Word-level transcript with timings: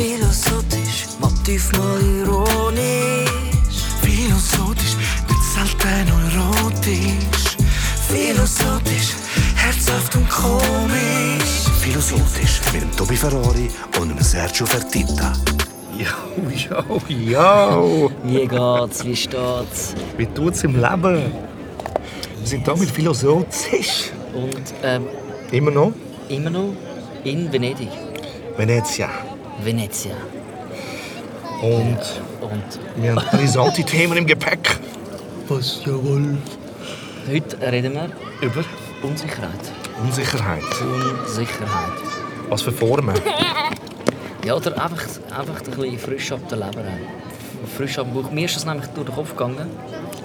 Philosophisch, 0.00 1.08
Motiv 1.20 1.70
mal 1.72 2.00
ironisch. 2.00 3.28
Philosophisch, 4.00 4.96
nicht 5.28 5.44
selten 5.54 6.08
erotisch. 6.08 7.56
Philosophisch, 8.08 9.10
herzhaft 9.56 10.16
und 10.16 10.26
komisch. 10.30 11.68
Philosophisch 11.82 12.62
mit 12.72 12.80
dem 12.80 12.96
Tobi 12.96 13.14
Ferrari 13.14 13.68
und 14.00 14.08
dem 14.08 14.22
Sergio 14.22 14.64
Fertitta. 14.64 15.34
Jo, 15.98 16.48
jo, 16.48 17.02
jo. 17.06 18.10
Wie 18.24 18.46
geht's? 18.48 19.04
Wie 19.04 19.14
steht's? 19.16 19.94
Wie 20.16 20.24
tut's 20.26 20.64
im 20.64 20.76
Leben? 20.80 21.30
Wir 22.38 22.46
sind 22.46 22.66
da 22.66 22.74
mit 22.74 22.90
Philosophisch. 22.90 24.12
Und 24.32 24.64
ähm, 24.82 25.04
Immer 25.52 25.70
noch? 25.72 25.92
immer 26.30 26.48
noch 26.48 26.72
in 27.24 27.52
Venedig. 27.52 27.90
Venezia. 28.56 29.10
Venezia. 29.64 30.12
Und 31.62 31.98
Und 32.40 33.02
wir 33.02 33.14
haben 33.14 33.26
brisante 33.36 33.82
Themen 33.84 34.16
im 34.16 34.26
Gepäck. 34.26 34.78
Was 35.48 35.82
jawohl. 35.84 36.38
heute 37.30 37.72
reden 37.72 37.94
wir 37.94 38.10
Über 38.40 38.64
Unsicherheit. 39.02 39.50
Unsicherheit. 40.02 40.62
Unsicherheit. 40.80 41.92
Was 42.48 42.62
für 42.62 42.72
Formen? 42.72 43.14
Ja, 44.42 44.54
oder 44.56 44.72
einfach, 44.82 45.02
einfach 45.38 45.60
ein 45.60 45.70
bisschen 45.70 45.98
frisch 45.98 46.32
ab 46.32 46.40
der 46.48 46.56
Leber. 46.56 46.82
Frisch 47.76 47.98
ab 47.98 48.06
dem 48.06 48.14
Bauch. 48.22 48.30
Mir 48.30 48.46
ist 48.46 48.56
das 48.56 48.64
nämlich 48.64 48.86
durch 48.86 49.06
den 49.06 49.14
Kopf 49.14 49.32
gegangen. 49.36 49.66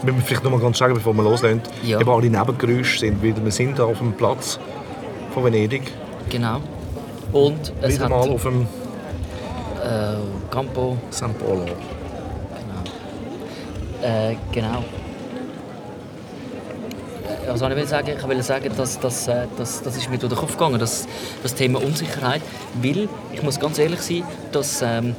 Wir 0.03 0.13
müssen 0.13 0.25
vielleicht 0.25 0.43
noch 0.45 0.51
mal 0.51 0.59
ganz 0.61 0.77
sagen, 0.77 0.93
bevor 0.93 1.13
wir 1.13 1.21
loslegen. 1.23 1.61
Ja. 1.83 1.99
Eben 1.99 2.09
alle 2.09 2.29
Nebengeräusche 2.29 2.99
sind 2.99 3.21
wieder. 3.21 3.43
Wir 3.43 3.51
sind 3.51 3.75
hier 3.75 3.85
auf 3.85 3.97
dem 3.97 4.13
Platz 4.13 4.57
von 5.33 5.43
Venedig. 5.43 5.91
Genau. 6.29 6.61
Und 7.33 7.73
es 7.81 7.95
wieder 7.95 8.05
hat 8.05 8.09
mal 8.09 8.29
auf 8.29 8.43
dem 8.43 8.67
äh, 9.85 10.51
Campo. 10.51 10.97
San 11.09 11.33
Polo. 11.35 11.65
Äh, 14.01 14.35
genau. 14.51 14.79
Äh, 17.23 17.47
Was 17.47 17.59
soll 17.59 17.71
ich 17.71 17.77
will 17.77 17.87
sagen? 17.87 18.11
Ich 18.17 18.27
will 18.27 18.43
sagen, 18.43 18.71
dass, 18.75 18.99
dass, 18.99 19.27
äh, 19.27 19.47
dass, 19.57 19.81
das 19.81 19.97
ist 19.97 20.09
mir 20.09 20.17
durch 20.17 20.33
den 20.33 20.39
Kopf 20.39 20.53
gegangen, 20.53 20.79
das, 20.79 21.07
das 21.41 21.55
Thema 21.55 21.81
Unsicherheit. 21.81 22.41
Weil, 22.81 23.09
ich 23.33 23.41
muss 23.41 23.59
ganz 23.59 23.79
ehrlich 23.79 24.01
sein, 24.01 24.23
dass, 24.51 24.81
ähm, 24.81 25.15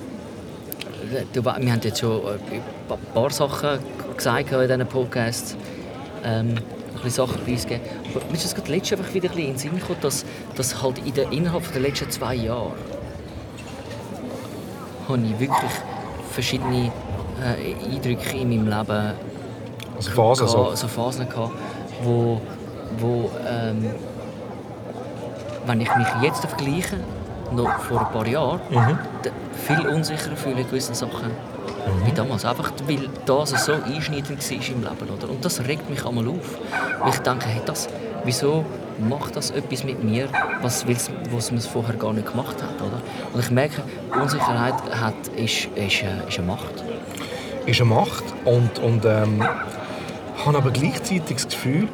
wir 1.32 1.44
haben 1.44 1.80
jetzt 1.82 1.98
schon 2.00 2.20
äh, 2.20 2.92
ein 2.92 2.98
paar 3.14 3.30
Sachen 3.30 3.78
gesagt 4.16 4.52
in 4.52 4.60
diesen 4.60 4.86
Podcasts, 4.86 5.56
ähm, 6.24 6.54
ein 6.56 7.02
bisschen 7.02 7.26
Sachen 7.26 7.44
preisgegeben. 7.44 7.86
Aber 8.14 8.24
mir 8.26 8.34
ist 8.34 8.44
das 8.44 8.54
gerade 8.54 8.70
letztes 8.70 8.98
einfach 8.98 9.14
wieder 9.14 9.28
ein 9.28 9.34
bisschen 9.34 9.48
in 9.48 9.54
den 9.54 9.58
Sinn 9.58 9.78
gekommen, 9.78 9.98
dass, 10.00 10.24
dass 10.54 10.82
halt 10.82 10.98
in 10.98 11.14
der, 11.14 11.30
innerhalb 11.32 11.72
der 11.72 11.82
letzten 11.82 12.10
zwei 12.10 12.34
Jahre 12.34 12.72
habe 15.08 15.20
ich 15.22 15.38
wirklich 15.38 15.70
verschiedene 16.30 16.90
äh, 17.42 17.94
Eindrücke 17.94 18.36
in 18.36 18.48
meinem 18.48 18.66
Leben 18.78 19.12
Also 19.96 20.10
Phasen 20.10 20.48
so. 20.48 20.56
gehabt, 20.62 20.78
so 20.78 20.88
Phasen 20.88 21.28
gehabt, 21.28 21.52
wo, 22.02 22.40
wo 22.98 23.30
ähm, 23.48 23.90
wenn 25.66 25.80
ich 25.80 25.94
mich 25.96 26.06
jetzt 26.22 26.44
vergleiche, 26.44 26.96
noch 27.52 27.78
vor 27.80 28.00
ein 28.06 28.12
paar 28.12 28.26
Jahren, 28.26 28.60
Mhm. 28.70 28.98
viel 29.66 29.86
unsicherer 29.88 30.36
fühle 30.36 30.60
in 30.60 30.66
gewissen 30.66 30.94
Sachen 30.94 31.30
wie 32.04 32.10
damals. 32.12 32.44
Einfach 32.44 32.72
weil 32.86 33.08
das 33.26 33.50
so 33.64 33.72
einschneidend 33.72 34.30
war 34.50 34.56
im 34.68 34.82
Leben. 34.82 35.14
Oder? 35.16 35.30
Und 35.30 35.44
das 35.44 35.60
regt 35.60 35.88
mich 35.88 36.04
einmal 36.04 36.26
auf. 36.28 36.58
Weil 37.00 37.10
ich 37.10 37.18
denke, 37.20 37.46
hey, 37.46 37.62
das, 37.64 37.88
wieso 38.24 38.64
macht 38.98 39.36
das 39.36 39.50
etwas 39.50 39.84
mit 39.84 40.02
mir, 40.02 40.28
was, 40.62 40.86
was 41.30 41.50
man 41.50 41.60
vorher 41.60 41.94
gar 41.96 42.12
nicht 42.12 42.30
gemacht 42.30 42.62
hat. 42.62 42.76
Oder? 42.80 43.00
Und 43.32 43.40
ich 43.40 43.50
merke, 43.50 43.82
Unsicherheit 44.20 44.74
hat, 44.90 45.14
ist, 45.36 45.68
ist, 45.74 46.02
äh, 46.02 46.28
ist 46.28 46.38
eine 46.38 46.46
Macht. 46.46 46.84
ist 47.66 47.80
eine 47.80 47.90
Macht 47.90 48.24
und, 48.44 48.78
und 48.78 49.04
ähm, 49.04 49.42
habe 50.44 50.58
aber 50.58 50.70
gleichzeitig 50.70 51.36
das 51.36 51.48
Gefühl, 51.48 51.88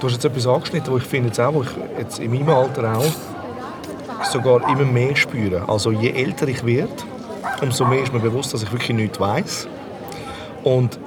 du 0.00 0.06
hast 0.06 0.14
jetzt 0.14 0.24
etwas 0.24 0.46
angeschnitten, 0.46 0.92
wo 0.92 0.98
ich 0.98 1.04
finde 1.04 1.28
jetzt 1.28 1.40
auch, 1.40 1.54
wo 1.54 1.62
ich 1.62 1.70
jetzt 1.98 2.18
in 2.18 2.32
meinem 2.32 2.48
Alter 2.48 2.98
auch 2.98 4.24
sogar 4.30 4.68
immer 4.68 4.84
mehr 4.84 5.14
spüre. 5.16 5.68
Also 5.68 5.92
je 5.92 6.10
älter 6.10 6.48
ich 6.48 6.64
werde, 6.64 6.90
umso 7.62 7.84
mehr 7.84 8.02
ist 8.02 8.12
mir 8.12 8.20
bewusst, 8.20 8.52
dass 8.52 8.62
ich 8.62 8.72
wirklich 8.72 8.96
nichts 8.96 9.20
weiß 9.20 9.68
und 10.64 10.98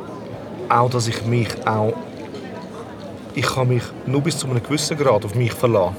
auch, 0.70 0.90
dass 0.90 1.08
ich 1.08 1.26
mich 1.26 1.50
auch 1.68 1.94
ich 3.38 3.46
kann 3.46 3.68
mich 3.68 3.84
nur 4.08 4.22
bis 4.22 4.40
zu 4.40 4.48
einem 4.48 4.64
gewissen 4.64 4.98
Grad 4.98 5.24
auf 5.24 5.36
mich 5.36 5.54
verlassen, 5.54 5.96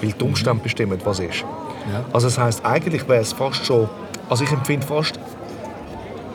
weil 0.00 0.12
die 0.12 0.24
Umstände 0.24 0.60
bestimmen, 0.60 1.00
was 1.04 1.20
ist. 1.20 1.40
Ja. 1.40 2.04
Also 2.12 2.26
das 2.26 2.36
heißt, 2.36 2.64
eigentlich 2.64 3.08
wäre 3.08 3.22
es 3.22 3.32
fast 3.32 3.64
schon, 3.64 3.88
also 4.28 4.42
ich 4.42 4.50
empfinde 4.50 4.84
fast 4.84 5.20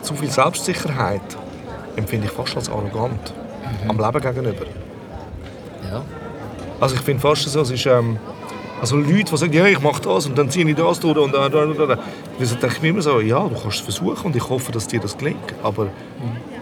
zu 0.00 0.14
viel 0.14 0.30
Selbstsicherheit 0.30 1.20
empfinde 1.96 2.26
ich 2.26 2.32
fast 2.32 2.56
als 2.56 2.70
arrogant 2.70 3.34
am 3.86 3.98
Leben 3.98 4.20
gegenüber. 4.20 4.64
Ja. 5.90 6.02
Also 6.80 6.94
ich 6.94 7.02
finde 7.02 7.20
fast 7.20 7.42
so, 7.42 7.60
es 7.60 7.70
ist 7.70 7.84
ähm, 7.84 8.18
also 8.80 8.96
Leute, 8.96 9.24
die 9.24 9.36
sagen, 9.36 9.52
ja, 9.52 9.66
ich 9.66 9.80
mache 9.80 10.00
das 10.00 10.24
und 10.24 10.38
dann 10.38 10.48
ziehe 10.48 10.66
ich 10.66 10.76
das 10.76 11.00
durch 11.00 11.18
und 11.18 11.34
dann, 11.34 11.52
dann, 11.52 11.76
dann, 11.76 11.88
dann. 11.88 11.98
Dann 12.38 12.48
denke 12.48 12.76
ich 12.76 12.82
mir 12.82 12.88
immer 12.88 13.02
so, 13.02 13.20
ja, 13.20 13.42
du 13.48 13.54
kannst 13.54 13.78
es 13.78 13.80
versuchen 13.80 14.26
und 14.26 14.36
ich 14.36 14.48
hoffe, 14.48 14.70
dass 14.72 14.86
dir 14.86 15.00
das 15.00 15.16
gelingt, 15.16 15.54
aber 15.62 15.88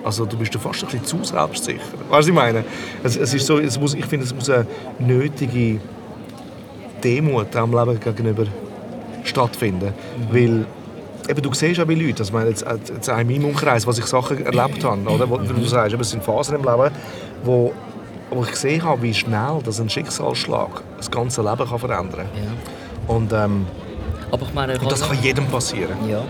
also, 0.07 0.25
du 0.25 0.37
bist 0.37 0.55
ja 0.55 0.61
fast 0.61 0.85
ein 0.85 0.89
bisschen 0.89 1.05
zu 1.05 1.25
selbstsicher. 1.25 1.81
Weißt 1.81 2.11
du, 2.11 2.11
was 2.11 2.27
ich 2.29 2.33
meine? 2.33 2.65
Es, 3.03 3.17
es 3.17 3.35
ist 3.35 3.45
so, 3.45 3.59
es 3.59 3.79
muss, 3.79 3.93
ich 3.93 4.07
finde, 4.07 4.25
es 4.25 4.33
muss 4.33 4.49
eine 4.49 4.65
nötige 5.01 5.81
Demut 7.03 7.57
am 7.57 7.73
Leben 7.73 7.99
gegenüber 7.99 8.45
stattfinden, 9.25 9.93
weil 10.31 10.65
Eben, 11.29 11.43
du 11.43 11.53
siehst 11.53 11.81
auch 11.81 11.87
bei 11.87 11.95
Leuten, 11.95 12.19
also 12.21 12.33
meine, 12.33 12.51
jetzt, 12.51 12.65
jetzt 12.89 13.11
auch 13.11 13.19
in 13.19 13.27
meinem 13.27 13.47
Umkreis, 13.47 13.85
was 13.85 13.99
ich 13.99 14.07
Sachen 14.07 14.47
erlebt 14.47 14.85
habe, 14.85 15.11
oder? 15.11 15.29
Wo, 15.29 15.41
wie 15.41 15.49
du 15.49 15.65
sagst, 15.65 15.93
eben, 15.93 16.01
es 16.01 16.11
sind 16.11 16.23
Phasen 16.23 16.55
im 16.55 16.63
Leben, 16.63 16.95
wo, 17.43 17.73
wo 18.31 18.45
ich 18.45 18.51
gesehen 18.53 18.85
habe, 18.85 19.03
wie 19.03 19.13
schnell 19.13 19.59
das 19.65 19.81
ein 19.81 19.91
Schicksalsschlag 19.91 20.85
das 20.97 21.11
ganze 21.11 21.43
Leben 21.43 21.69
kann 21.69 21.79
verändern 21.81 22.27
kann. 22.33 22.45
ja. 22.45 23.13
Und, 23.13 23.33
ähm, 23.33 23.67
Aber 24.31 24.47
ich 24.47 24.55
meine, 24.55 24.75
ich 24.75 24.83
und 24.83 24.91
das 24.91 25.01
kann 25.07 25.21
jedem 25.23 25.47
passieren. 25.47 25.97
Ja, 26.09 26.23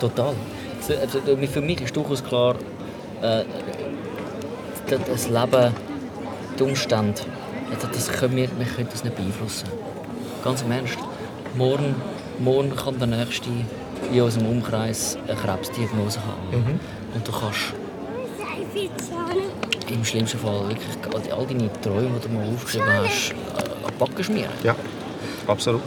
total. 0.00 0.34
Für 1.52 1.60
mich 1.60 1.80
ist 1.82 1.94
durchaus 1.96 2.24
klar, 2.24 2.54
äh, 3.22 3.44
das- 4.88 5.28
Leben, 5.28 5.74
die 6.58 6.62
Umstände, 6.62 7.20
also 7.72 7.86
das 7.92 8.10
können 8.10 8.36
wir, 8.36 8.48
wir 8.58 8.66
können 8.66 8.88
das 8.90 9.04
nicht 9.04 9.14
beeinflussen. 9.16 9.68
Ganz 10.42 10.62
im 10.62 10.72
Ernst. 10.72 10.98
Morgen, 11.54 11.94
morgen 12.38 12.74
kann 12.74 12.98
der 12.98 13.06
Nächste 13.08 13.50
in 14.12 14.20
unserem 14.22 14.46
Umkreis 14.48 15.18
eine 15.28 15.36
Krebsdiagnose 15.36 16.20
haben. 16.20 16.80
Und 17.14 17.28
du 17.28 17.32
kannst 17.32 17.74
im 19.90 20.04
schlimmsten 20.04 20.38
Fall 20.38 20.68
wirklich 20.68 20.96
all- 21.12 21.38
all 21.38 21.46
deine 21.46 21.70
Träume, 21.82 22.18
die 22.24 22.28
du 22.28 22.34
mal 22.34 22.46
aufgeschrieben 22.54 22.88
hast, 23.04 23.30
äh, 23.32 23.34
an 23.62 23.92
die 23.92 23.98
Backe 23.98 24.24
schmieren. 24.24 24.50
Ja, 24.62 24.74
absolut. 25.46 25.82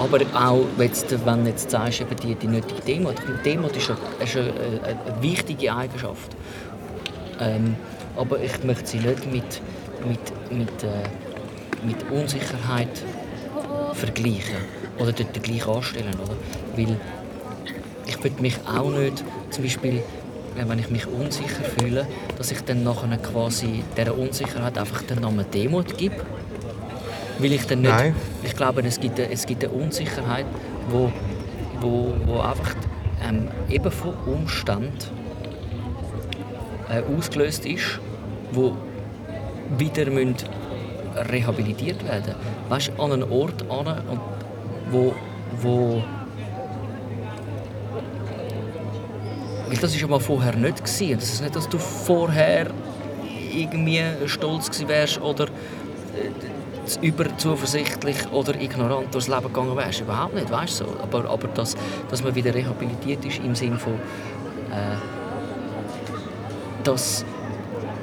Aber 0.00 0.20
auch, 0.34 0.64
jetzt, 0.78 1.10
wenn 1.26 1.44
du 1.44 1.50
jetzt 1.50 1.70
sagst, 1.70 2.00
eben 2.00 2.16
die, 2.16 2.34
die 2.34 2.46
nötige 2.46 2.80
Demut. 2.82 3.16
Demut 3.44 3.76
ist 3.76 3.90
eine, 3.90 4.24
ist 4.24 4.36
eine, 4.36 4.52
eine, 4.52 5.00
eine 5.06 5.22
wichtige 5.22 5.74
Eigenschaft. 5.74 6.36
Ähm, 7.40 7.74
aber 8.16 8.40
ich 8.40 8.62
möchte 8.64 8.86
sie 8.86 8.98
nicht 8.98 9.32
mit, 9.32 9.60
mit, 10.06 10.56
mit, 10.56 10.82
äh, 10.82 11.86
mit 11.86 12.10
Unsicherheit 12.10 13.02
vergleichen. 13.92 14.56
Oder 14.98 15.12
dort 15.12 15.42
gleich 15.42 15.66
anstellen. 15.66 16.14
Oder? 16.14 16.36
Weil 16.76 16.96
ich 18.06 18.22
würde 18.22 18.40
mich 18.40 18.56
auch 18.66 18.90
nicht, 18.90 19.24
zum 19.50 19.64
Beispiel, 19.64 19.96
äh, 19.96 20.68
wenn 20.68 20.78
ich 20.78 20.90
mich 20.90 21.06
unsicher 21.06 21.64
fühle, 21.78 22.06
dass 22.36 22.50
ich 22.50 22.60
dann 22.62 22.84
nachher 22.84 23.16
quasi 23.18 23.82
dieser 23.96 24.16
Unsicherheit 24.16 24.78
einfach 24.78 25.02
den 25.02 25.20
Namen 25.20 25.44
Demut 25.50 25.96
gebe. 25.98 26.16
Weil 27.38 27.52
ich 27.52 27.66
dann 27.66 27.82
nicht, 27.82 27.90
Nein. 27.90 28.14
ich 28.42 28.54
glaube, 28.56 28.82
es 28.82 28.98
gibt, 28.98 29.18
eine- 29.20 29.30
es 29.30 29.46
gibt 29.46 29.62
eine 29.64 29.72
Unsicherheit, 29.72 30.46
wo, 30.90 31.12
wo, 31.80 32.14
wo 32.26 32.40
einfach 32.40 32.74
ähm, 33.26 33.48
eben 33.68 33.90
von 33.90 34.14
Umständen 34.26 34.92
äh, 36.90 37.02
ausgelöst 37.16 37.64
ist, 37.66 38.00
wo 38.52 38.76
wieder 39.76 40.10
müssen 40.10 40.36
rehabilitiert 41.30 42.02
werden. 42.08 42.34
Weißt 42.68 42.92
du, 42.96 43.02
an 43.02 43.12
einen 43.12 43.24
Ort 43.24 43.64
an, 43.70 44.02
wo, 44.90 45.14
wo 45.60 46.02
weil 49.68 49.76
das 49.76 49.94
ist 49.94 50.00
ja 50.00 50.06
mal 50.08 50.18
vorher 50.20 50.54
nicht 50.56 50.78
gewesen. 50.82 51.16
Das 51.20 51.28
ist 51.30 51.42
nicht, 51.42 51.54
dass 51.54 51.68
du 51.68 51.78
vorher 51.78 52.68
irgendwie 53.54 54.00
stolz 54.26 54.70
gewesen 54.70 54.88
wärst 54.88 55.20
oder 55.20 55.46
zu 56.88 57.00
überzuversichtlich 57.00 58.16
oder 58.32 58.60
ignorant 58.60 59.14
durchs 59.14 59.28
Leben 59.28 59.42
gegangen 59.42 59.76
wärst. 59.76 60.00
Überhaupt 60.00 60.34
nicht, 60.34 60.50
weißt 60.50 60.80
du 60.80 60.84
so. 60.84 60.96
Aber, 61.02 61.28
aber 61.30 61.48
dass, 61.48 61.76
dass 62.10 62.22
man 62.22 62.34
wieder 62.34 62.54
rehabilitiert 62.54 63.24
ist 63.24 63.38
im 63.38 63.54
Sinne 63.54 63.78
von, 63.78 63.94
äh, 63.94 64.96
dass, 66.84 67.24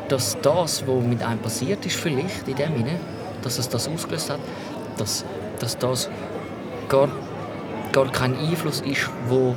dass 0.08 0.38
das, 0.42 0.88
was 0.88 1.04
mit 1.04 1.24
einem 1.24 1.40
passiert 1.40 1.86
ist, 1.86 1.96
vielleicht 1.96 2.48
in 2.48 2.56
dem 2.56 2.78
Sinne, 2.78 3.00
dass 3.42 3.58
es 3.58 3.68
das 3.70 3.88
ausgelöst 3.88 4.30
hat, 4.30 4.40
dass, 4.98 5.26
dass 5.60 5.78
das 5.78 6.10
gar 6.90 7.10
gar 7.92 8.12
kein 8.12 8.38
Einfluss 8.38 8.82
ist, 8.82 9.10
wo 9.30 9.56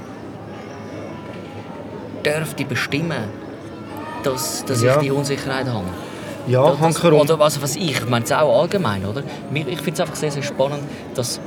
dürfte 2.25 2.65
bestimmen, 2.65 3.25
dass, 4.23 4.65
dass 4.65 4.81
Ja. 4.81 4.95
ich 4.95 5.01
die 5.01 5.11
Unsicherheit 5.11 5.67
habe. 5.67 5.87
Ja, 6.49 6.71
Das- 6.71 6.81
Hanker 6.81 7.13
und... 7.13 7.21
Oder 7.21 7.39
was, 7.39 7.61
was 7.63 7.77
ich, 7.77 7.91
ich 7.93 8.09
meine 8.09 8.25
es 8.25 8.33
auch 8.33 8.63
allgemein, 8.63 9.05
oder? 9.05 9.23
Ich 9.53 9.77
finde 9.79 9.93
es 9.93 10.01
einfach 10.01 10.17
sehr, 10.17 10.31
sehr 10.31 10.43
spannend, 10.43 10.81
dass 11.15 11.41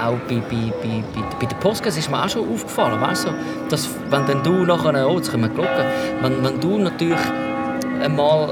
auch 0.00 0.12
bei, 0.28 0.36
bei, 0.36 0.72
bei, 0.82 1.02
bei, 1.14 1.22
bei 1.40 1.46
den 1.46 1.58
Podcasts 1.60 1.98
ist 1.98 2.10
mir 2.10 2.22
auch 2.22 2.28
schon 2.28 2.48
aufgefallen, 2.52 3.00
weißt 3.00 3.26
du, 3.26 3.30
dass 3.70 3.88
wenn 4.10 4.26
dann 4.26 4.42
du 4.42 4.64
nachher, 4.64 5.08
oh, 5.08 5.16
jetzt 5.16 5.30
können 5.30 5.44
wir 5.44 5.48
Glocken, 5.50 5.84
wenn, 6.20 6.44
wenn 6.44 6.60
du 6.60 6.78
natürlich 6.78 7.18
einmal 8.02 8.50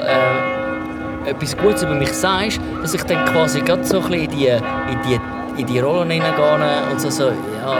äh, 1.26 1.30
etwas 1.30 1.56
Gutes 1.56 1.82
über 1.82 1.94
mich 1.94 2.12
sagst, 2.12 2.60
dass 2.80 2.94
ich 2.94 3.02
dann 3.04 3.24
quasi 3.26 3.60
gerade 3.60 3.84
so 3.84 3.98
ein 3.98 4.02
bisschen 4.08 4.24
in 4.24 4.30
die, 4.30 4.46
in 4.46 4.98
die, 5.06 5.60
in 5.60 5.66
die 5.66 5.78
Rollen 5.80 6.10
hineingehe 6.10 6.90
und 6.90 7.00
so, 7.00 7.10
so 7.10 7.24
ja, 7.24 7.76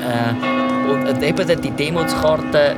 äh, 0.00 1.10
und, 1.10 1.22
eben 1.22 1.46
dann 1.46 1.60
die 1.60 1.70
Demotskarte 1.70 2.74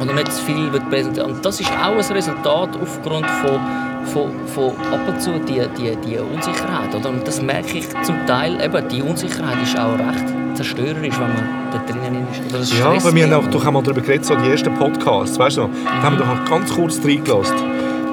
oder 0.00 0.14
nicht 0.14 0.32
zu 0.32 0.42
viel 0.44 0.72
wird 0.72 0.88
präsentiert. 0.88 1.26
Und 1.26 1.44
das 1.44 1.60
ist 1.60 1.70
auch 1.70 1.92
ein 1.92 2.12
Resultat 2.12 2.70
aufgrund 2.80 3.26
von, 3.26 3.60
von, 4.06 4.30
von 4.46 4.70
ab 4.92 5.00
und 5.06 5.20
zu 5.20 5.32
die, 5.40 5.62
die, 5.76 5.96
die 5.96 6.18
Unsicherheit. 6.18 6.94
Oder? 6.94 7.10
Und 7.10 7.26
das 7.26 7.42
merke 7.42 7.78
ich 7.78 7.88
zum 8.02 8.16
Teil, 8.26 8.60
eben, 8.62 8.88
die 8.88 9.02
Unsicherheit 9.02 9.62
ist 9.62 9.78
auch 9.78 9.98
recht 9.98 10.24
zerstörerisch, 10.54 11.18
wenn 11.18 11.34
man 11.34 11.48
da 11.70 11.78
drinnen 11.86 12.26
ist. 12.30 12.40
Oder 12.48 12.58
das 12.58 12.78
Ja, 12.78 12.86
aber 12.86 13.14
wir 13.14 13.24
haben 13.24 13.34
auch, 13.34 13.50
doch 13.50 13.64
haben 13.64 13.74
mal 13.74 13.82
darüber 13.82 14.00
geredet, 14.00 14.24
so 14.24 14.34
die 14.36 14.50
ersten 14.50 14.74
Podcasts, 14.74 15.38
weißt 15.38 15.58
du 15.58 15.62
noch? 15.62 15.70
Da 15.84 16.02
haben 16.02 16.18
wir 16.18 16.24
doch 16.24 16.28
auch 16.28 16.44
ganz 16.48 16.74
kurz 16.74 17.00
reingelassen. 17.04 17.56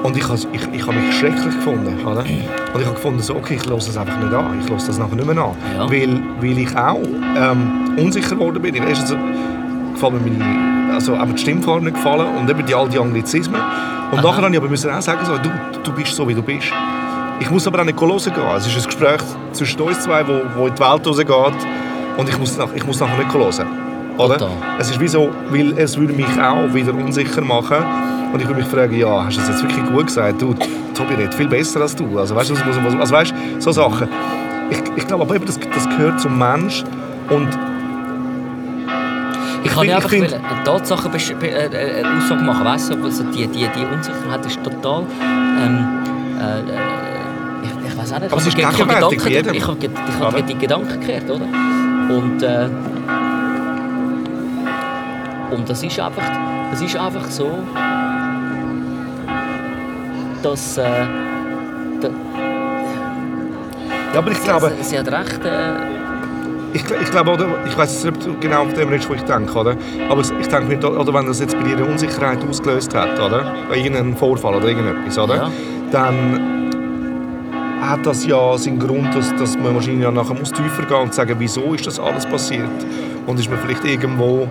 Und 0.02 0.16
ich 0.16 0.22
habe 0.28 0.38
ich, 0.52 0.68
ich 0.72 0.86
hab 0.86 0.94
mich 0.94 1.18
schrecklich 1.18 1.54
gefunden. 1.56 2.06
Oder? 2.06 2.20
Und 2.20 2.80
ich 2.80 2.86
habe 2.86 2.94
gefunden, 2.94 3.20
so, 3.20 3.34
okay, 3.34 3.58
ich 3.60 3.68
höre 3.68 3.76
das 3.76 3.96
einfach 3.96 4.16
nicht 4.18 4.32
an. 4.32 4.60
Ich 4.60 4.70
höre 4.70 4.76
das 4.76 4.98
nachher 4.98 5.16
nicht 5.16 5.26
mehr 5.26 5.42
an. 5.42 5.56
Ja. 5.76 5.90
Weil, 5.90 6.20
weil 6.40 6.58
ich 6.58 6.76
auch 6.76 7.02
ähm, 7.36 7.96
unsicher 7.96 8.36
geworden 8.36 8.62
bin. 8.62 8.76
Erstens 8.76 9.16
gefällt 10.00 10.24
mir 10.24 10.30
meine, 10.30 10.94
also, 10.94 11.14
auch 11.14 11.26
die 11.26 11.38
Stimmfarbe 11.38 11.84
nicht 11.84 11.94
gefallen 11.94 12.36
und 12.36 12.48
eben 12.48 12.64
die, 12.64 12.74
all 12.74 12.88
die 12.88 12.98
Anglizismen. 12.98 13.60
Und 14.10 14.22
nachher 14.22 14.42
habe 14.42 14.50
ich 14.50 14.58
aber 14.58 14.68
müssen 14.68 14.90
auch 14.90 15.02
sagen, 15.02 15.20
so, 15.24 15.36
du, 15.36 15.50
du 15.82 15.92
bist 15.92 16.14
so, 16.14 16.26
wie 16.26 16.34
du 16.34 16.42
bist. 16.42 16.72
Ich 17.40 17.50
muss 17.50 17.66
aber 17.66 17.80
auch 17.80 17.84
nicht 17.84 18.00
hören 18.00 18.18
gehen. 18.18 18.56
Es 18.56 18.66
ist 18.66 18.76
ein 18.76 18.84
Gespräch 18.84 19.20
zwischen 19.52 19.80
uns 19.80 20.00
zwei, 20.00 20.26
wo, 20.26 20.40
wo 20.56 20.66
in 20.66 20.74
die 20.74 20.80
Welt 20.80 21.06
rausgeht. 21.06 21.66
Und 22.16 22.28
ich 22.28 22.38
muss, 22.38 22.56
nach, 22.56 22.68
ich 22.74 22.84
muss 22.84 22.98
nachher 22.98 23.18
nicht 23.18 23.32
hören. 23.32 23.68
Oder? 24.16 24.38
Total. 24.38 24.56
Es 24.78 24.90
ist 24.90 24.98
wie 24.98 25.06
so, 25.06 25.30
weil 25.50 25.78
es 25.78 25.96
würde 25.96 26.12
mich 26.12 26.26
auch 26.40 26.74
wieder 26.74 26.92
unsicher 26.92 27.42
machen. 27.42 27.78
Und 28.32 28.40
ich 28.40 28.48
würde 28.48 28.60
mich 28.60 28.68
fragen, 28.68 28.96
ja, 28.96 29.24
hast 29.24 29.36
du 29.36 29.40
das 29.40 29.50
jetzt 29.50 29.62
wirklich 29.62 29.84
gut 29.86 30.06
gesagt? 30.06 30.42
Du, 30.42 30.54
Tobi 30.94 31.14
redet 31.14 31.34
viel 31.34 31.48
besser 31.48 31.80
als 31.80 31.94
du. 31.94 32.18
Also 32.18 32.34
weißt 32.34 32.50
du, 32.50 32.54
also, 32.54 33.12
weißt, 33.12 33.34
so 33.60 33.72
Sachen. 33.72 34.08
Ich, 34.70 34.78
ich 34.96 35.06
glaube 35.06 35.22
aber 35.24 35.36
eben, 35.36 35.46
das, 35.46 35.60
das 35.60 35.88
gehört 35.88 36.20
zum 36.20 36.36
Mensch. 36.36 36.82
Und 37.30 37.48
Ich 39.68 39.74
kann 39.74 39.86
ja 39.86 39.96
einfach 39.96 40.10
find- 40.10 40.32
eine 40.32 40.64
Tatsache 40.64 41.08
äh, 41.08 41.46
äh, 41.46 42.04
eine 42.04 42.18
Aussage 42.18 42.42
machen, 42.42 42.64
weißt 42.64 42.92
du? 42.94 43.04
Also 43.04 43.24
die, 43.24 43.46
die, 43.46 43.66
die 43.68 43.84
Unsicherheit 43.92 44.46
ist 44.46 44.62
total. 44.62 45.02
Ähm, 45.22 45.86
äh, 46.40 46.60
äh, 46.60 46.62
ich, 47.64 47.70
ich 47.92 47.98
weiß 47.98 48.12
auch 48.14 48.20
nicht. 48.20 48.32
Aber 48.32 48.40
ich 48.40 48.64
habe 48.64 48.76
gegenwärtig 48.76 49.22
bei 49.24 49.30
jedem. 49.30 49.54
ich 49.54 49.66
habe 49.66 49.76
ge- 49.78 49.90
ich 50.08 50.14
habe 50.24 50.36
Oder? 50.36 50.42
die 50.42 50.54
Gedanken 50.58 51.00
gekehrt, 51.00 51.30
oder? 51.30 51.44
Und 52.14 52.42
äh, 52.42 52.68
und 55.50 55.68
das 55.68 55.82
ist 55.82 55.98
einfach, 55.98 56.22
das 56.70 56.80
ist 56.82 56.94
einfach 56.96 57.24
so, 57.30 57.58
dass 60.42 60.78
äh, 60.78 60.82
da, 62.00 62.08
ja, 64.12 64.18
aber 64.18 64.30
ich 64.30 64.42
glaube, 64.42 64.72
sie, 64.78 64.84
sie 64.84 64.98
hat 64.98 65.08
recht. 65.10 65.44
Äh, 65.44 65.97
ich, 66.72 66.84
ich 66.84 67.10
glaube, 67.10 67.32
oder, 67.32 67.46
ich 67.66 67.76
weiß 67.76 68.04
nicht, 68.04 68.16
ob 68.16 68.24
du 68.24 68.38
genau 68.38 68.62
auf 68.62 68.74
dem 68.74 68.88
redest, 68.88 69.08
wo 69.08 69.14
ich 69.14 69.22
denke, 69.22 69.58
oder? 69.58 69.76
Aber 70.08 70.20
ich 70.20 70.48
denke, 70.48 70.64
mir, 70.64 70.98
oder 70.98 71.14
wenn 71.14 71.26
das 71.26 71.40
jetzt 71.40 71.56
bei 71.56 71.64
dir 71.64 71.76
eine 71.76 71.86
Unsicherheit 71.86 72.38
ausgelöst 72.48 72.94
hat, 72.94 73.18
oder? 73.18 73.54
Irgendeinen 73.74 74.16
Vorfall 74.16 74.54
oder 74.54 74.68
irgendetwas, 74.68 75.18
oder? 75.18 75.36
Ja. 75.36 75.50
Dann 75.90 76.58
hat 77.80 78.04
das 78.04 78.26
ja 78.26 78.58
seinen 78.58 78.78
Grund, 78.78 79.14
dass, 79.14 79.34
dass 79.36 79.56
man 79.56 79.74
wahrscheinlich 79.74 80.02
ja 80.02 80.10
nachher 80.10 80.34
muss 80.34 80.52
tiefer 80.52 80.82
gehen 80.82 80.96
und 80.96 81.14
sagen, 81.14 81.36
wieso 81.38 81.74
ist 81.74 81.86
das 81.86 81.98
alles 81.98 82.26
passiert? 82.26 82.68
Und 83.26 83.38
ist 83.38 83.50
man 83.50 83.58
vielleicht 83.58 83.84
irgendwo, 83.84 84.48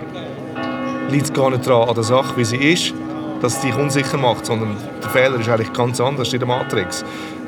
liegt 1.10 1.24
es 1.26 1.32
gar 1.32 1.50
nicht 1.50 1.66
daran 1.66 1.88
an 1.88 1.94
der 1.94 2.04
Sache, 2.04 2.36
wie 2.36 2.44
sie 2.44 2.56
ist, 2.56 2.94
dass 3.40 3.56
es 3.56 3.60
dich 3.60 3.76
unsicher 3.76 4.18
macht, 4.18 4.46
sondern 4.46 4.76
der 5.02 5.10
Fehler 5.10 5.38
ist 5.38 5.48
eigentlich 5.48 5.72
ganz 5.72 6.00
anders 6.00 6.32
in 6.32 6.40
der 6.40 6.48
Matrix. 6.48 7.04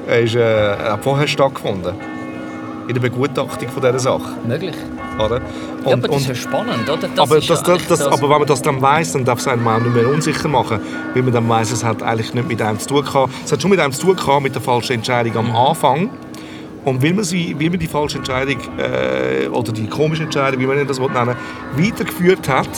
Er, 0.07 0.21
ist, 0.21 0.37
äh, 0.37 0.77
hat 0.77 1.03
vorher 1.03 1.27
stattgefunden. 1.27 1.95
In 2.91 2.95
der 2.95 3.03
Begutachtung 3.03 3.69
von 3.69 3.81
dieser 3.81 4.01
Sache. 4.01 4.33
möglich. 4.45 4.75
Oder? 5.17 5.37
ja, 5.37 5.93
Und, 5.93 5.93
aber 5.93 6.09
das 6.09 6.23
ist 6.23 6.27
ja 6.27 6.35
spannend, 6.35 6.91
oder? 6.91 7.07
Das 7.07 7.19
aber, 7.21 7.39
ja 7.39 7.55
das, 7.55 7.63
das, 7.63 7.87
das, 7.87 8.03
aber 8.03 8.23
wenn 8.23 8.39
man 8.39 8.47
das 8.47 8.63
dann 8.63 8.83
weiss, 8.83 9.13
dann 9.13 9.25
darf 9.25 9.39
es 9.39 9.47
einem 9.47 9.69
auch 9.69 9.79
nicht 9.79 9.95
mehr 9.95 10.09
unsicher 10.09 10.49
machen, 10.49 10.81
weil 11.15 11.23
man 11.23 11.33
dann 11.33 11.49
weiss, 11.49 11.71
es 11.71 11.85
hat 11.85 12.03
eigentlich 12.03 12.35
nicht 12.35 12.49
mit 12.49 12.61
einem 12.61 12.81
zu 12.81 12.89
tun 12.89 13.05
gehabt. 13.05 13.33
Es 13.45 13.53
hat 13.53 13.63
schon 13.63 13.71
mit 13.71 13.79
einem 13.79 13.93
zu 13.93 14.07
tun 14.07 14.17
gehabt, 14.17 14.43
mit 14.43 14.57
der 14.57 14.61
falschen 14.63 14.95
Entscheidung 14.95 15.37
am 15.37 15.55
Anfang. 15.55 16.11
Und 16.85 17.01
weil 17.01 17.15
man, 17.15 17.23
sie, 17.23 17.55
weil 17.61 17.71
man 17.71 17.79
die 17.79 17.87
falsche 17.87 18.19
Entscheidung, 18.19 18.59
äh, 18.77 19.47
oder 19.47 19.71
die 19.71 19.87
komische 19.87 20.25
Entscheidung, 20.25 20.61
wie 20.61 20.67
man 20.67 20.85
das 20.85 20.99
nennen 20.99 21.37
will, 21.77 21.87
weitergeführt 21.87 22.49
hat, 22.49 22.71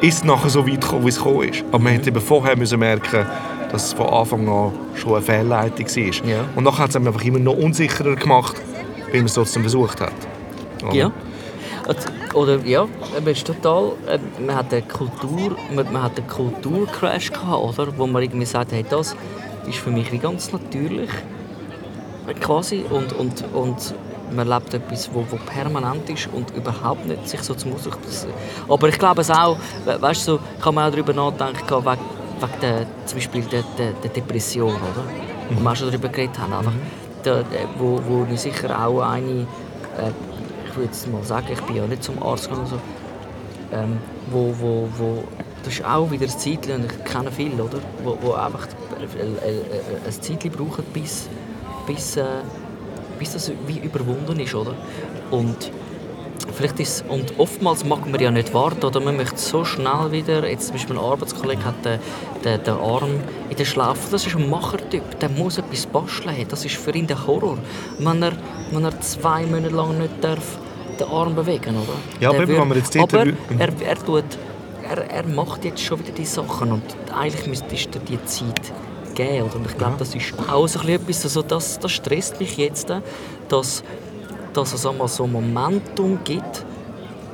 ist 0.00 0.14
es 0.18 0.24
nachher 0.24 0.48
so 0.48 0.66
weit 0.66 0.80
gekommen, 0.80 1.04
wie 1.04 1.10
es 1.10 1.18
gekommen 1.18 1.42
ist. 1.42 1.62
Aber 1.72 1.80
man 1.80 1.92
hätte 1.92 2.08
eben 2.08 2.22
vorher 2.22 2.56
müssen 2.56 2.78
merken 2.78 3.26
dass 3.70 3.86
es 3.86 3.92
von 3.92 4.06
Anfang 4.06 4.48
an 4.48 4.72
schon 4.94 5.14
eine 5.14 5.22
Fehlleitung 5.22 5.86
war. 5.86 6.28
Ja. 6.28 6.44
Und 6.54 6.64
nachher 6.64 6.84
hat 6.84 6.90
es 6.90 6.96
einfach 6.96 7.22
immer 7.22 7.38
noch 7.38 7.54
unsicherer 7.54 8.16
gemacht, 8.16 8.56
weil 9.10 9.20
man 9.20 9.26
es 9.26 9.34
trotzdem 9.34 9.62
versucht 9.62 10.00
hat. 10.00 10.12
Oder? 10.84 10.94
Ja. 10.94 11.12
Also, 11.86 12.08
Oder 12.34 12.58
ja, 12.66 12.86
es 13.24 13.38
ist 13.38 13.46
total. 13.46 13.92
äh, 14.06 14.18
Man 14.44 14.54
hat 14.56 14.72
eine 14.72 14.82
Kultur, 14.82 15.56
man, 15.74 15.90
man 15.92 16.02
hat 16.02 16.18
einen 16.18 16.26
Kulturcrash 16.28 17.32
gehabt, 17.32 17.78
oder? 17.78 17.92
Wo 17.96 18.06
man 18.06 18.22
irgendwie 18.22 18.44
sagt, 18.46 18.72
hey, 18.72 18.84
das 18.88 19.16
ist 19.66 19.78
für 19.78 19.90
mich 19.90 20.10
wie 20.12 20.18
ganz 20.18 20.52
natürlich, 20.52 21.10
quasi. 22.40 22.84
Und, 22.90 23.12
und, 23.14 23.44
und 23.54 23.94
man 24.34 24.46
lebt 24.48 24.74
etwas, 24.74 25.08
wo, 25.12 25.24
wo 25.30 25.36
permanent 25.46 26.08
ist 26.10 26.28
und 26.32 26.54
überhaupt 26.54 27.06
nicht 27.06 27.26
sich 27.28 27.40
so 27.40 27.54
zum 27.54 27.74
Ausdruck. 27.74 27.96
Aber 28.68 28.88
ich 28.88 28.98
glaube 28.98 29.22
es 29.22 29.30
auch, 29.30 29.56
we- 29.86 30.00
weißt 30.00 30.28
du, 30.28 30.32
so, 30.32 30.40
kann 30.62 30.74
man 30.74 30.88
auch 30.88 30.90
darüber 30.94 31.14
nachdenken 31.14 31.62
wegen, 31.68 31.84
wegen 32.40 32.60
der, 32.60 32.86
zum 33.06 33.16
Beispiel 33.18 33.42
der, 33.42 33.62
der, 33.78 33.92
der 33.92 34.10
Depression, 34.10 34.72
oder? 34.74 35.04
Wo 35.50 35.62
wir 35.62 35.70
auch 35.70 35.76
schon 35.76 35.88
darüber 35.88 36.08
geredet 36.08 36.38
haben, 36.38 36.52
einfach, 36.52 36.72
der, 36.72 37.07
der, 37.36 37.68
wo, 37.78 38.00
wo 38.06 38.26
ich 38.32 38.40
sicher 38.40 38.84
auch 38.84 39.00
eine 39.00 39.46
äh, 39.98 40.10
ich 40.68 40.76
würde 40.76 40.92
jetzt 40.92 41.10
mal 41.10 41.22
sagen, 41.24 41.46
ich 41.52 41.60
bin 41.62 41.76
ja 41.76 41.86
nicht 41.86 42.04
zum 42.04 42.22
Arzt 42.22 42.48
gegangen, 42.48 42.66
so, 42.66 42.78
ähm, 43.72 43.98
wo, 44.30 44.54
wo, 44.58 44.88
wo, 44.96 45.24
das 45.64 45.74
ist 45.74 45.84
auch 45.84 46.10
wieder 46.10 46.24
ein 46.24 46.30
Zeitchen, 46.30 46.76
und 46.76 46.84
ich 46.84 47.04
kenne 47.04 47.32
viele, 47.32 47.62
oder? 47.62 47.78
Wo, 48.04 48.16
wo 48.20 48.32
einfach 48.32 48.66
ein, 48.98 49.04
ein, 49.04 49.60
ein 50.06 50.12
Zeitchen 50.12 50.50
brauchen, 50.50 50.84
bis, 50.92 51.28
bis, 51.86 52.16
äh, 52.16 52.24
bis 53.18 53.32
das 53.32 53.50
wie 53.66 53.78
überwunden 53.78 54.38
ist, 54.40 54.54
oder? 54.54 54.74
Und 55.30 55.70
vielleicht 56.54 56.80
ist 56.80 57.04
und 57.08 57.38
oftmals 57.38 57.84
mag 57.84 58.10
man 58.10 58.20
ja 58.20 58.30
nicht 58.30 58.54
warten 58.54 58.84
oder 58.84 59.00
man 59.00 59.16
möchte 59.16 59.38
so 59.38 59.64
schnell 59.64 60.10
wieder 60.10 60.48
jetzt 60.48 60.66
zum 60.66 60.74
Beispiel 60.74 60.96
ein 60.96 61.04
Arbeitskollege 61.04 61.64
hat 61.64 61.84
den, 61.84 62.00
den, 62.44 62.62
den 62.62 62.74
Arm 62.74 63.10
in 63.50 63.56
der 63.56 63.64
Schlaufe 63.64 64.10
das 64.10 64.26
ist 64.26 64.36
ein 64.36 64.48
Machertyp. 64.48 65.18
Der 65.20 65.28
muss 65.28 65.58
etwas 65.58 65.86
basteln. 65.86 66.46
Das 66.48 66.64
ist 66.64 66.76
für 66.76 66.92
ihn 66.94 67.06
der 67.06 67.26
Horror. 67.26 67.58
Wenn 67.98 68.22
er, 68.22 68.32
wenn 68.72 68.84
er 68.84 69.00
zwei 69.00 69.44
Monate 69.46 69.74
lang 69.74 69.98
nicht 69.98 70.12
darf 70.22 70.58
den 70.98 71.08
Arm 71.08 71.34
bewegen 71.34 71.76
oder? 71.76 71.94
Ja, 72.20 72.30
aber 72.30 72.38
Der 72.38 72.48
wird- 72.48 72.60
wenn 72.60 72.68
man 72.68 72.78
jetzt 72.78 72.96
aber 72.96 73.26
er, 73.58 73.72
er 73.82 74.04
tut 74.04 74.24
er, 74.88 75.10
er 75.10 75.26
macht 75.26 75.64
jetzt 75.64 75.80
schon 75.82 75.98
wieder 76.00 76.12
die 76.12 76.24
Sachen 76.24 76.72
und 76.72 76.82
eigentlich 77.14 77.46
müsstest 77.46 77.94
du 77.94 77.98
dir 78.00 78.16
die 78.18 78.24
Zeit 78.24 78.72
geben 79.14 79.42
oder? 79.42 79.56
und 79.56 79.66
ich 79.66 79.76
glaube 79.76 79.96
das 79.98 80.14
ist 80.14 80.32
auch 80.50 80.66
so 80.66 80.80
ein 80.80 80.88
etwas 80.88 81.24
also 81.24 81.42
das, 81.42 81.78
das 81.78 81.92
stresst 81.92 82.40
mich 82.40 82.56
jetzt 82.56 82.88
dass 83.48 83.82
dass 84.54 84.72
es 84.72 84.86
einmal 84.86 85.08
so 85.08 85.24
ein 85.24 85.32
Momentum 85.32 86.18
gibt, 86.24 86.64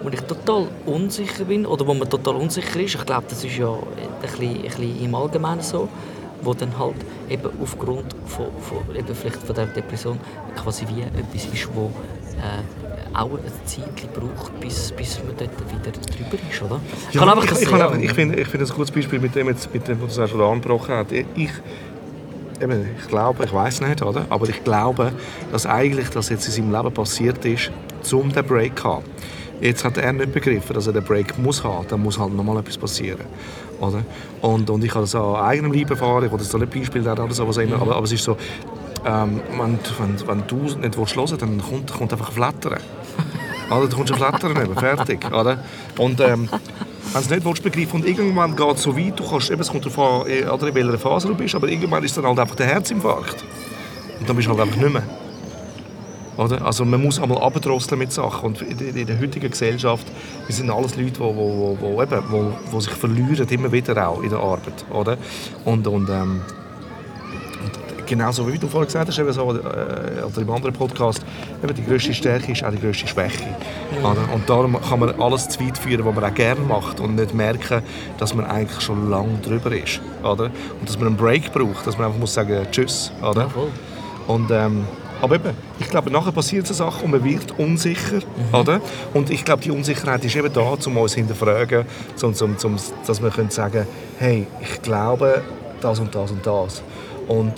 wo 0.05 0.11
ich 0.11 0.21
total 0.21 0.69
unsicher 0.85 1.45
bin 1.45 1.65
oder 1.65 1.87
wo 1.87 1.95
man 1.95 2.09
total 2.09 2.37
unsicher 2.37 2.79
ist. 2.79 2.95
Ich 2.95 3.07
glaube, 3.07 3.25
das 3.29 3.43
ist 3.43 3.57
ja 3.57 3.73
ein 3.73 4.21
bisschen, 4.21 4.57
ein 4.57 4.63
bisschen 4.63 5.05
im 5.05 5.15
Allgemeinen 5.15 5.63
so, 5.63 5.89
wo 6.43 6.53
dann 6.53 6.79
halt 6.79 6.97
eben 7.31 7.49
aufgrund 7.63 8.15
von, 8.27 8.47
von, 8.61 8.95
eben 8.95 9.15
vielleicht 9.15 9.43
von 9.43 9.55
der 9.55 9.67
Depression 9.67 10.19
quasi 10.55 10.87
wie 10.89 11.01
etwas 11.01 11.47
ist, 11.53 11.69
wo 11.75 11.91
äh, 12.37 13.17
auch 13.17 13.31
ein 13.31 13.67
Zeit 13.67 14.13
braucht, 14.13 14.61
bis, 14.61 14.93
bis 14.93 15.19
man 15.25 15.35
dort 15.39 15.51
wieder 15.73 15.91
drüber 15.91 16.43
ist, 16.51 16.63
oder? 16.63 16.81
Ja, 17.13 17.25
kann 17.25 17.39
ich, 17.39 17.63
ich, 17.63 17.69
kann 17.69 18.03
ich 18.03 18.13
finde 18.13 18.41
ich 18.41 18.49
finde 18.49 18.65
das 18.65 18.73
ein 18.73 18.77
gutes 18.77 18.91
Beispiel 18.91 19.21
mit 19.21 19.35
dem, 19.35 19.49
jetzt, 19.49 19.73
mit 19.73 19.89
dem 19.89 20.03
was 20.03 20.17
du 20.17 20.21
er 20.21 20.41
angebrochen 20.41 20.97
hat. 20.97 21.13
Ich, 21.13 21.51
eben, 22.61 22.91
ich 23.01 23.09
glaube, 23.09 23.45
ich 23.45 23.53
weiß 23.53 23.81
nicht, 23.81 24.03
oder? 24.03 24.27
aber 24.29 24.49
ich 24.51 24.63
glaube, 24.65 25.13
dass 25.51 25.65
eigentlich 25.65 26.11
das 26.11 26.29
jetzt 26.29 26.47
in 26.47 26.53
seinem 26.53 26.73
Leben 26.73 26.93
passiert 26.93 27.43
ist, 27.47 27.71
um 28.13 28.31
den 28.31 28.45
Break 28.45 28.79
zu 28.79 28.85
haben. 28.85 29.05
Jetzt 29.61 29.85
hat 29.85 29.97
er 29.97 30.13
nicht 30.13 30.33
begriffen, 30.33 30.75
dass 30.75 30.87
er 30.87 30.93
den 30.93 31.05
Break 31.05 31.39
muss 31.39 31.63
haben. 31.63 31.87
Dann 31.89 32.03
muss 32.03 32.19
halt 32.19 32.35
nochmal 32.35 32.59
etwas 32.59 32.77
passieren. 32.77 33.25
Oder? 33.81 34.03
Und, 34.41 34.69
und 34.71 34.85
ich 34.85 34.91
habe 34.91 35.03
das 35.03 35.15
an 35.15 35.37
eigenem 35.37 35.73
Leib 35.73 35.91
erfahren. 35.91 36.25
Ich 36.25 36.31
will 36.31 36.39
das 36.39 36.49
da 36.51 36.59
nicht 36.59 36.73
Beispiel 36.73 37.03
nennen 37.03 37.21
oder 37.21 37.35
so, 37.35 37.47
was 37.47 37.59
auch 37.59 37.63
immer, 37.63 37.81
aber, 37.81 37.97
aber 37.97 38.05
es 38.05 38.13
ist 38.13 38.25
so, 38.25 38.37
ähm, 39.07 39.41
wenn, 39.51 39.79
wenn, 39.99 40.29
wenn 40.29 40.47
du 40.47 40.57
nicht 40.57 40.97
willst 40.97 41.17
hören 41.17 41.31
willst, 41.31 41.43
dann 41.43 41.63
kommt, 41.63 41.93
kommt 41.93 42.13
einfach 42.13 42.33
Flattern. 42.33 42.81
Oder? 43.71 43.89
Du 43.89 43.97
kommst 43.97 44.13
auf 44.13 44.19
Lettern 44.19 44.57
eben, 44.63 44.75
fertig. 44.75 45.27
Oder? 45.33 45.59
Und 45.99 46.21
ähm, 46.21 46.49
wenn 46.51 47.13
du 47.13 47.19
es 47.19 47.31
nicht 47.31 47.45
willst, 47.45 47.63
begreifen 47.63 48.01
und 48.01 48.07
irgendwann 48.07 48.57
geht 48.57 48.77
es 48.77 48.83
so 48.83 48.97
weit, 48.97 49.19
du 49.19 49.29
kannst, 49.29 49.51
eben, 49.51 49.61
es 49.61 49.71
kommt 49.71 49.85
darauf 49.85 50.23
an, 50.23 50.27
in 50.27 50.75
welcher 50.75 50.99
Phase 50.99 51.29
du 51.29 51.35
bist, 51.35 51.55
aber 51.55 51.69
irgendwann 51.69 52.03
ist 52.05 52.17
dann 52.17 52.27
halt 52.27 52.39
einfach 52.39 52.57
der 52.57 52.67
Herzinfarkt. 52.67 53.45
Und 54.21 54.29
dann 54.29 54.37
bist 54.37 54.49
du 54.49 54.53
halt 54.53 54.61
einfach 54.61 54.77
nicht 54.77 54.93
mehr. 54.93 55.03
Oder? 56.37 56.65
Also 56.65 56.85
man 56.85 57.03
muss 57.03 57.21
einmal 57.21 57.39
abdrosseln 57.39 57.99
mit 57.99 58.13
Sachen. 58.13 58.47
Und 58.47 58.63
in 58.63 59.07
der- 59.07 59.21
heutigen 59.21 59.51
Gesellschaft, 59.51 60.07
wir 60.47 60.55
sind 60.55 60.71
alles 60.71 60.97
Leute, 60.97 61.13
die 61.13 61.21
wo, 61.21 61.77
wo, 61.81 62.03
eben, 62.03 62.23
wo, 62.29 62.53
wo 62.71 62.81
sich 62.81 62.93
verlieren, 62.93 63.47
immer 63.49 63.71
wieder 63.71 64.09
auch 64.09 64.23
in 64.23 64.31
der 64.31 64.39
Arbeit. 64.41 64.85
Oder? 64.93 65.17
Und, 65.65 65.87
und, 65.87 66.09
ähm, 66.11 66.41
und 67.63 68.07
genauso 68.07 68.53
wie 68.53 68.59
du 68.59 68.67
vorhin 68.67 68.87
gesagt 68.87 69.09
hast, 69.09 69.19
eben 69.19 69.33
so, 69.33 69.43
äh, 69.53 70.23
oder 70.25 70.43
im 70.43 70.51
anderen 70.51 70.75
Podcast, 70.75 71.25
eben 71.63 71.75
die 71.75 71.85
grösste 71.85 72.13
Stärke 72.13 72.53
ist 72.53 72.65
auch 72.65 72.71
die 72.73 72.81
grösste 72.81 73.07
Schwäche. 73.07 73.45
Oder? 74.01 74.35
Und 74.35 74.49
darum 74.51 74.77
kann 74.81 74.99
man 75.01 75.21
alles 75.21 75.49
zu 75.49 75.61
weit 75.61 75.79
führen, 75.79 76.05
was 76.05 76.15
man 76.15 76.25
auch 76.25 76.35
gerne 76.35 76.61
macht 76.61 76.99
und 77.01 77.15
nicht 77.15 77.33
merken, 77.33 77.83
dass 78.19 78.35
man 78.35 78.45
eigentlich 78.47 78.81
schon 78.81 79.09
lange 79.09 79.39
drüber 79.43 79.73
ist. 79.75 80.01
Oder? 80.23 80.47
Und 80.81 80.89
dass 80.89 80.99
man 80.99 81.09
einen 81.09 81.17
Break 81.17 81.53
braucht, 81.53 81.87
dass 81.87 81.97
man 81.97 82.09
einfach 82.09 82.19
muss 82.19 82.35
sagen 82.35 82.67
Tschüss. 82.73 83.13
Oder? 83.23 83.43
Ja. 83.43 83.51
Und, 84.27 84.51
ähm, 84.51 84.85
aber 85.25 85.37
eben, 85.37 85.51
ich 85.81 85.89
glaube, 85.89 86.11
nachher 86.11 86.33
passiert 86.33 86.67
so 86.67 86.75
Sachen 86.75 87.05
und 87.05 87.11
man 87.13 87.25
wird 87.25 87.59
unsicher. 87.59 88.21
Oder? 88.53 88.81
Und 89.13 89.31
ich 89.31 89.45
glaube, 89.45 89.63
die 89.63 89.71
Unsicherheit 89.71 90.25
ist 90.25 90.37
eben 90.37 90.53
da, 90.53 90.61
um 90.61 90.97
uns 90.97 91.15
hinterfragen, 91.15 91.85
zum, 92.17 92.35
zum, 92.35 92.57
zum, 92.59 92.77
dass 93.07 93.23
wir 93.23 93.31
können 93.31 93.51
sagen 93.51 93.87
hey, 94.19 94.47
ich 94.61 94.83
glaube 94.83 95.43
das 95.81 95.99
und 95.99 96.15
das 96.15 96.31
und 96.31 96.47
das. 96.47 96.83
Und, 97.27 97.53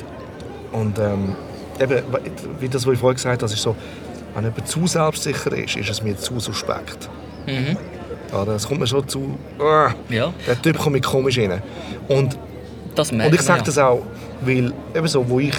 und 0.73 0.99
ähm, 0.99 1.35
eben, 1.81 2.03
wie 2.61 2.69
das, 2.69 2.87
was 2.87 2.95
ich 2.95 2.99
vorhin 3.01 3.17
gesagt 3.17 3.43
habe, 3.43 3.53
ist 3.53 3.61
so, 3.63 3.77
wenn 4.35 4.45
jemand 4.45 4.69
zu 4.69 4.87
selbstsicher 4.87 5.53
ist, 5.53 5.77
ist 5.77 5.91
es 5.91 6.03
mir 6.03 6.17
zu 6.17 6.39
suspekt. 6.41 7.09
Oder? 8.33 8.55
Es 8.57 8.67
kommt 8.67 8.81
mir 8.81 8.87
schon 8.87 9.07
zu, 9.09 9.39
ah, 9.59 9.91
Ja. 10.09 10.33
der 10.47 10.61
Typ 10.61 10.79
kommt 10.79 10.95
mir 10.95 11.01
komisch 11.01 11.39
rein. 11.39 11.63
Und 12.09 12.37
Das 12.95 13.13
und 13.13 13.21
ich 13.35 13.41
sage 13.43 13.61
ja. 13.61 13.65
das 13.65 13.79
auch, 13.79 14.03
weil 14.43 14.73
eben 14.95 15.09
so, 15.09 15.29
wo 15.29 15.41
ich, 15.41 15.55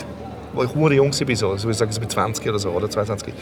wo 0.57 0.63
ich 0.63 0.75
hure 0.75 0.93
jung 0.95 1.11
war, 1.11 1.35
so, 1.35 1.51
also 1.51 1.69
ich 1.69 1.77
sage, 1.77 1.99
bin 1.99 2.09
20 2.09 2.47
oder 2.47 2.59
so, 2.59 2.69
oder 2.71 2.89
22, 2.89 3.33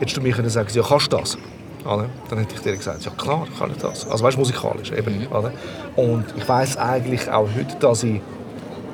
hättest 0.00 0.16
du 0.16 0.20
mir 0.20 0.32
können 0.32 0.48
sagen, 0.48 0.68
ja, 0.72 0.82
kannst 0.82 1.12
du 1.12 1.16
das? 1.16 1.38
Oder? 1.84 2.08
Dann 2.30 2.38
hätte 2.38 2.54
ich 2.54 2.60
dir 2.62 2.76
gesagt, 2.76 3.04
ja 3.04 3.10
klar, 3.10 3.46
kann 3.58 3.70
ich 3.70 3.76
das. 3.76 4.08
Also 4.08 4.24
weißt 4.24 4.38
musikalisch 4.38 4.90
eben. 4.92 5.26
Oder? 5.26 5.52
Und 5.96 6.24
ich 6.36 6.48
weiß 6.48 6.78
eigentlich 6.78 7.30
auch 7.30 7.48
heute, 7.54 7.76
dass 7.78 8.02
ich, 8.02 8.20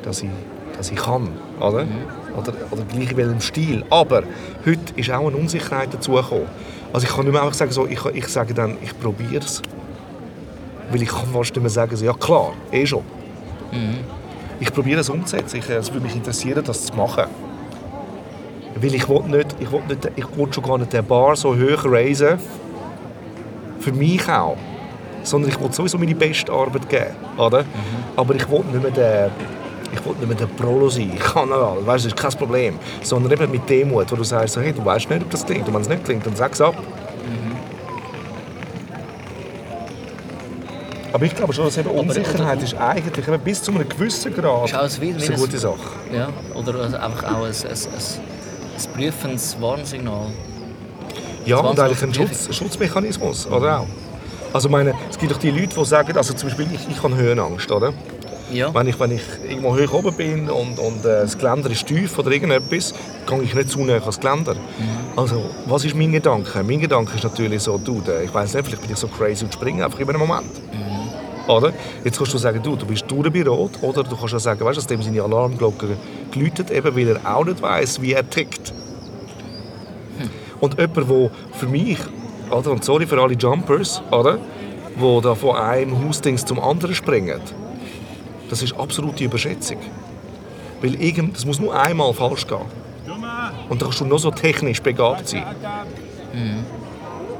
dass 0.02 0.22
ich, 0.22 0.30
dass 0.76 0.90
ich 0.90 0.96
kann. 0.96 1.28
Oder? 1.60 1.86
Oder, 2.36 2.52
oder 2.70 2.82
gleich 2.92 3.12
in 3.12 3.16
welchem 3.16 3.40
Stil. 3.40 3.84
Aber 3.90 4.22
heute 4.66 4.80
ist 4.96 5.10
auch 5.10 5.26
eine 5.26 5.36
Unsicherheit 5.36 5.94
dazugekommen. 5.94 6.46
Also 6.92 7.06
ich 7.06 7.12
kann 7.12 7.24
nicht 7.24 7.32
mehr 7.32 7.42
einfach 7.42 7.54
sagen, 7.54 7.70
so, 7.70 7.86
ich, 7.86 8.04
ich 8.06 8.26
sage 8.26 8.54
dann, 8.54 8.76
ich 8.82 8.98
probiere 8.98 9.44
es. 9.44 9.62
Weil 10.90 11.02
ich 11.02 11.08
kann 11.08 11.28
fast 11.32 11.54
nicht 11.54 11.60
mehr 11.60 11.70
sagen, 11.70 11.94
so, 11.94 12.04
ja 12.04 12.12
klar, 12.12 12.52
eh 12.72 12.84
schon. 12.84 13.04
Ich 14.60 14.72
probiere 14.72 15.00
es 15.00 15.08
umzusetzen. 15.08 15.56
Ich, 15.56 15.68
äh, 15.68 15.76
es 15.76 15.90
würde 15.90 16.06
mich 16.06 16.14
interessieren, 16.14 16.62
das 16.64 16.84
zu 16.86 16.94
machen. 16.94 17.24
Weil 18.74 18.94
ich 18.94 19.08
will 19.08 19.22
nicht, 19.22 19.56
ich 19.58 19.72
will 19.72 19.82
nicht, 19.88 20.10
ich 20.14 20.36
will 20.36 20.52
schon 20.52 20.62
gar 20.62 20.78
nicht 20.78 20.92
den 20.92 21.04
Bar 21.04 21.34
so 21.34 21.54
hoch 21.54 21.84
raisen. 21.86 22.38
Für 23.80 23.92
mich 23.92 24.28
auch. 24.28 24.56
Sondern 25.22 25.50
ich 25.50 25.60
will 25.60 25.72
sowieso 25.72 25.98
meine 25.98 26.14
beste 26.14 26.52
Arbeit 26.52 26.88
geben. 26.88 27.16
Oder? 27.38 27.64
Aber 28.16 28.34
ich 28.34 28.48
will 28.50 28.62
nicht 28.70 28.82
mehr 28.82 28.90
der, 28.90 29.30
ich 29.92 30.04
will 30.04 30.14
nicht 30.14 30.28
mehr 30.28 30.36
der 30.36 30.46
Prolo 30.46 30.90
sein. 30.90 31.12
Ich 31.14 31.20
kann 31.20 31.50
alles. 31.50 31.86
Weißt, 31.86 32.04
das 32.04 32.12
ist 32.12 32.16
kein 32.16 32.32
Problem. 32.32 32.78
Sondern 33.02 33.32
eben 33.32 33.50
mit 33.50 33.68
Demut, 33.68 34.12
wo 34.12 34.16
du 34.16 34.24
sagst, 34.24 34.58
hey, 34.58 34.72
du 34.72 34.84
weißt 34.84 35.08
nicht, 35.08 35.22
ob 35.22 35.30
das 35.30 35.44
klingt. 35.44 35.66
Und 35.66 35.74
wenn 35.74 35.82
es 35.82 35.88
nicht 35.88 36.04
klingt, 36.04 36.26
dann 36.26 36.36
sag 36.36 36.52
es 36.52 36.60
ab. 36.60 36.76
Aber 41.12 41.24
ich 41.24 41.34
glaube 41.34 41.52
schon, 41.52 41.64
dass 41.64 41.76
eben 41.76 41.90
Unsicherheit 41.90 42.62
ist 42.62 42.74
eigentlich 42.74 43.26
eben 43.26 43.40
bis 43.40 43.62
zu 43.62 43.72
einem 43.72 43.88
gewissen 43.88 44.32
Grad 44.34 44.66
Ist 44.66 44.74
ein 44.74 45.00
Win- 45.00 45.16
ist 45.16 45.28
eine 45.28 45.38
gute 45.38 45.58
Sache. 45.58 45.74
Ja, 46.14 46.28
oder 46.54 46.74
also 46.80 46.96
einfach 46.96 47.24
auch 47.24 47.44
ein, 47.44 47.50
ein, 47.50 47.52
ein, 47.52 48.84
ein 48.86 48.92
prüfendes 48.94 49.56
Warnsignal. 49.60 50.26
Ja, 51.46 51.56
und 51.58 51.78
eigentlich 51.80 52.02
ein 52.02 52.14
Schutz, 52.14 52.54
Schutzmechanismus, 52.54 53.46
oder 53.48 53.80
auch? 53.80 53.86
Also 54.52 54.68
meine, 54.68 54.94
es 55.10 55.18
gibt 55.18 55.32
doch 55.32 55.38
die 55.38 55.50
Leute, 55.50 55.74
die 55.78 55.84
sagen, 55.84 56.16
also 56.16 56.34
zum 56.34 56.48
Beispiel 56.48 56.66
ich, 56.74 56.88
ich 56.96 57.02
habe 57.02 57.14
Höhenangst, 57.16 57.70
oder? 57.70 57.92
Ja. 58.52 58.74
Wenn 58.74 58.88
ich, 58.88 58.98
wenn 58.98 59.12
ich 59.12 59.22
irgendwo 59.48 59.76
hoch 59.78 59.92
oben 59.94 60.12
bin 60.16 60.50
und, 60.50 60.76
und 60.80 61.04
äh, 61.04 61.22
das 61.22 61.38
Geländer 61.38 61.70
ist 61.70 61.86
tief 61.86 62.18
oder 62.18 62.32
irgendetwas, 62.32 62.92
gehe 63.28 63.42
ich 63.42 63.54
nicht 63.54 63.70
zu 63.70 63.84
nah 63.84 63.94
ans 63.94 64.18
Geländer. 64.18 64.56
Also, 65.14 65.44
was 65.66 65.84
ist 65.84 65.94
mein 65.94 66.10
Gedanke? 66.10 66.60
Mein 66.64 66.80
Gedanke 66.80 67.14
ist 67.14 67.22
natürlich 67.22 67.62
so, 67.62 67.78
du, 67.78 68.02
ich 68.24 68.34
weiß 68.34 68.54
nicht, 68.54 68.66
vielleicht 68.66 68.82
bin 68.82 68.90
ich 68.90 68.96
so 68.98 69.06
crazy 69.06 69.44
und 69.44 69.54
springe 69.54 69.84
einfach 69.84 70.00
in 70.00 70.08
einem 70.08 70.18
Moment. 70.18 70.50
Oder? 71.46 71.72
Jetzt 72.04 72.18
kannst 72.18 72.32
du 72.34 72.38
sagen, 72.38 72.62
du, 72.62 72.76
du 72.76 72.86
bist 72.86 73.04
durch 73.08 73.32
bei 73.32 73.42
Rot, 73.42 73.82
oder 73.82 74.02
du 74.02 74.16
kannst 74.16 74.34
auch 74.34 74.38
sagen, 74.38 74.64
weißt 74.64 74.78
dass 74.78 74.86
dem 74.86 75.02
seine 75.02 75.22
Alarmglocke 75.22 75.96
geläutet, 76.30 76.70
eben 76.70 76.94
weil 76.96 77.08
er 77.08 77.36
auch 77.36 77.44
nicht 77.44 77.60
weiß, 77.60 78.00
wie 78.02 78.12
er 78.12 78.28
tickt. 78.28 78.72
Und 80.60 80.78
jemand, 80.78 80.96
der 80.96 81.30
für 81.52 81.66
mich, 81.66 81.98
oder, 82.50 82.70
und 82.70 82.84
sorry 82.84 83.06
für 83.06 83.20
alle 83.20 83.34
Jumpers, 83.34 84.02
oder, 84.10 84.38
wo 84.96 85.20
da 85.20 85.34
von 85.34 85.56
einem 85.56 86.06
Hausdings 86.06 86.44
zum 86.44 86.60
anderen 86.60 86.94
springen, 86.94 87.40
das 88.48 88.62
ist 88.62 88.74
absolute 88.78 89.24
Überschätzung. 89.24 89.78
Weil 90.82 91.00
irgend, 91.00 91.36
das 91.36 91.44
muss 91.44 91.60
nur 91.60 91.74
einmal 91.74 92.12
falsch 92.12 92.46
gehen. 92.46 92.58
Und 93.68 93.80
dann 93.80 93.88
kannst 93.88 94.00
du 94.00 94.04
noch 94.04 94.18
so 94.18 94.30
technisch 94.30 94.82
begabt 94.82 95.28
sein. 95.28 95.44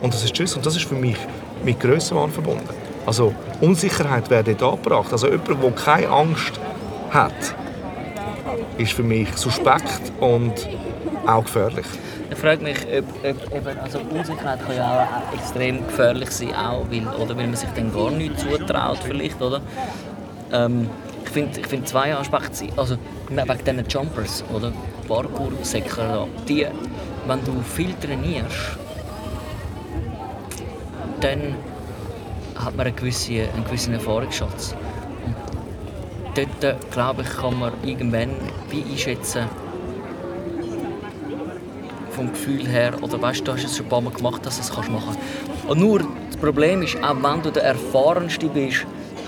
Und 0.00 0.14
das 0.14 0.24
ist 0.24 0.32
tschüss. 0.32 0.54
Und 0.56 0.64
das 0.64 0.76
ist 0.76 0.84
für 0.84 0.94
mich 0.94 1.16
mit 1.64 1.80
Grössenwahn 1.80 2.30
verbunden. 2.30 2.68
Also 3.06 3.34
Unsicherheit 3.60 4.30
wird 4.30 4.48
dort 4.60 4.62
angebracht. 4.62 5.12
Also 5.12 5.28
jemand, 5.28 5.62
der 5.62 5.70
keine 5.72 6.08
Angst 6.08 6.60
hat, 7.10 7.32
ist 8.78 8.92
für 8.92 9.02
mich 9.02 9.34
suspekt 9.36 10.12
und 10.20 10.68
auch 11.26 11.44
gefährlich. 11.44 11.86
Ich 12.30 12.38
frage 12.38 12.62
mich, 12.62 12.78
ob, 12.86 13.04
ob 13.24 13.54
eben, 13.54 13.78
also 13.80 13.98
Unsicherheit 13.98 14.64
kann 14.64 14.76
ja 14.76 15.08
auch 15.08 15.34
extrem 15.34 15.86
gefährlich 15.86 16.30
sein, 16.30 16.54
auch 16.54 16.86
weil, 16.90 17.06
oder 17.20 17.36
weil 17.36 17.46
man 17.46 17.56
sich 17.56 17.68
dann 17.74 17.92
gar 17.92 18.10
nicht 18.10 18.38
zutraut 18.38 18.98
vielleicht, 19.02 19.40
oder? 19.42 19.60
Ähm, 20.52 20.88
ich 21.24 21.30
finde 21.30 21.60
ich 21.60 21.66
find 21.66 21.88
zwei 21.88 22.14
Aspekte, 22.14 22.68
also 22.76 22.96
wegen 23.28 23.64
diesen 23.64 23.88
Jumpers, 23.88 24.44
oder? 24.54 24.72
Parkour-Säcker 25.08 26.28
die, 26.48 26.66
wenn 27.26 27.44
du 27.44 27.60
viel 27.62 27.92
trainierst, 28.00 28.78
dann 31.20 31.56
hat 32.64 32.76
man 32.76 32.86
einen 32.86 32.96
gewissen, 32.96 33.36
einen 33.54 33.64
gewissen 33.64 33.94
Erfahrungsschatz. 33.94 34.74
Und 35.24 36.38
dort, 36.38 36.64
äh, 36.64 36.74
glaube 36.90 37.22
ich, 37.22 37.28
kann 37.36 37.58
man 37.58 37.72
irgendwann 37.84 38.30
einschätzen, 38.72 39.44
vom 42.10 42.32
Gefühl 42.32 42.66
her, 42.66 42.92
oder 43.00 43.20
weißt 43.20 43.40
du, 43.40 43.44
du 43.44 43.52
hast 43.52 43.64
es 43.64 43.76
schon 43.76 43.86
ein 43.86 43.88
paar 43.88 44.00
Mal 44.00 44.12
gemacht, 44.12 44.44
dass 44.44 44.56
du 44.56 44.62
es 44.62 44.72
kannst 44.72 44.90
machen 44.90 45.16
Und 45.68 45.78
nur 45.78 46.00
das 46.00 46.36
Problem 46.40 46.82
ist, 46.82 46.96
auch 47.02 47.16
wenn 47.22 47.42
du 47.42 47.50
der 47.50 47.64
Erfahrenste 47.64 48.46
bist, 48.48 48.84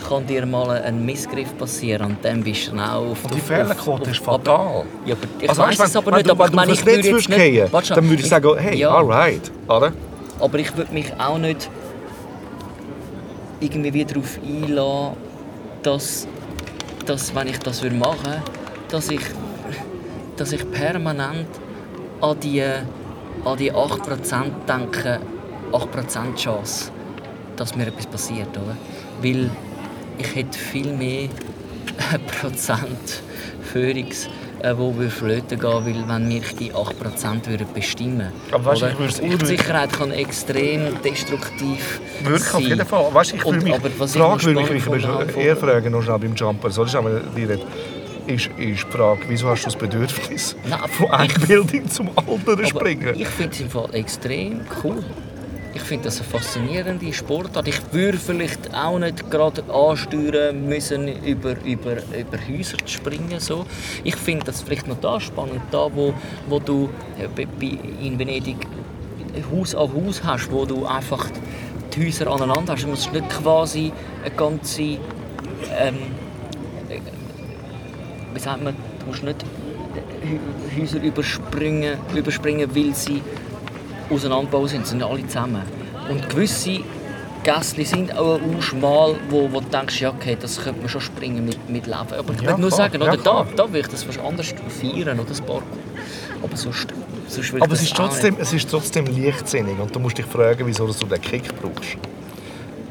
kann 0.09 0.27
dir 0.27 0.45
mal 0.45 0.71
ein 0.71 1.07
Missgriff 1.07 1.57
passieren 1.57 2.07
und 2.07 2.25
dann 2.25 2.43
bist 2.43 2.73
du 2.73 2.77
auch 2.77 3.13
auf 3.13 3.25
Und 3.25 3.35
die 3.35 3.41
Fehlerquote 3.41 4.11
ist 4.11 4.19
fatal. 4.19 4.85
Ja, 5.07 5.15
aber 5.15 5.27
ich 5.41 5.49
Also, 5.49 5.63
du, 5.63 5.83
es 5.85 5.97
aber 5.97 6.11
wenn, 6.11 6.17
nicht, 6.17 6.27
wenn 6.27 6.31
aber 6.33 6.45
du, 6.45 6.51
ich 6.51 6.57
meine, 6.57 6.73
ich 6.73 6.81
du 6.81 6.87
würde 6.87 7.09
jetzt 7.09 7.29
nicht... 7.29 7.39
gehen, 7.39 7.69
dann 7.71 8.11
würde 8.11 8.23
ich 8.23 8.29
sagen, 8.29 8.59
hey, 8.59 8.77
ja, 8.77 8.91
alright, 8.91 9.51
oder? 9.69 9.93
aber 10.43 10.59
ich 10.59 10.77
würde 10.77 10.93
mich 10.93 11.13
auch 11.19 11.39
nicht 11.39 11.71
irgendwie 13.63 13.93
wieder 13.93 14.15
darauf 14.15 14.39
einlassen, 14.45 15.17
dass, 15.83 16.27
dass 17.07 17.35
wenn 17.35 17.49
ich 17.49 17.59
das 17.59 17.83
machen 17.83 18.25
würde, 18.25 18.43
dass 18.89 19.09
ich, 19.11 19.23
dass 20.37 20.53
ich 20.53 20.71
permanent 20.71 21.49
an 22.21 22.39
die, 22.41 22.63
an 22.63 23.57
die 23.59 23.73
8% 23.73 24.45
denke, 24.69 25.21
8% 25.73 26.35
Chance, 26.37 26.91
dass 27.57 27.75
mir 27.75 27.87
etwas 27.87 28.07
passiert, 28.07 28.49
oder? 28.51 28.77
Weil 29.21 29.51
ich 30.19 30.35
hätte 30.35 30.59
viel 30.59 30.93
mehr 30.93 31.29
Prozent 32.41 33.23
Führungs, 33.63 34.29
äh, 34.63 34.75
wo 34.77 34.95
wir 34.99 35.11
flöten 35.11 35.59
gehen, 35.59 35.71
weil 35.85 36.05
wenn 36.09 36.29
mich 36.29 36.55
die 36.57 36.73
8% 36.73 37.47
würden 37.49 37.67
bestimmen 37.75 38.29
Aber 38.51 38.65
weißt 38.67 38.83
ich 38.83 38.99
würd's- 38.99 39.19
ich 39.19 39.25
würd- 39.33 39.41
Unsicherheit 39.41 39.93
kann 39.93 40.11
extrem 40.13 41.03
destruktiv 41.03 42.01
Wirklich, 42.23 42.43
sein. 42.45 42.55
auf 42.63 42.69
jeden 42.69 42.87
Fall. 42.87 43.07
Weißt, 43.15 43.35
ich 43.35 43.45
würde 43.45 43.61
mich, 43.61 43.75
aber 43.75 43.89
was 43.99 44.13
die 44.13 44.19
ich 44.19 44.25
Frage 44.25 44.45
würde 44.45 44.61
mich, 44.61 44.71
ich 44.71 44.87
würde 44.87 45.33
eher 45.41 45.57
fragen, 45.57 45.91
noch 45.93 46.03
schnell 46.03 46.19
beim 46.19 46.35
Jumper, 46.35 46.71
so, 46.71 46.83
das 46.83 46.93
ist 46.93 46.97
einmal 46.97 47.21
direkt, 47.37 47.65
ist, 48.27 48.47
ist 48.47 48.53
die 48.57 48.77
Frage, 48.77 49.21
wieso 49.29 49.49
hast 49.49 49.63
du 49.63 49.65
das 49.67 49.77
Bedürfnis, 49.77 50.55
Nein, 50.69 50.79
von 50.91 51.11
einer 51.11 51.35
Bildung 51.47 51.89
zum 51.91 52.09
anderen 52.17 52.41
Aber 52.61 52.67
springen? 52.67 53.15
Ich 53.17 53.27
finde 53.29 53.53
es 53.53 53.61
im 53.61 53.69
Fall 53.71 53.89
extrem 53.95 54.61
cool. 54.85 55.03
Ich 55.75 55.83
finde 55.83 56.05
das 56.05 56.21
eine 56.21 56.29
faszinierende 56.29 57.13
Sportart. 57.13 57.67
Ich 57.67 57.81
würde 57.93 58.19
vielleicht 58.19 58.75
auch 58.75 58.99
nicht 58.99 59.31
gerade 59.31 59.63
ansteuern 59.73 60.67
müssen, 60.69 61.09
über, 61.25 61.57
über, 61.65 61.93
über 61.97 62.39
Häuser 62.49 62.77
zu 62.79 62.89
springen. 62.89 63.41
So. 63.41 63.65
Ich 64.05 64.17
finde 64.17 64.45
das 64.47 64.61
vielleicht 64.61 64.87
noch 64.87 65.01
da 65.01 65.19
spannend, 65.19 65.63
da 65.71 65.89
wo, 65.95 66.13
wo 66.49 66.59
du 66.59 66.91
äh, 67.19 68.07
in 68.07 68.19
Venedig 68.19 68.57
Haus 69.51 69.75
an 69.75 69.89
Haus 69.95 70.23
hast, 70.23 70.51
wo 70.53 70.67
du 70.67 70.85
einfach 70.85 71.27
die 71.95 72.07
Häuser 72.07 72.27
aneinander 72.31 72.75
hast. 72.75 72.85
Du 72.85 72.89
musst 72.89 73.11
nicht 73.13 73.29
quasi 73.31 73.93
eine 74.25 74.35
ganze, 74.35 74.83
ähm, 74.83 74.99
äh, 76.91 76.99
wie 78.35 78.41
sagt 78.41 78.63
man, 78.63 78.75
du 79.01 79.07
musst 79.07 79.23
nicht 79.23 79.43
Hä- 80.23 80.81
Häuser 80.81 81.03
überspringen, 81.03 81.97
überspringen, 82.15 82.75
weil 82.75 82.95
sie 82.95 83.23
auseinandergebaut 84.13 84.71
sind, 84.71 84.87
sind 84.87 85.03
alle 85.03 85.27
zusammen. 85.27 85.63
Und 86.09 86.29
gewisse 86.29 86.81
Gässli 87.43 87.85
sind 87.85 88.17
auch 88.17 88.39
schmal, 88.61 89.17
wo, 89.29 89.49
wo 89.53 89.61
du 89.61 89.67
denkst, 89.69 90.01
ja, 90.01 90.11
okay, 90.11 90.37
das 90.41 90.63
könnte 90.63 90.81
man 90.81 90.89
schon 90.89 91.01
springen 91.01 91.45
mit, 91.45 91.69
mit 91.69 91.87
Leben. 91.87 91.97
Aber 92.17 92.35
ich 92.35 92.41
Ja, 92.41 92.51
will 92.53 92.59
nur 92.59 92.69
klar. 92.69 92.71
sagen, 92.71 93.01
Ja, 93.03 93.09
oder, 93.09 93.17
da, 93.17 93.23
klar. 93.23 93.47
da 93.57 93.73
will 93.73 93.81
ich 93.81 93.89
das 93.89 94.05
fast 94.05 94.21
anders 94.21 94.55
feiern, 94.81 95.19
oder 95.19 95.29
das 95.29 95.41
Parkour. 95.41 95.63
Aber 96.43 96.57
sonst, 96.57 96.89
sonst 97.29 97.55
Aber 97.61 97.73
es 97.73 97.83
ist, 97.83 97.95
trotzdem, 97.97 98.37
es 98.39 98.53
ist 98.53 98.71
trotzdem 98.71 99.07
leichtsinnig 99.07 99.79
und 99.79 99.95
du 99.95 99.99
musst 99.99 100.19
dich 100.19 100.27
fragen, 100.27 100.67
wieso 100.67 100.87
du 100.87 101.07
den 101.07 101.21
Kick 101.21 101.45
brauchst. 101.61 101.97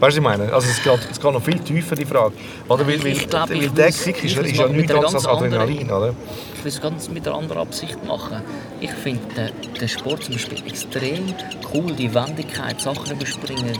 Weißt 0.01 0.17
du, 0.17 0.19
ich 0.21 0.23
meine? 0.23 0.51
Also 0.51 0.67
es, 0.67 0.81
geht, 0.83 0.99
es 1.11 1.19
geht 1.21 1.31
noch 1.31 1.43
viel 1.43 1.59
tiefer, 1.59 1.95
die 1.95 2.05
Frage. 2.05 2.33
Oder? 2.67 2.87
Weil, 2.87 2.99
weil, 3.03 3.11
Ich 3.11 3.29
glaub, 3.29 3.49
weil 3.49 3.63
ich 3.63 3.71
der 3.71 3.91
Kick 3.91 4.17
ich 4.23 4.35
ist, 4.35 4.45
ist 4.45 4.57
ja 4.57 4.67
nichts 4.67 4.91
anderes 4.91 5.13
als 5.13 5.27
Adrenalin, 5.27 5.91
oder? 5.91 6.13
Ich 6.55 6.63
will 6.63 6.71
es 6.71 6.81
ganz 6.81 7.07
mit 7.09 7.27
einer 7.27 7.37
anderen 7.37 7.61
Absicht 7.61 8.03
machen. 8.05 8.41
Ich 8.79 8.91
finde 8.91 9.21
den, 9.35 9.51
den 9.79 9.87
Sport 9.87 10.23
zum 10.23 10.33
Beispiel 10.33 10.57
extrem 10.67 11.33
cool, 11.73 11.91
die 11.93 12.13
Wendigkeit, 12.13 12.81
Sachen 12.81 13.11
überspringen 13.11 13.73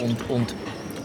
und, 0.00 0.30
und, 0.30 0.54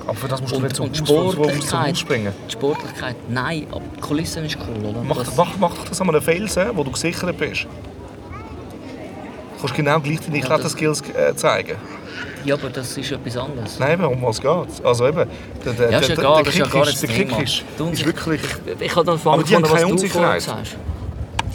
Aber 0.06 0.13
für 0.15 0.27
das 0.27 0.39
musst 0.41 0.53
du 0.53 0.58
und, 0.58 0.91
nicht 0.91 1.01
Haus 1.10 1.34
Sportlichkeit. 1.34 1.98
springen. 1.98 2.34
Die 2.48 2.51
Sportlichkeit, 2.53 3.15
nein, 3.29 3.65
aber 3.72 3.82
die 3.98 4.01
Kulisse 4.01 4.39
ist 4.41 4.58
cool. 4.67 4.86
Oder? 4.86 5.01
Mach, 5.03 5.17
Das- 5.17 5.36
mach, 5.36 5.58
mach 5.58 5.75
das 5.89 6.00
an 6.00 6.10
einem 6.10 6.22
Felsen, 6.22 6.67
wo 6.75 6.84
du 6.84 6.91
gesichert 6.91 7.36
bist. 7.39 7.63
Du 7.63 9.62
kannst 9.62 9.74
genau 9.75 10.00
gleich 10.00 10.20
deine 10.20 10.38
Ja, 10.38 10.46
Kletterskills 10.46 11.01
äh, 11.10 11.36
zeigen. 11.36 11.75
Ja, 12.46 12.56
aber 12.56 12.70
das 12.70 12.98
ist 12.98 13.12
etwas 13.12 13.38
anderes. 13.38 13.80
Nein, 13.80 13.94
eben, 13.94 14.06
um 14.06 14.22
was 14.22 14.40
geht 14.42 14.50
Also 14.86 15.08
eben, 15.08 15.28
der, 15.66 15.74
der, 15.74 15.92
Ja, 15.92 16.00
ist 16.00 16.10
der, 16.10 16.18
egal, 16.18 16.36
der 16.36 16.44
das 16.46 16.54
ist 16.54 16.60
ja 16.60 16.66
Kick 16.66 16.74
gar 16.74 16.84
ist, 16.84 16.90
nicht 16.90 17.02
der 17.04 17.10
Kick 17.26 17.44
ist, 17.44 17.64
ist 17.94 18.00
ich- 18.00 18.06
wirklich... 18.06 18.42
Ich 18.80 18.96
habe 18.96 19.06
dann 19.06 19.20
vorhin 19.20 19.40
Aber 19.42 19.48
die 19.50 19.56
haben 19.56 19.64
keine 19.64 19.88
Unsicherheit. 19.88 20.44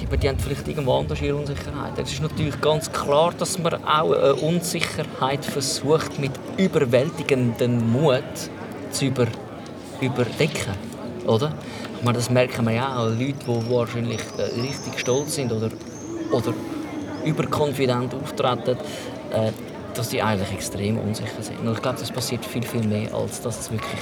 Die, 0.01 0.07
aber 0.07 0.17
die 0.17 0.29
haben 0.29 0.39
vielleicht 0.39 0.69
irgendwo 0.69 0.99
anders 0.99 1.21
ihre 1.23 1.37
Unsicherheit. 1.37 1.93
Es 1.97 2.13
ist 2.13 2.21
natürlich 2.23 2.61
ganz 2.61 2.91
klar, 2.93 3.33
dass 3.39 3.59
man 3.59 3.75
auch 3.85 4.13
eine 4.13 4.35
Unsicherheit 4.35 5.45
versucht, 5.45 6.19
mit 6.19 6.33
überwältigendem 6.59 7.91
Mut 7.93 8.23
zu 8.91 9.07
über, 9.07 9.27
überdecken. 10.01 10.75
Oder? 11.27 11.55
Ich 11.99 12.05
meine, 12.05 12.19
das 12.19 12.29
merken 12.31 12.65
wir 12.67 12.73
ja 12.75 12.97
auch. 12.99 13.07
Leute, 13.09 13.35
die 13.47 13.71
wahrscheinlich 13.71 14.21
äh, 14.37 14.61
richtig 14.61 14.99
stolz 14.99 15.37
sind 15.37 15.53
oder, 15.53 15.71
oder 16.33 16.53
überkonfident 17.25 18.13
auftreten, 18.15 18.77
äh, 19.33 19.53
dass 19.95 20.09
die 20.09 20.23
eigentlich 20.23 20.53
extrem 20.53 20.99
unsicher 20.99 21.41
sind. 21.41 21.59
Und 21.61 21.73
ich 21.73 21.83
glaube, 21.83 21.99
das 21.99 22.11
passiert 22.11 22.45
viel, 22.45 22.63
viel 22.63 22.83
mehr, 22.87 23.13
als 23.15 23.41
dass, 23.41 23.61
es 23.61 23.71
wirklich, 23.71 24.01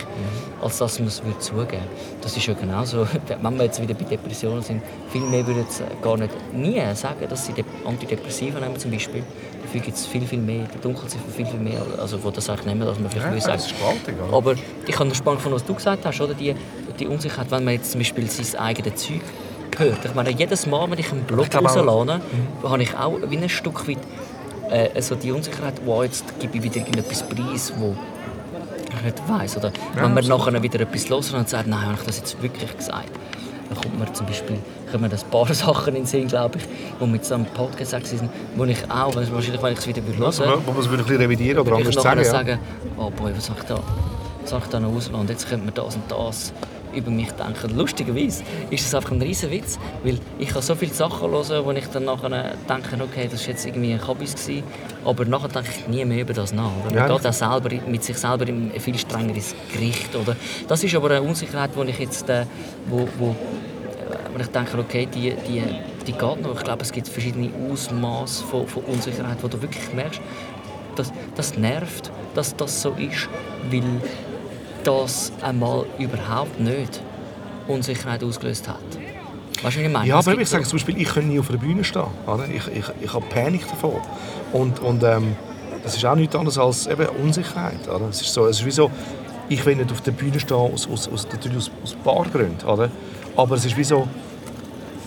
als 0.62 0.78
dass 0.78 0.98
man 0.98 1.08
es 1.08 1.22
würde 1.24 1.38
zugeben 1.38 1.82
Das 2.20 2.36
ist 2.36 2.46
ja 2.46 2.54
genauso, 2.54 3.06
wenn 3.42 3.56
wir 3.56 3.64
jetzt 3.64 3.80
wieder 3.82 3.94
bei 3.94 4.04
Depressionen 4.04 4.62
sind, 4.62 4.82
viel 5.10 5.22
mehr 5.22 5.46
würden 5.46 5.60
jetzt 5.62 5.82
gar 6.02 6.16
nicht 6.16 6.30
nie 6.54 6.80
sagen, 6.94 7.26
dass 7.28 7.46
sie 7.46 7.52
Dep- 7.52 7.64
Antidepressiva 7.86 8.60
nehmen 8.60 8.78
zum 8.78 8.90
Beispiel. 8.90 9.22
Dafür 9.62 9.80
gibt 9.80 9.96
es 9.96 10.06
viel, 10.06 10.26
viel 10.26 10.38
mehr, 10.40 10.66
die 10.74 10.80
Dunkelziffer 10.80 11.28
viel, 11.34 11.46
viel 11.46 11.60
mehr, 11.60 11.80
also 12.00 12.16
die 12.16 12.30
das 12.32 12.48
eigentlich 12.50 12.66
nehmen, 12.66 12.82
als 12.88 12.98
man 12.98 13.10
vielleicht 13.10 13.26
Ja, 13.26 13.32
würde 13.32 13.46
das 13.46 13.68
sagen. 13.68 14.18
oder? 14.28 14.36
Aber 14.36 14.54
ich 14.86 14.98
habe 14.98 15.08
noch 15.08 15.14
spannend 15.14 15.42
von 15.42 15.52
was 15.52 15.64
du 15.64 15.74
gesagt 15.74 16.04
hast, 16.06 16.20
oder? 16.20 16.34
Die, 16.34 16.54
die 16.98 17.06
Unsicherheit, 17.06 17.50
wenn 17.50 17.64
man 17.64 17.74
jetzt 17.74 17.92
zum 17.92 18.00
Beispiel 18.00 18.28
sein 18.28 18.60
eigenes 18.60 18.96
Zeug 18.96 19.20
hört. 19.78 20.04
Ich 20.04 20.14
meine, 20.14 20.30
jedes 20.30 20.66
Mal, 20.66 20.90
wenn 20.90 20.98
ich 20.98 21.10
einen 21.12 21.22
Blog 21.24 21.46
auch- 21.54 21.62
rauslade, 21.64 22.20
habe 22.64 22.82
ich 22.82 22.96
auch 22.96 23.18
wie 23.28 23.36
ein 23.38 23.48
Stück 23.48 23.86
weit 23.88 23.98
äh, 24.70 24.90
also 24.94 25.14
die 25.14 25.32
Unsicherheit, 25.32 25.74
wow, 25.84 26.02
jetzt 26.04 26.24
gebe 26.40 26.56
ich 26.58 26.62
wieder 26.62 26.76
irgendetwas 26.76 27.22
preis, 27.22 27.72
wo 27.76 27.94
ich 28.96 29.02
nicht 29.04 29.28
weiss. 29.28 29.56
Oder 29.56 29.72
wenn 29.94 30.14
man 30.14 30.26
nachher 30.26 30.62
wieder 30.62 30.80
etwas 30.80 31.08
los 31.08 31.32
und 31.32 31.48
sagt, 31.48 31.66
nein, 31.66 31.82
habe 31.86 31.94
ich 32.00 32.06
das 32.06 32.18
jetzt 32.18 32.42
wirklich 32.42 32.76
gesagt? 32.76 33.10
Dann 33.68 33.80
kommt 33.80 33.98
mir 34.00 34.12
zum 34.12 34.26
Beispiel 34.26 34.58
kommen 34.90 35.04
ein 35.12 35.30
paar 35.30 35.54
Sachen 35.54 35.88
in 35.94 36.02
den 36.02 36.06
Sinn, 36.06 36.26
glaube 36.26 36.58
ich, 36.58 36.64
die 37.00 37.06
mit 37.06 37.24
so 37.24 37.34
einem 37.36 37.44
Podcast 37.46 37.92
waren, 37.92 38.02
wo 38.56 38.64
ich 38.64 38.90
auch, 38.90 39.14
wenn- 39.14 39.32
wahrscheinlich, 39.32 39.62
wenn 39.62 39.72
ich 39.74 39.78
es 39.78 39.86
wieder 39.86 40.02
hören 40.02 40.18
würde, 40.18 40.62
wo 40.66 40.72
man 40.72 40.80
es 40.80 40.90
würde 40.90 41.02
ein 41.02 41.06
bisschen 41.06 41.20
revidieren 41.22 41.58
oder 41.60 41.76
anders 41.76 41.94
sagen. 41.94 42.18
Ja. 42.20 42.24
sagen, 42.24 42.58
oh 42.98 43.10
boy, 43.10 43.32
was 43.36 43.46
soll 43.46 43.56
ich 43.60 43.64
da, 43.66 43.76
was 44.42 44.50
soll 44.50 44.60
ich 44.64 44.68
da 44.70 44.80
noch 44.80 44.88
auslassen? 44.88 45.14
Und 45.14 45.30
jetzt 45.30 45.48
könnte 45.48 45.64
man 45.66 45.74
das 45.74 45.94
und 45.94 46.02
das 46.10 46.52
über 46.94 47.10
mich 47.10 47.30
denken. 47.32 47.76
Lustigerweise 47.76 48.42
ist 48.70 48.86
es 48.86 48.94
einfach 48.94 49.10
ein 49.12 49.22
riesen 49.22 49.50
Witz, 49.50 49.78
weil 50.04 50.18
ich 50.38 50.48
kann 50.48 50.62
so 50.62 50.74
viele 50.74 50.92
Sachen 50.92 51.30
hören, 51.30 51.64
wo 51.64 51.70
ich 51.72 51.86
dann 51.88 52.04
nachher 52.04 52.54
denke, 52.68 53.02
okay, 53.02 53.28
das 53.30 53.42
war 53.42 53.48
jetzt 53.50 53.66
irgendwie 53.66 53.92
ein 53.92 54.00
Kabis 54.00 54.34
gewesen, 54.34 54.62
aber 55.04 55.24
nachher 55.24 55.48
denke 55.48 55.70
ich 55.78 55.88
nie 55.88 56.04
mehr 56.04 56.22
über 56.22 56.32
das 56.32 56.52
nach. 56.52 56.70
Oder? 56.84 56.94
Man 56.94 57.08
Ja. 57.10 57.16
geht 57.16 57.26
auch 57.26 57.32
selber, 57.32 57.68
mit 57.86 58.04
sich 58.04 58.16
selber 58.18 58.46
im- 58.48 58.70
viel 58.72 58.98
strenger 58.98 59.34
ins 59.34 59.54
Gericht. 59.72 60.14
Oder? 60.16 60.36
Das 60.68 60.82
ist 60.84 60.94
aber 60.94 61.10
eine 61.10 61.22
Unsicherheit, 61.22 61.70
wo 61.74 61.82
ich 61.82 61.98
jetzt, 61.98 62.28
äh, 62.28 62.44
wo, 62.88 63.08
wo, 63.18 63.30
äh, 63.30 63.34
wo 64.34 64.40
ich 64.40 64.46
denke, 64.48 64.78
okay, 64.78 65.06
die, 65.12 65.34
die, 65.48 65.62
die 66.06 66.12
geht 66.12 66.42
noch. 66.42 66.54
Ich 66.56 66.64
glaube, 66.64 66.82
es 66.82 66.92
gibt 66.92 67.08
verschiedene 67.08 67.50
Ausmaße 67.70 68.44
von, 68.44 68.66
von 68.66 68.82
Unsicherheit, 68.84 69.38
wo 69.42 69.48
du 69.48 69.60
wirklich 69.62 69.92
merkst, 69.94 70.20
das, 70.96 71.12
das 71.36 71.56
nervt, 71.56 72.10
dass 72.34 72.54
das 72.56 72.82
so 72.82 72.90
ist, 72.90 73.28
weil 73.70 73.82
das 74.84 75.32
einmal 75.42 75.86
überhaupt 75.98 76.60
nicht 76.60 77.00
Unsicherheit 77.68 78.22
ausgelöst 78.24 78.68
hat. 78.68 78.78
Weißt 79.62 79.76
du, 79.76 79.80
was 79.80 79.86
ich 79.86 79.92
meine? 79.92 80.08
Ja, 80.08 80.18
aber 80.18 80.38
ich 80.38 80.48
sage 80.48 80.64
zum 80.64 80.78
Beispiel, 80.78 81.00
ich 81.00 81.08
kann 81.08 81.28
nie 81.28 81.38
auf 81.38 81.48
der 81.48 81.58
Bühne 81.58 81.84
stehen. 81.84 82.04
Oder? 82.26 82.46
Ich, 82.48 82.66
ich, 82.68 82.84
ich 83.02 83.12
habe 83.12 83.24
Panik 83.26 83.68
davon. 83.68 84.00
Und, 84.52 84.80
und 84.80 85.02
ähm, 85.02 85.36
das 85.82 85.96
ist 85.96 86.04
auch 86.04 86.14
nichts 86.14 86.34
anderes 86.34 86.58
als 86.58 86.86
eben 86.86 87.06
Unsicherheit. 87.22 87.88
Oder? 87.88 88.08
Es, 88.08 88.20
ist 88.20 88.32
so, 88.32 88.46
es 88.46 88.60
ist 88.60 88.66
wie 88.66 88.70
so, 88.70 88.90
ich 89.48 89.64
will 89.66 89.76
nicht 89.76 89.92
auf 89.92 90.00
der 90.00 90.12
Bühne 90.12 90.40
stehen, 90.40 90.56
aus, 90.56 90.88
aus, 90.88 91.08
aus, 91.08 91.26
natürlich 91.30 91.58
aus, 91.58 91.70
aus 91.82 91.94
ein 91.94 92.02
paar 92.02 92.24
Gründen. 92.24 92.64
Oder? 92.66 92.90
Aber 93.36 93.56
es 93.56 93.64
ist 93.64 93.76
wie 93.76 93.84
so, 93.84 94.08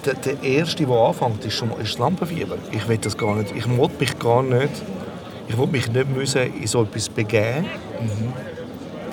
der, 0.06 0.16
der 0.16 0.44
Erste, 0.44 0.86
der 0.86 0.96
anfängt, 0.96 1.46
ist, 1.46 1.54
schon, 1.54 1.72
ist 1.72 1.94
das 1.94 1.98
Lampenfieber. 1.98 2.58
Ich 2.72 2.88
will 2.88 2.98
das 2.98 3.18
gar 3.18 3.36
nicht. 3.36 3.56
Ich 3.56 3.68
will 3.68 3.90
mich 4.00 4.20
gar 4.20 4.44
nicht, 4.44 4.72
ich 5.48 5.58
will 5.58 5.68
mich 5.68 5.92
nicht 5.92 6.16
müssen 6.16 6.42
in 6.62 6.68
so 6.68 6.84
etwas 6.84 7.10
begeben. 7.10 7.66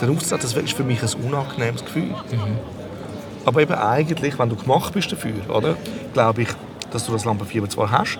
Dann 0.00 0.10
aufzutreten, 0.10 0.42
das 0.42 0.54
ist 0.54 0.72
für 0.72 0.84
mich 0.84 1.02
ein 1.02 1.24
unangenehmes 1.24 1.84
Gefühl. 1.84 2.14
Aber 3.44 3.62
eben 3.62 3.74
eigentlich, 3.74 4.38
wenn 4.38 4.48
du 4.48 4.56
gemacht 4.56 4.92
bist 4.92 5.12
dafür, 5.12 5.32
oder, 5.48 5.76
glaube 6.12 6.42
ich, 6.42 6.48
dass 6.90 7.06
du 7.06 7.12
das 7.12 7.24
Lampenfieber 7.24 7.68
zwar 7.68 7.90
hast, 7.90 8.18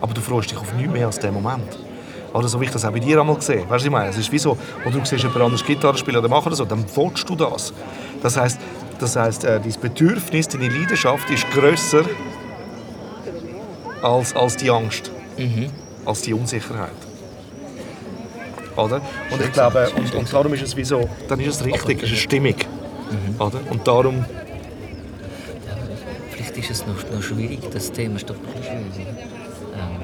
aber 0.00 0.14
du 0.14 0.20
freust 0.20 0.50
dich 0.50 0.58
auf 0.58 0.72
nichts 0.74 0.92
mehr 0.92 1.06
als 1.06 1.18
den 1.18 1.34
Moment. 1.34 1.78
Oder 2.32 2.48
so 2.48 2.60
wie 2.60 2.64
ich 2.64 2.70
das 2.70 2.84
auch 2.84 2.90
bei 2.90 2.98
dir 2.98 3.20
einmal 3.20 3.36
gesehen 3.36 3.68
Weißt 3.68 3.84
du, 3.84 3.88
ich 3.88 3.92
meine? 3.92 4.08
Es 4.08 4.16
ist 4.16 4.32
wie 4.32 4.38
so, 4.38 4.56
oder 4.84 4.98
du 4.98 5.04
siehst 5.04 5.22
jemand 5.22 5.42
anderes 5.42 5.64
Gitarre 5.64 5.98
spielen 5.98 6.16
oder 6.16 6.28
machen 6.28 6.46
oder 6.46 6.56
so, 6.56 6.64
dann 6.64 6.84
willst 6.94 7.28
du 7.28 7.36
das. 7.36 7.74
Das 8.22 8.36
heisst, 8.36 8.58
das 8.98 9.16
heisst 9.16 9.44
äh, 9.44 9.60
dein 9.60 9.80
Bedürfnis, 9.80 10.48
deine 10.48 10.68
Leidenschaft 10.68 11.28
ist 11.30 11.50
grösser 11.50 12.04
als, 14.02 14.34
als 14.34 14.56
die 14.56 14.70
Angst, 14.70 15.10
als 16.06 16.22
die 16.22 16.32
Unsicherheit. 16.32 17.11
Oder? 18.76 19.00
Und 19.30 19.40
ich 19.42 19.52
glaube, 19.52 19.90
und, 19.96 20.14
und 20.14 20.32
darum 20.32 20.54
ist 20.54 20.62
es 20.62 20.76
wie 20.76 20.84
so, 20.84 21.08
dann 21.28 21.40
ist 21.40 21.60
es 21.60 21.64
richtig, 21.64 21.98
es 21.98 22.04
ist 22.04 22.08
eine 22.10 22.16
Stimmung. 22.18 22.54
Oder? 23.38 23.60
Und 23.70 23.86
darum 23.86 24.24
Vielleicht 26.30 26.56
ist 26.58 26.70
es 26.70 26.86
noch, 26.86 26.96
noch 27.14 27.22
schwierig, 27.22 27.60
das 27.72 27.92
Thema 27.92 28.16
ist 28.16 28.28
doch 28.30 28.36
schwierig. 28.62 29.06
Ähm, 29.76 30.00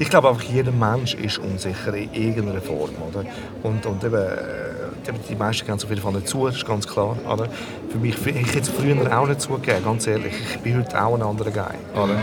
Ich 0.00 0.10
glaube 0.10 0.28
einfach, 0.28 0.42
jeder 0.42 0.72
Mensch 0.72 1.14
ist 1.14 1.38
unsicher 1.38 1.94
in 1.94 2.12
irgendeiner 2.12 2.60
Form. 2.60 2.90
Oder? 3.08 3.24
Und, 3.62 3.86
und 3.86 4.02
eben, 4.02 4.14
äh, 4.14 5.12
die- 5.28 5.34
meisten 5.36 5.64
gehen 5.66 5.74
auf 5.76 5.88
jeden 5.88 6.00
Fall 6.02 6.12
nicht 6.14 6.26
zu, 6.28 6.46
das 6.46 6.56
ist 6.56 6.66
ganz 6.66 6.86
klar. 6.86 7.16
Oder? 7.32 7.46
Für 7.90 7.98
mich, 7.98 8.16
ich 8.26 8.34
hätte 8.34 8.58
es 8.60 8.68
früher 8.68 8.96
auch 9.18 9.28
nicht 9.28 9.40
zugegeben, 9.40 9.84
ganz 9.84 10.06
ehrlich. 10.08 10.32
Ich 10.52 10.58
bin 10.60 10.78
heute 10.78 11.00
auch 11.00 11.14
ein 11.14 11.22
anderer 11.22 11.50
Guy. 11.52 12.02
Oder? 12.02 12.16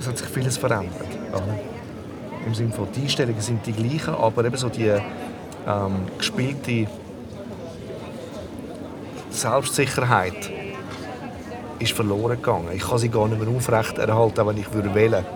Es 0.00 0.06
hat 0.08 0.16
sich 0.16 0.28
vieles 0.28 0.56
verändert. 0.56 0.92
Oder? 1.32 1.42
Im 2.48 2.54
Sinne 2.54 2.72
von, 2.72 2.88
die 2.96 3.02
Einstellungen 3.02 3.42
sind 3.42 3.66
die 3.66 3.72
gleichen, 3.72 4.14
aber 4.14 4.42
eben 4.42 4.56
so 4.56 4.70
die 4.70 4.88
ähm, 4.88 5.02
gespielte 6.16 6.86
Selbstsicherheit 9.28 10.50
ist 11.78 11.92
verloren 11.92 12.36
gegangen. 12.36 12.68
Ich 12.74 12.88
kann 12.88 12.96
sie 12.96 13.10
gar 13.10 13.28
nicht 13.28 13.38
mehr 13.38 13.54
aufrecht 13.54 13.98
erhalten, 13.98 14.46
wenn 14.46 14.56
ich 14.56 14.72
würde 14.72 14.94
wählen 14.94 15.26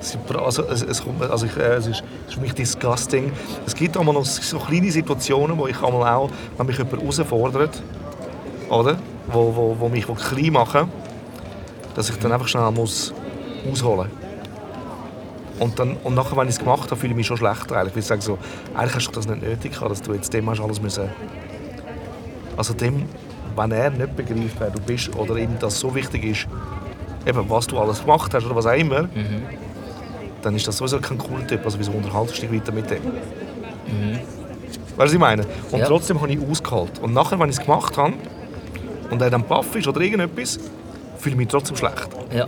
es, 0.00 0.18
also, 0.34 0.64
es, 0.64 0.82
es, 0.82 1.04
kommt, 1.04 1.22
also 1.22 1.46
ich, 1.46 1.56
äh, 1.56 1.74
es, 1.74 1.86
ist, 1.86 2.02
es 2.02 2.28
ist 2.28 2.34
für 2.34 2.40
mich 2.40 2.54
disgusting. 2.54 3.30
Es 3.64 3.74
gibt 3.76 3.96
auch 3.96 4.02
mal 4.02 4.12
noch 4.12 4.24
so 4.24 4.58
kleine 4.58 4.90
Situationen, 4.90 5.56
wo 5.56 5.68
ich 5.68 5.80
einmal 5.80 6.12
auch, 6.12 6.30
wenn 6.56 6.66
mich 6.66 6.78
jemand 6.78 7.00
herausfordert, 7.00 7.82
oder? 8.68 8.96
Wo, 9.28 9.54
wo, 9.54 9.76
wo 9.78 9.88
mich 9.88 10.06
klein 10.06 10.52
machen, 10.52 10.90
dass 11.94 12.10
ich 12.10 12.16
dann 12.16 12.32
einfach 12.32 12.48
schnell 12.48 12.70
muss 12.72 13.12
ausholen 13.70 14.19
und 15.60 15.78
dann 15.78 15.96
und 16.02 16.14
nachher, 16.14 16.36
wenn 16.36 16.48
ich 16.48 16.54
es 16.54 16.58
gemacht 16.58 16.90
habe, 16.90 16.96
fühle 17.00 17.12
ich 17.12 17.16
mich 17.16 17.26
schon 17.26 17.36
schlechter. 17.36 17.76
Eigentlich. 17.76 17.96
Ich 17.98 18.06
sage 18.06 18.22
so, 18.22 18.38
eigentlich 18.74 18.94
hast 18.96 19.06
du 19.08 19.12
das 19.12 19.28
nicht 19.28 19.42
nötig 19.42 19.72
gehabt, 19.72 19.90
dass 19.90 20.02
du 20.02 20.12
jetzt 20.12 20.32
dem 20.32 20.50
hast 20.50 20.60
alles 20.60 20.80
müssen. 20.82 21.08
Also 22.56 22.74
dem, 22.74 23.04
wenn 23.56 23.70
er 23.70 23.90
nicht 23.90 24.16
begreift, 24.16 24.56
wer 24.58 24.70
du 24.70 24.80
bist 24.80 25.14
oder 25.14 25.36
ihm 25.36 25.56
das 25.60 25.78
so 25.78 25.94
wichtig 25.94 26.24
ist, 26.24 26.46
eben 27.26 27.48
was 27.48 27.66
du 27.66 27.78
alles 27.78 28.00
gemacht 28.00 28.32
hast 28.34 28.44
oder 28.46 28.56
was 28.56 28.66
auch 28.66 28.72
immer, 28.72 29.08
dann 30.42 30.56
ist 30.56 30.66
das 30.66 30.78
sowieso 30.78 30.98
kein 30.98 31.18
cooler 31.18 31.46
Typ. 31.46 31.64
Also 31.64 31.78
wieso 31.78 31.92
unterhaltest 31.92 32.42
du 32.42 32.46
dich 32.46 32.60
weiter 32.60 32.72
mit 32.72 32.90
dem? 32.90 33.02
Mhm. 33.04 34.12
Weißt 34.12 34.78
du, 34.96 34.96
was 34.96 35.12
ich 35.12 35.18
meine? 35.18 35.44
Und 35.70 35.80
Ja. 35.80 35.86
trotzdem 35.86 36.20
habe 36.20 36.32
ich 36.32 36.38
ausgeholt. 36.40 36.98
Und 37.00 37.12
nachher, 37.14 37.38
wenn 37.38 37.48
ich 37.50 37.58
es 37.58 37.64
gemacht 37.64 37.96
habe 37.96 38.14
und 39.10 39.20
er 39.22 39.30
dann 39.30 39.42
baff 39.44 39.74
ist 39.76 39.86
oder 39.88 40.00
irgendetwas, 40.00 40.58
fühle 41.18 41.34
ich 41.34 41.36
mich 41.36 41.48
trotzdem 41.48 41.76
schlecht. 41.76 42.08
Ja. 42.34 42.46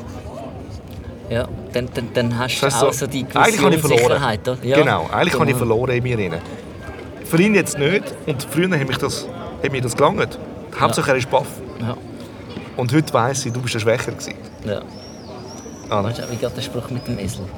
Ja, 1.33 1.49
dann, 1.73 1.89
dann, 1.95 2.09
dann 2.13 2.39
hast 2.39 2.59
du 2.59 2.67
Das 2.67 2.75
heißt 2.75 2.85
auch 2.85 2.93
so 2.93 3.07
die 3.07 3.23
gewisse 3.25 3.39
eigentlich 3.39 3.55
ich 3.55 3.81
verloren. 3.81 4.03
Unsicherheit. 4.03 4.49
oder? 4.49 4.59
Ja, 4.63 4.77
genau, 4.77 5.09
eigentlich 5.11 5.33
habe 5.35 5.45
ich 5.45 5.57
genau. 5.57 5.59
verloren 5.59 5.97
in 5.97 6.03
mir. 6.03 6.19
Rein. 6.19 6.43
Für 7.25 7.41
ihn 7.41 7.55
jetzt 7.55 7.79
nicht. 7.79 8.05
Und 8.27 8.43
früher 8.51 8.79
hat, 8.79 8.87
mich 8.87 8.99
das, 8.99 9.27
hat 9.63 9.73
mir 9.73 9.81
das 9.81 9.97
gelangt. 9.97 10.39
Hauptsache 10.79 11.11
er 11.11 11.17
ist 11.17 11.31
baff. 11.31 11.47
Ja. 11.81 11.97
Und 12.77 12.93
heute 12.93 13.15
weiss 13.15 13.47
ich, 13.47 13.53
du 13.53 13.63
bist 13.63 13.75
der 13.75 13.81
Schwächer. 13.81 14.13
Gewesen. 14.13 14.35
Ja. 14.67 14.83
Ah, 15.89 16.05
Weißt 16.05 16.19
du, 16.19 16.31
wie 16.31 16.37
geht 16.37 16.55
der 16.55 16.61
Spruch 16.61 16.91
mit 16.91 17.07
dem 17.07 17.19
Esel? 17.19 17.45
Äh, 17.45 17.49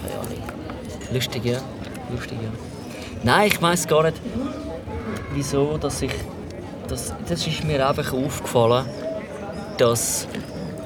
keine 0.00 0.14
Ahnung. 0.14 0.42
Lustig, 1.12 1.44
ja. 1.44 1.58
Lustig, 2.10 2.38
ja. 2.42 2.48
Nein, 3.22 3.46
ich 3.46 3.62
weiß 3.62 3.86
gar 3.86 4.02
nicht, 4.02 4.20
wieso, 5.32 5.78
dass 5.78 6.02
ich... 6.02 6.10
Das, 6.88 7.14
das 7.28 7.46
ist 7.46 7.62
mir 7.62 7.88
einfach 7.88 8.12
aufgefallen, 8.12 8.84
dass, 9.78 10.26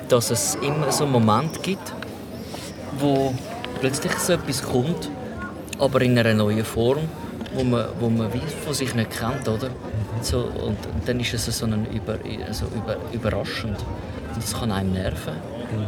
dass 0.08 0.30
es 0.30 0.54
immer 0.56 0.90
so 0.92 1.04
einen 1.04 1.12
Moment 1.12 1.62
gibt, 1.62 1.92
wo 2.98 3.34
plötzlich 3.80 4.12
so 4.18 4.32
etwas 4.34 4.62
kommt, 4.62 5.10
aber 5.78 6.00
in 6.00 6.18
einer 6.18 6.34
neuen 6.34 6.64
Form, 6.64 7.00
wo 7.54 7.64
man, 7.64 7.86
wo 8.00 8.08
man 8.08 8.30
von 8.64 8.74
sich 8.74 8.94
nicht 8.94 9.10
kennt, 9.10 9.48
oder? 9.48 9.68
So, 10.22 10.38
und, 10.38 10.78
und 10.86 11.06
dann 11.06 11.20
ist 11.20 11.34
es 11.34 11.44
so, 11.58 11.66
ein 11.66 11.86
über, 11.92 12.18
so 12.52 12.66
über, 12.74 12.96
überraschend. 13.12 13.78
Und 14.34 14.42
das 14.42 14.58
kann 14.58 14.70
einem 14.72 14.92
nerven. 14.92 15.34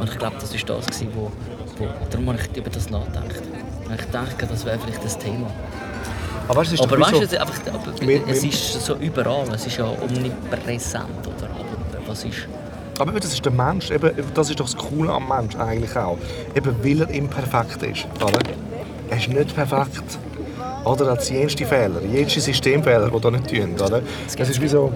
Und 0.01 0.09
ich 0.09 0.19
glaube, 0.19 0.37
das 0.41 0.53
war 0.53 0.77
das, 0.77 0.87
gewesen, 0.87 1.09
wo, 1.15 1.31
wo... 1.79 1.89
Darum 2.11 2.29
habe 2.29 2.39
ich 2.41 2.57
über 2.57 2.71
das 2.71 2.91
nachgedacht. 2.91 3.43
Ich 3.99 4.05
denke, 4.05 4.47
das 4.47 4.65
wäre 4.67 4.79
vielleicht 4.79 5.05
das 5.05 5.19
Thema. 5.19 5.51
Aber 6.47 6.61
weißt, 6.61 6.71
du, 6.73 6.75
es 6.75 6.81
ist 6.81 6.87
Aber 6.87 7.01
weißt 7.01 7.15
so, 7.15 7.27
du, 7.27 7.41
einfach, 7.41 7.61
aber 7.73 8.01
Wir- 8.07 8.27
es 8.29 8.45
ist 8.45 8.85
so 8.85 8.97
überall, 8.97 9.47
es 9.55 9.67
ist 9.67 9.77
ja 9.79 9.87
omnipräsent, 9.87 11.27
oder? 11.27 11.49
Aber 11.51 12.09
was 12.09 12.25
ist... 12.25 12.37
aber 12.99 13.11
eben, 13.11 13.21
das 13.21 13.33
ist 13.33 13.45
der 13.45 13.53
Mensch. 13.53 13.91
Eben, 13.91 14.11
das 14.35 14.51
ist 14.51 14.61
doch 14.61 14.67
das 14.67 14.77
Coole 14.77 15.13
am 15.13 15.29
Mensch 15.29 15.57
eigentlich 15.57 15.97
auch. 15.97 16.19
Eben, 16.55 16.75
weil 16.83 17.01
er 17.01 17.11
imperfekt 17.11 17.83
ist. 17.83 18.07
Oder? 18.23 18.41
Er 19.11 19.17
ist 19.17 19.29
nicht 19.29 19.55
perfekt. 19.55 20.19
Oder 20.85 21.07
er 21.07 21.13
hat 21.13 21.31
jenste 21.31 21.67
Fehler, 21.67 22.01
jenste 22.13 22.41
Systemfehler, 22.41 23.11
die 23.11 23.21
da 23.21 23.31
nicht 23.31 23.49
tun. 23.49 23.75
Oder? 23.75 24.03
Es 24.27 24.35
ist 24.35 24.61
wie 24.61 24.69
so, 24.69 24.93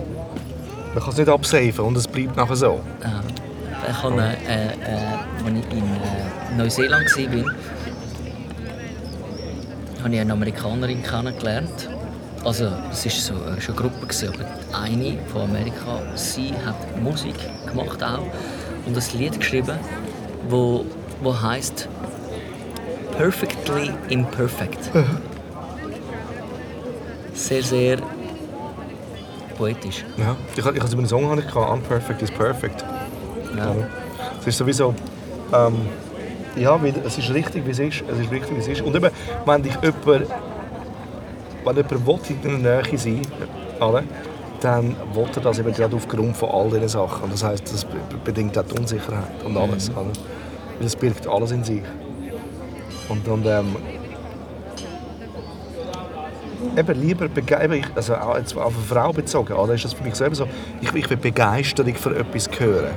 man 0.95 1.03
kann 1.03 1.12
es 1.12 1.19
nicht 1.19 1.29
absaven 1.29 1.85
und 1.85 1.97
es 1.97 2.09
bleibt 2.09 2.37
nachher 2.37 2.57
so. 2.57 2.81
Äh, 3.01 3.91
ich 3.91 4.03
habe, 4.03 4.21
äh, 4.21 4.67
äh, 4.67 4.69
als 5.45 5.49
ich 5.49 5.77
in 5.77 5.85
äh, 5.85 6.57
Neuseeland 6.57 7.05
war, 7.17 7.55
habe 10.05 10.15
ich 10.15 10.21
eine 10.21 10.33
Amerikanerin 10.33 11.03
kennengelernt. 11.03 11.88
Also, 12.44 12.68
es 12.90 13.05
war 13.05 13.12
so, 13.12 13.35
äh, 13.35 13.61
schon 13.61 13.76
eine 13.78 13.83
Gruppe, 13.83 14.07
gewesen, 14.07 14.31
aber 14.35 14.78
eine 14.83 15.18
von 15.33 15.42
Amerika, 15.42 16.02
sie 16.16 16.52
hat 16.66 17.00
Musik 17.00 17.37
gemacht 17.68 18.02
auch 18.02 18.26
und 18.85 18.96
ein 18.96 19.18
Lied 19.18 19.38
geschrieben, 19.38 19.78
wo, 20.48 20.85
wo 21.20 21.40
heißt 21.40 21.88
Perfectly 23.16 23.90
Imperfect. 24.09 24.90
Sehr, 27.35 27.62
sehr 27.62 27.98
poetisch. 29.57 30.05
Ja. 30.16 30.37
Ich, 30.52 30.59
ich 30.59 30.64
hatte 30.64 30.76
über 30.76 30.98
einen 30.98 31.07
Song 31.07 31.31
hatte 31.31 31.44
ich 31.46 31.55
Unperfect 31.55 32.22
is 32.22 32.31
Perfect. 32.31 32.85
Ja. 33.57 33.70
Oder? 33.70 33.88
Es 34.40 34.48
ist 34.48 34.59
sowieso. 34.59 34.94
Ähm, 35.52 35.74
ja, 36.57 36.78
es 37.05 37.18
ist 37.18 37.33
richtig, 37.33 37.64
wie 37.66 37.70
es 37.70 37.78
ist. 37.78 38.02
Es 38.11 38.18
ist 38.18 38.31
richtig, 38.31 38.57
wie 38.57 38.61
es 38.61 38.68
ist. 38.68 38.81
Und 38.83 38.94
eben, 38.94 39.11
wenn 39.46 39.62
dich 39.62 39.74
jemand, 39.74 40.26
wenn 41.64 41.77
jemand 41.77 42.07
will, 42.07 42.18
in 42.29 42.62
der 42.62 42.83
Nähe 42.83 42.98
sein 42.98 43.22
oder? 43.81 44.03
dann 44.61 44.94
will 45.12 45.27
er 45.35 45.42
das 45.42 45.59
eben 45.59 45.72
gerade 45.72 45.96
aufgrund 45.96 46.37
von 46.37 46.48
all 46.51 46.70
diesen 46.70 46.88
Sachen. 46.88 47.25
Und 47.25 47.33
das 47.33 47.42
heisst, 47.42 47.72
das 47.72 47.85
be- 47.85 47.96
bedingt 48.25 48.57
auch 48.57 48.62
die 48.62 48.79
Unsicherheit 48.79 49.42
und 49.44 49.57
alles. 49.57 49.90
Oder? 49.90 50.07
Weil 50.79 50.87
es 50.87 50.94
birgt 50.94 51.27
alles 51.27 51.51
in 51.51 51.64
sich. 51.64 51.83
Und, 53.09 53.27
und 53.27 53.44
ähm, 53.44 53.75
eben 56.77 57.01
lieber 57.01 57.25
eben 57.25 57.85
also 57.96 58.14
auch 58.14 58.37
auf 58.38 58.57
eine 58.57 58.70
Frau 58.88 59.12
bezogen, 59.12 59.53
oder? 59.55 59.75
ist 59.75 59.85
das 59.85 59.94
für 59.94 60.05
mich 60.05 60.14
selber 60.14 60.37
so, 60.37 60.46
ich, 60.81 60.94
ich 60.94 61.11
will 61.11 61.16
Begeisterung 61.16 61.94
für 61.96 62.16
etwas 62.16 62.48
hören. 62.59 62.94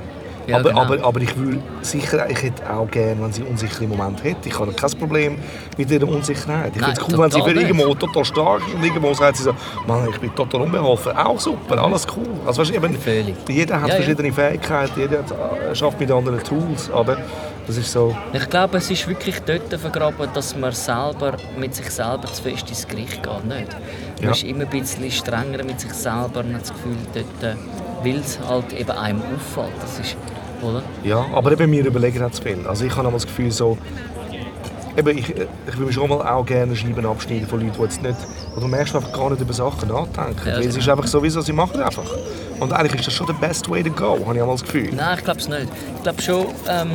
Ja, 0.47 0.57
aber, 0.59 0.69
genau. 0.69 0.81
aber, 0.81 1.03
aber 1.03 1.21
ich 1.21 1.35
will 1.37 1.59
sicher, 1.81 2.29
ich 2.29 2.41
hätte 2.43 2.69
auch 2.71 2.89
gerne, 2.89 3.21
wenn 3.21 3.31
sie 3.33 3.41
einen 3.41 3.51
unsicheren 3.51 3.89
Moment 3.89 4.23
hätte. 4.23 4.47
Ich 4.49 4.59
habe 4.59 4.71
kein 4.73 4.91
Problem 4.91 5.37
mit 5.77 5.89
ihrer 5.91 6.07
Unsicherheit. 6.07 6.71
Ich 6.75 6.83
finde 6.83 6.99
es 7.01 7.07
cool, 7.09 7.17
wenn 7.19 7.31
sie 7.31 7.41
für 7.41 7.51
irgendwo 7.51 7.93
total 7.95 8.25
stark 8.25 8.61
ist 8.67 8.75
und 8.75 8.83
irgendwo 8.83 9.13
sagt 9.13 9.37
sie 9.37 9.43
so, 9.43 9.53
Mann, 9.87 10.07
ich 10.09 10.19
bin 10.19 10.33
total 10.35 10.61
unbeholfen. 10.61 11.15
Auch 11.17 11.39
super, 11.39 11.81
alles 11.81 12.05
cool. 12.15 12.27
Also, 12.45 12.61
weißt, 12.61 12.73
eben. 12.73 12.97
Jeder 13.47 13.81
hat 13.81 13.87
Ja, 13.89 13.95
ja. 13.95 14.01
verschiedene 14.01 14.31
Fähigkeiten, 14.31 14.99
jeder 14.99 15.19
hat, 15.19 15.31
äh, 15.31 15.75
schafft 15.75 15.99
mit 15.99 16.11
anderen 16.11 16.43
Tools, 16.43 16.89
aber 16.91 17.17
das 17.67 17.77
ist 17.77 17.91
so... 17.91 18.15
Ich 18.33 18.47
glaube, 18.49 18.77
es 18.77 18.91
ist 18.91 19.07
wirklich 19.07 19.39
dort 19.39 19.73
vergraben, 19.79 20.29
dass 20.33 20.55
man 20.55 20.71
selber 20.71 21.33
mit 21.57 21.73
sich 21.73 21.89
selber 21.89 22.25
zu 22.31 22.43
fest 22.43 22.69
ins 22.69 22.87
Gericht 22.87 23.23
geht. 23.23 23.45
Nicht? 23.45 23.71
Man 23.73 24.23
Ja. 24.23 24.31
ist 24.31 24.43
immer 24.43 24.61
ein 24.63 24.69
bisschen 24.69 25.09
strenger 25.11 25.63
mit 25.63 25.79
sich 25.79 25.91
selber 25.93 26.41
und 26.41 26.53
hat 26.53 26.61
das 26.61 26.71
Gefühl, 26.73 26.95
dort, 27.13 27.43
äh, 27.43 27.55
weil 28.03 28.17
es 28.19 28.39
halt 28.47 28.71
eben 28.73 28.91
einem 28.91 29.21
auffällt. 29.35 29.73
Das 29.81 29.99
ist, 29.99 30.15
oder? 30.61 30.83
Ja, 31.03 31.25
aber 31.33 31.51
eben 31.51 31.71
wir 31.71 31.85
überlegen 31.85 32.23
auch 32.23 32.31
zu 32.31 32.41
viel. 32.41 32.65
Also 32.67 32.85
ich 32.85 32.95
habe 32.95 33.11
das 33.11 33.25
Gefühl 33.25 33.51
so, 33.51 33.77
eben 34.97 35.17
ich, 35.17 35.29
ich 35.29 35.77
will 35.77 35.87
mir 35.87 35.93
schon 35.93 36.09
mal 36.09 36.21
auch 36.21 36.45
gerne 36.45 36.75
Scheiben 36.75 37.05
abschneiden 37.05 37.47
von 37.47 37.59
Leuten, 37.61 37.73
die 37.77 37.83
jetzt 37.83 38.01
nicht, 38.01 38.17
wo 38.53 38.61
du 38.61 38.67
merkst 38.67 38.95
einfach 38.95 39.13
gar 39.13 39.29
nicht 39.29 39.41
über 39.41 39.53
Sachen 39.53 39.89
nachdenken. 39.89 40.47
Ja, 40.47 40.53
Weil 40.53 40.61
es 40.61 40.67
genau. 40.67 40.79
ist 40.79 40.89
einfach 40.89 41.07
so, 41.07 41.23
wie 41.23 41.29
sie 41.29 41.53
machen 41.53 41.81
einfach. 41.81 42.09
Und 42.59 42.71
eigentlich 42.71 43.01
ist 43.01 43.07
das 43.07 43.13
schon 43.13 43.27
der 43.27 43.33
best 43.33 43.69
way 43.69 43.83
to 43.83 43.91
go, 43.91 44.19
habe 44.25 44.35
ich 44.35 44.41
auch 44.41 44.47
mal 44.47 44.53
das 44.53 44.63
Gefühl. 44.63 44.91
Nein, 44.93 45.17
ich 45.17 45.23
glaube 45.23 45.39
es 45.39 45.47
nicht. 45.47 45.67
Ich 45.97 46.03
glaube 46.03 46.21
schon, 46.21 46.45
ähm, 46.69 46.91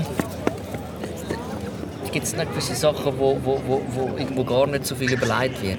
gibt 2.12 2.26
es 2.26 2.32
gewisse 2.32 2.74
Sachen, 2.74 3.12
wo, 3.18 3.38
wo, 3.42 3.60
wo, 3.66 3.82
wo 3.92 4.18
irgendwo 4.18 4.44
gar 4.44 4.66
nicht 4.66 4.86
so 4.86 4.94
viel 4.94 5.12
überlegt 5.12 5.62
wird. 5.62 5.78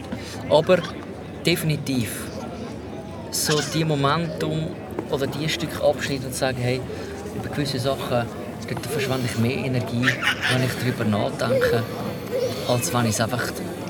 Aber 0.49 0.79
definitiv 1.45 2.11
so 3.31 3.59
die 3.73 3.83
Momentum 3.85 4.67
oder 5.09 5.27
die 5.27 5.47
Stück 5.49 5.81
abschneiden 5.83 6.27
und 6.27 6.35
sagen, 6.35 6.57
hey, 6.59 6.81
über 7.35 7.49
gewisse 7.49 7.79
Sachen 7.79 8.25
dort 8.73 8.85
verschwende 8.85 9.25
ich 9.25 9.37
mehr 9.37 9.65
Energie, 9.65 10.05
wenn 10.05 10.63
ich 10.63 10.71
darüber 10.79 11.05
nachdenke, 11.05 11.83
als 12.67 12.93
wenn 12.93 13.05
ich 13.05 13.11
es 13.11 13.21
einfach 13.21 13.43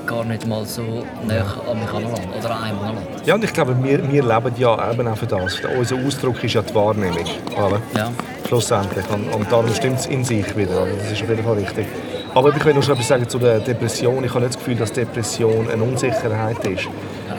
gar 0.06 0.24
nicht 0.24 0.46
mal 0.46 0.64
so 0.66 1.04
näher 1.26 1.46
an 1.70 1.78
mich 1.78 1.86
heranlasse 1.86 2.22
oder 2.38 2.50
an 2.50 2.64
einem 2.64 2.78
heranlasse. 2.80 3.06
Ja, 3.24 3.34
und 3.34 3.44
ich 3.44 3.52
glaube, 3.52 3.76
wir, 3.82 4.10
wir 4.10 4.22
leben 4.22 4.52
ja 4.56 4.90
eben 4.90 5.08
auch 5.08 5.16
für 5.16 5.26
das. 5.26 5.60
Unser 5.78 5.96
Ausdruck 6.04 6.42
ist 6.42 6.54
ja 6.54 6.62
die 6.62 6.74
Wahrnehmung. 6.74 7.24
Oder? 7.56 7.80
Ja. 7.96 8.10
Schlussendlich. 8.48 9.08
Und, 9.10 9.28
und 9.32 9.50
darum 9.50 9.72
stimmt 9.72 10.00
es 10.00 10.06
in 10.06 10.24
sich 10.24 10.56
wieder. 10.56 10.82
oder? 10.82 10.90
Das 10.98 11.12
ist 11.12 11.22
auf 11.22 11.28
jeden 11.28 11.44
Fall 11.44 11.54
richtig. 11.54 11.86
Aber 12.34 12.54
ich 12.54 12.64
will 12.64 12.74
noch 12.74 12.82
schon 12.82 12.94
etwas 12.94 13.08
sagen 13.08 13.28
zu 13.28 13.38
der 13.38 13.60
Depression. 13.60 14.24
Ich 14.24 14.30
habe 14.30 14.40
nicht 14.40 14.54
das 14.54 14.58
Gefühl, 14.58 14.76
dass 14.76 14.92
Depression 14.92 15.70
eine 15.70 15.82
Unsicherheit 15.82 16.64
ist. 16.66 16.88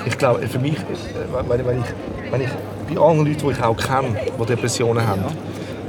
Ich 0.06 0.18
glaube, 0.18 0.48
für 0.48 0.60
mich, 0.60 0.78
äh, 0.78 1.50
wenn, 1.50 1.66
wenn, 1.66 1.80
ich, 1.80 2.32
wenn 2.32 2.42
ich 2.42 2.50
bei 2.94 3.02
allen 3.02 3.26
Leuten, 3.26 3.48
die 3.48 3.52
ich 3.52 3.64
auch 3.64 3.78
kenne, 3.78 4.16
die 4.40 4.46
Depressionen 4.46 5.06
haben, 5.06 5.26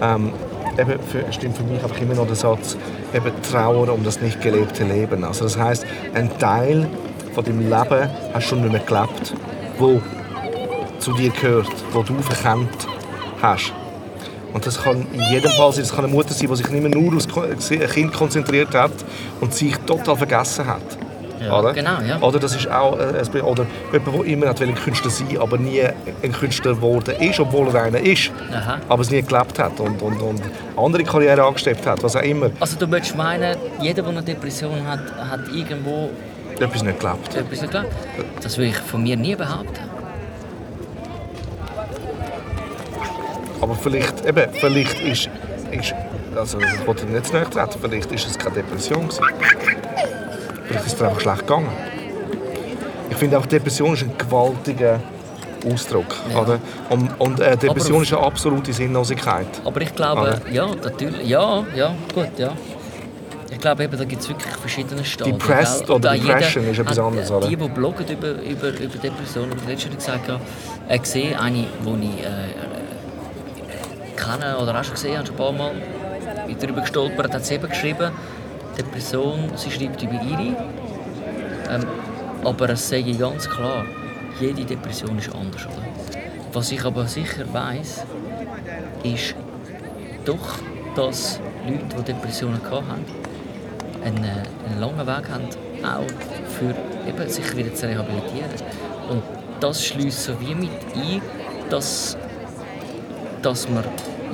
ähm, 0.04 0.32
eben 0.78 1.00
für, 1.10 1.32
stimmt 1.32 1.56
für 1.56 1.62
mich 1.64 1.82
einfach 1.82 2.00
immer 2.00 2.14
noch 2.14 2.26
der 2.26 2.36
Satz, 2.36 2.76
eben 3.14 3.32
Trauer 3.50 3.92
um 3.92 4.04
das 4.04 4.20
nicht 4.20 4.40
gelebte 4.40 4.84
Leben. 4.84 5.24
Also 5.24 5.44
das 5.44 5.58
heißt, 5.58 5.86
ein 6.14 6.36
Teil 6.38 6.88
von 7.34 7.44
deinem 7.44 7.60
Leben 7.60 8.10
hast 8.32 8.46
du 8.46 8.48
schon 8.50 8.60
nicht 8.62 8.72
mehr 8.72 8.80
gelebt, 8.82 9.34
wo 9.78 10.00
zu 10.98 11.12
dir 11.12 11.30
gehört, 11.30 11.72
wo 11.92 12.02
du 12.02 12.14
verkennt 12.22 12.86
hast. 13.42 13.72
Und 14.52 14.64
das 14.64 14.80
kann 14.82 15.06
in 15.12 15.20
jedem 15.32 15.50
Fall 15.50 15.72
sein. 15.72 15.82
Das 15.82 15.92
kann 15.94 16.04
eine 16.04 16.14
Mutter 16.14 16.32
sein, 16.32 16.48
die 16.48 16.56
sich 16.56 16.68
nicht 16.70 16.82
mehr 16.82 16.94
nur 16.94 17.18
Ko- 17.26 17.42
ein 17.42 17.58
Kind 17.88 18.12
konzentriert 18.12 18.72
hat 18.74 18.92
und 19.40 19.52
sich 19.52 19.76
total 19.78 20.16
vergessen 20.16 20.66
hat. 20.66 20.80
Ja, 21.44 21.58
oder? 21.58 21.72
genau, 21.72 22.00
ja. 22.06 22.20
Oder 22.20 22.38
das 22.38 22.54
ist 22.56 22.68
auch 22.70 22.98
äh, 22.98 23.02
ein 23.02 23.40
oder 23.42 23.66
jemand, 23.92 24.14
der 24.16 24.24
immer 24.24 24.48
hat 24.48 24.60
wollte 24.60 24.74
Künstler 24.74 25.10
sein, 25.10 25.38
aber 25.38 25.58
nie 25.58 25.82
ein 26.22 26.32
Künstler 26.32 26.74
geworden 26.74 27.14
ist, 27.20 27.40
obwohl 27.40 27.68
er 27.68 27.84
einer 27.84 28.00
ist, 28.00 28.30
Aha. 28.52 28.78
aber 28.88 29.02
es 29.02 29.10
nie 29.10 29.22
gelebt 29.22 29.58
hat 29.58 29.78
und, 29.80 30.00
und, 30.02 30.20
und 30.20 30.42
andere 30.76 31.04
Karriere 31.04 31.44
angestrebt 31.44 31.86
hat, 31.86 32.02
was 32.02 32.16
auch 32.16 32.22
immer. 32.22 32.50
Also 32.60 32.78
du 32.78 32.90
würdest 32.90 33.16
meinen, 33.16 33.56
jeder, 33.80 34.02
der 34.02 34.10
eine 34.10 34.22
Depression 34.22 34.86
hat, 34.86 35.00
hat 35.30 35.40
irgendwo 35.52 36.10
Etwas 36.58 36.82
nicht 36.82 37.00
gelebt. 37.00 37.34
etwas 37.34 37.60
nicht 37.62 37.72
geglaubt? 37.72 37.92
Das 38.40 38.58
will 38.58 38.68
ich 38.68 38.76
von 38.76 39.02
mir 39.02 39.16
nie 39.16 39.34
behaupten. 39.34 39.90
Aber 43.60 43.74
vielleicht, 43.74 44.24
eben, 44.26 44.50
vielleicht 44.52 45.00
ist, 45.00 45.30
ist 45.70 45.94
also 46.36 46.58
ich 46.58 46.86
wollte 46.86 47.06
nicht 47.06 47.26
zu 47.26 47.32
nahe 47.32 47.48
treten, 47.48 47.78
vielleicht 47.80 48.12
ist 48.12 48.26
es 48.26 48.38
keine 48.38 48.56
Depression 48.56 49.08
gewesen. 49.08 49.24
Vielleicht 50.66 50.86
ist 50.86 50.94
es 50.94 51.02
einfach 51.02 51.20
schlecht 51.20 51.40
gegangen. 51.40 51.68
Ich 53.10 53.16
finde 53.16 53.38
auch, 53.38 53.46
Depression 53.46 53.94
ist 53.94 54.02
ein 54.02 54.16
gewaltiger 54.16 55.00
Ausdruck. 55.72 56.14
Ja. 56.32 56.40
Oder? 56.40 56.58
Und, 56.90 57.08
und 57.20 57.40
äh, 57.40 57.56
Depression 57.56 57.96
Aber- 57.96 58.02
ist 58.02 58.12
eine 58.12 58.22
absolute 58.22 58.72
Sinnlosigkeit. 58.72 59.46
Aber 59.64 59.80
ich 59.80 59.94
glaube, 59.94 60.20
Oder? 60.22 60.40
ja, 60.50 60.66
natürlich, 60.66 61.26
ja, 61.26 61.64
ja, 61.74 61.94
gut, 62.14 62.30
ja. 62.38 62.52
Ich 63.50 63.58
glaube, 63.60 63.84
eben, 63.84 63.96
da 63.96 64.04
gibt 64.04 64.20
es 64.20 64.28
wirklich 64.28 64.52
verschiedene 64.56 65.04
Stadien. 65.04 65.38
Depressed 65.38 65.88
oder 65.88 66.12
Depression 66.12 66.68
ist 66.68 66.78
etwas 66.80 66.98
anderes, 66.98 67.30
oder? 67.30 67.48
Die, 67.48 67.56
die 67.56 67.68
bloggen 67.68 68.06
über, 68.08 68.32
über, 68.42 68.68
über 68.68 68.98
Depressionen, 68.98 69.52
aber 69.52 69.70
letztens 69.70 69.96
gesagt, 69.96 70.28
ja, 70.28 70.38
ich 70.90 71.04
sehe 71.06 71.38
eine, 71.40 71.64
die 71.82 72.04
ich 72.04 72.24
äh, 72.24 74.16
kenne 74.16 74.58
oder 74.58 74.78
auch 74.78 74.84
schon 74.84 74.94
gesehen 74.94 75.16
habe, 75.16 75.26
schon 75.26 75.36
ein 75.36 75.38
paar 75.38 75.52
Mal, 75.52 75.70
bin 76.46 76.56
darüber 76.58 76.80
gestolpert, 76.82 77.32
hat 77.32 77.44
sie 77.46 77.54
eben 77.54 77.68
geschrieben, 77.68 78.10
Depression, 78.76 79.50
sie 79.56 79.70
schreibt 79.70 80.02
über 80.02 80.14
ihre, 80.14 80.56
ähm, 81.70 81.86
aber 82.44 82.70
es 82.70 82.88
sage 82.88 83.10
ich 83.10 83.18
ganz 83.18 83.48
klar, 83.48 83.84
jede 84.40 84.64
Depression 84.64 85.18
ist 85.18 85.34
anders. 85.34 85.66
Oder? 85.66 85.84
Was 86.52 86.70
ich 86.72 86.84
aber 86.84 87.06
sicher 87.06 87.44
weiß, 87.52 88.04
ist 89.02 89.34
doch, 90.24 90.58
dass 90.94 91.40
Leute, 91.66 91.96
die 91.98 92.12
Depressionen 92.12 92.60
hatten, 92.62 93.04
einen, 94.04 94.24
äh, 94.24 94.68
einen 94.68 94.80
langen 94.80 95.06
Weg 95.06 95.28
haben, 95.30 95.48
auch 95.82 96.50
für 96.50 96.74
eben, 97.08 97.28
sich 97.28 97.56
wieder 97.56 97.74
zu 97.74 97.86
rehabilitieren. 97.86 98.50
Und 99.10 99.22
das 99.60 99.84
schließt 99.84 100.24
so 100.24 100.40
wie 100.40 100.54
mit 100.54 100.70
ein, 100.94 101.22
dass, 101.70 102.16
dass 103.42 103.68
man 103.68 103.84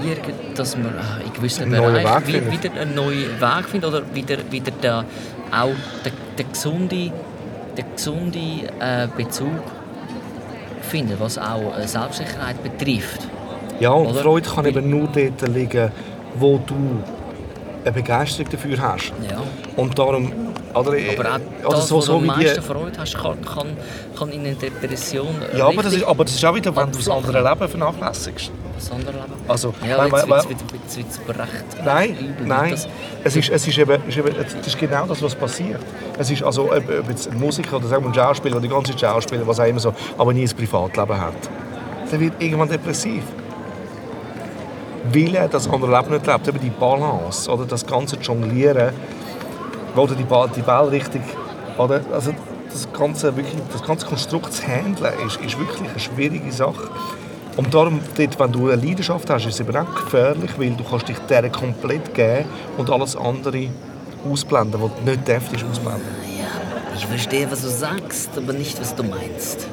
irgend, 0.03 0.59
dass 0.59 0.77
man 0.77 0.95
ah, 0.99 1.21
in 1.25 1.33
gewissen 1.33 1.71
Bereichen 1.71 1.95
Weg 1.95 2.27
wie- 2.27 2.33
findet. 2.33 2.65
wieder 2.65 2.81
einen 2.81 2.95
neuen 2.95 3.41
Weg 3.41 3.69
findet 3.71 3.91
oder 3.91 4.03
wieder, 4.15 4.37
wieder 4.51 4.73
der, 4.83 5.05
auch 5.53 5.69
den, 6.05 6.13
den 6.39 6.53
gesunden 6.53 7.13
den 7.77 7.85
gesunde, 7.95 8.39
äh, 8.81 9.07
Bezug 9.17 9.63
findet, 10.83 11.21
was 11.21 11.39
auch 11.39 11.77
äh, 11.79 11.87
Selbstsicherheit 11.87 12.63
betrifft. 12.63 13.29
Ja, 13.79 13.93
und 13.93 14.09
Oder? 14.09 14.23
Freude 14.23 14.49
kann 14.51 14.67
eben 14.67 14.91
nur 14.91 15.09
dort 15.09 15.49
liegen, 15.49 15.91
wo 16.35 16.61
du 16.67 17.03
eine 17.83 17.93
Begeisterung 17.93 18.51
dafür 18.51 18.79
hast. 18.81 19.13
Ja. 19.31 19.39
Und 19.77 19.99
darum, 19.99 20.33
oder, 20.75 20.93
äh, 20.95 21.17
Aber 21.17 21.31
auch 21.31 21.69
oder 21.69 21.77
das, 21.77 21.89
so, 21.89 21.97
wo 21.97 22.01
so 22.01 22.13
du 22.13 22.19
am 22.19 22.25
wie 22.25 22.27
meisten 22.27 22.61
die, 22.61 22.67
Freude 22.67 22.99
hast, 22.99 23.17
kann, 23.17 23.39
kann, 23.45 23.67
kann 24.19 24.33
in 24.33 24.41
einer 24.45 24.55
Depression 24.55 25.29
ja, 25.57 25.67
aber 25.67 25.83
das, 25.83 25.95
ist, 25.95 26.05
aber 26.05 26.25
das 26.25 26.35
ist 26.35 26.45
auch 26.45 26.55
wieder, 26.55 26.75
wenn 26.77 26.91
du 26.93 26.99
das 26.99 27.09
andere 27.09 27.43
Leben 27.43 27.69
vernachlässigst. 27.69 28.51
Das 28.81 28.91
andere 28.93 29.13
Leben. 29.13 29.33
Also, 29.49 29.75
ja, 29.87 29.99
weil- 30.11 30.21
jetzt 30.21 30.51
wieder 30.51 30.99
jetzt 30.99 31.21
aber 31.29 31.39
recht 31.43 31.65
Nein, 31.85 32.11
übel. 32.19 32.47
nein. 32.47 32.71
Das, 32.73 32.89
Es 33.25 33.37
ist, 33.37 33.51
es 33.51 33.67
ist 33.69 33.79
eben, 33.79 34.03
es 34.09 34.67
ist 34.67 34.79
genau 34.79 35.07
das, 35.07 35.23
was 35.23 35.35
passiert. 35.35 35.81
Es 36.19 36.31
ist 36.31 36.43
also, 36.43 36.73
ob, 36.73 37.09
jetzt 37.09 37.31
ein 37.31 37.39
Musiker 37.39 37.77
oder 37.77 37.87
sagen 37.89 38.05
wir 38.05 38.11
ein 38.11 38.15
Schauspieler 38.15 38.57
oder 38.57 38.63
die 38.63 38.73
ganze 38.73 38.99
Schauspieler, 38.99 39.47
was 39.47 39.61
auch 39.61 39.65
immer 39.67 39.81
so, 39.81 39.93
aber 40.19 40.33
nie 40.33 40.45
ein 40.49 40.57
Privatleben 40.57 41.21
hat, 41.21 41.35
der 42.11 42.21
wird 42.21 42.35
irgendwann 42.43 42.69
depressiv. 42.69 43.23
Weil 45.13 45.35
er 45.35 45.49
das 45.49 45.69
andere 45.69 45.97
Leben 45.99 46.13
nicht 46.13 46.27
lebt. 46.27 46.49
Eben 46.49 46.61
die 46.61 46.71
Balance, 46.71 47.51
oder 47.51 47.65
das 47.65 47.87
ganze 47.87 48.17
Jonglieren, 48.17 48.91
du 49.95 50.07
die, 50.07 50.23
Ba- 50.25 50.47
die 50.55 50.61
Ball 50.63 50.89
richtig, 50.89 51.23
oder, 51.79 52.01
also 52.13 52.33
das 52.71 52.87
ganze, 52.93 53.35
wirklich, 53.35 53.57
das 53.73 53.83
ganze 53.83 54.07
Konstrukt 54.07 54.53
zu 54.53 54.63
handeln, 54.67 55.13
ist, 55.27 55.41
ist 55.41 55.59
wirklich 55.59 55.81
eine 55.91 55.99
schwierige 55.99 56.53
Sache. 56.53 56.89
Und 57.61 57.75
darum, 57.75 58.01
dort, 58.17 58.41
wenn 58.41 58.53
du 58.53 58.71
eine 58.71 58.83
Leidenschaft 58.83 59.29
hast, 59.29 59.45
ist 59.45 59.53
es 59.53 59.61
eben 59.61 59.77
auch 59.77 59.95
gefährlich, 59.95 60.51
weil 60.57 60.71
du 60.71 60.83
kannst 60.83 61.07
dich 61.07 61.19
der 61.29 61.51
komplett 61.51 62.15
geben 62.15 62.47
und 62.79 62.89
alles 62.89 63.15
andere 63.15 63.69
ausblenden, 64.27 64.81
was 64.81 64.91
du 64.97 65.11
nicht 65.11 65.29
darfst, 65.29 65.53
ausblenden. 65.53 66.01
ja, 66.39 66.97
ich 66.97 67.05
verstehe, 67.05 67.51
was 67.51 67.61
du 67.61 67.69
sagst, 67.69 68.31
aber 68.35 68.55
nicht, 68.55 68.81
was 68.81 68.95
du 68.95 69.03
meinst. 69.03 69.69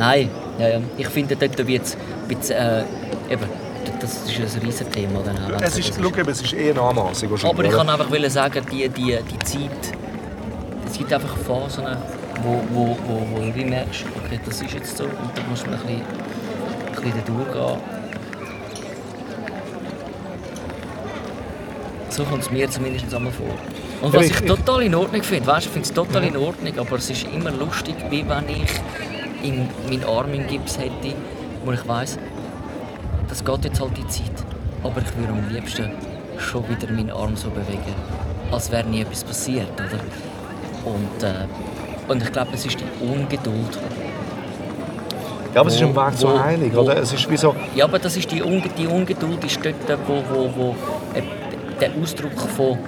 Nein, 0.00 0.30
ja, 0.58 0.68
ja. 0.70 0.80
ich 0.98 1.06
finde, 1.10 1.36
dort 1.36 1.64
wird 1.64 1.84
es 1.84 2.50
äh, 2.50 2.82
eben, 3.30 3.44
das 4.00 4.28
ist 4.28 4.56
ein 4.56 4.62
riesen 4.62 4.90
Thema. 4.90 5.20
Dann 5.24 5.62
Es 5.62 5.78
ist, 5.78 5.94
schau, 5.94 6.10
es 6.28 6.42
ist 6.42 6.52
eher 6.54 6.72
eine 6.72 6.96
wahrscheinlich, 6.96 7.44
Aber 7.44 7.64
ich 7.64 7.70
kann 7.70 7.88
einfach 7.88 8.30
sagen, 8.30 8.66
die, 8.72 8.88
die, 8.88 9.16
die 9.30 9.38
Zeit, 9.44 9.94
es 10.90 10.98
gibt 10.98 11.12
einfach 11.12 11.36
Phasen, 11.36 11.84
wo, 12.42 12.60
wo, 12.72 12.96
wo, 13.06 13.26
wo 13.30 13.38
du 13.38 13.64
merkst, 13.64 14.06
okay, 14.24 14.40
das 14.44 14.60
ist 14.60 14.74
jetzt 14.74 14.96
so 14.96 15.04
und 15.04 15.30
da 15.36 15.42
muss 15.48 15.64
man 15.64 15.74
ein 15.74 15.80
bisschen, 15.82 16.02
ein 17.04 17.12
bisschen 17.12 17.24
durchgehen. 17.36 17.78
So 22.10 22.24
kommt 22.24 22.42
es 22.42 22.50
mir 22.50 22.68
zumindest 22.70 23.12
einmal 23.14 23.32
vor. 23.32 23.46
Und 24.02 24.12
was 24.12 24.26
ich- 24.26 24.32
ich, 24.40 24.46
total 24.46 24.82
in 24.82 24.94
Ordnung 24.94 25.22
finde, 25.22 25.46
weißt, 25.46 25.66
ich 25.66 25.72
finde 25.72 25.88
es 25.88 25.94
total 25.94 26.24
in 26.24 26.36
Ordnung, 26.36 26.78
aber 26.78 26.96
es 26.96 27.08
ist 27.08 27.26
immer 27.32 27.50
lustig, 27.50 27.94
wie 28.10 28.28
wenn 28.28 28.48
ich 28.48 28.70
in, 29.42 29.68
meinen 29.88 30.04
Arm 30.04 30.32
im 30.34 30.46
Gips 30.46 30.78
hätte, 30.78 31.14
wo 31.64 31.72
ich 31.72 31.86
weiss, 31.88 32.18
das 33.28 33.44
geht 33.44 33.64
jetzt 33.64 33.80
halt 33.80 33.96
die 33.96 34.06
Zeit. 34.08 34.30
Aber 34.82 35.00
ich 35.00 35.16
würde 35.16 35.32
am 35.32 35.48
liebsten 35.54 35.90
schon 36.38 36.64
wieder 36.68 36.92
meinen 36.92 37.10
Arm 37.10 37.36
so 37.36 37.48
bewegen, 37.50 37.94
als 38.50 38.70
wäre 38.70 38.86
nie 38.86 39.02
etwas 39.02 39.24
passiert, 39.24 39.68
oder? 39.74 40.00
Und, 40.84 41.22
äh, 41.22 41.46
und 42.08 42.22
ich 42.22 42.32
glaube, 42.32 42.50
es 42.54 42.66
ist 42.66 42.78
die 42.80 43.04
Ungeduld. 43.06 43.78
Ja, 45.54 45.60
aber 45.60 45.68
es 45.68 45.76
ist 45.76 45.82
ein 45.82 45.94
wo- 45.94 46.00
Weg 46.06 46.16
zur 46.18 46.32
wo- 46.34 46.38
Heilung, 46.40 46.74
wo- 46.74 46.80
oder? 46.80 46.96
Es 46.98 47.12
ist 47.12 47.30
wie 47.30 47.36
so, 47.36 47.54
Ja, 47.74 47.84
aber 47.84 47.98
das 47.98 48.16
ist 48.16 48.30
die, 48.30 48.42
Unge 48.42 48.62
die 48.78 48.86
Ungeduld 48.86 49.44
ist 49.44 49.58
dort, 49.62 49.98
wo, 50.06 50.22
wo, 50.32 50.50
wo 50.56 50.70
äh, 51.14 51.22
der 51.80 51.90
Ausdruck 52.00 52.38
von 52.56 52.78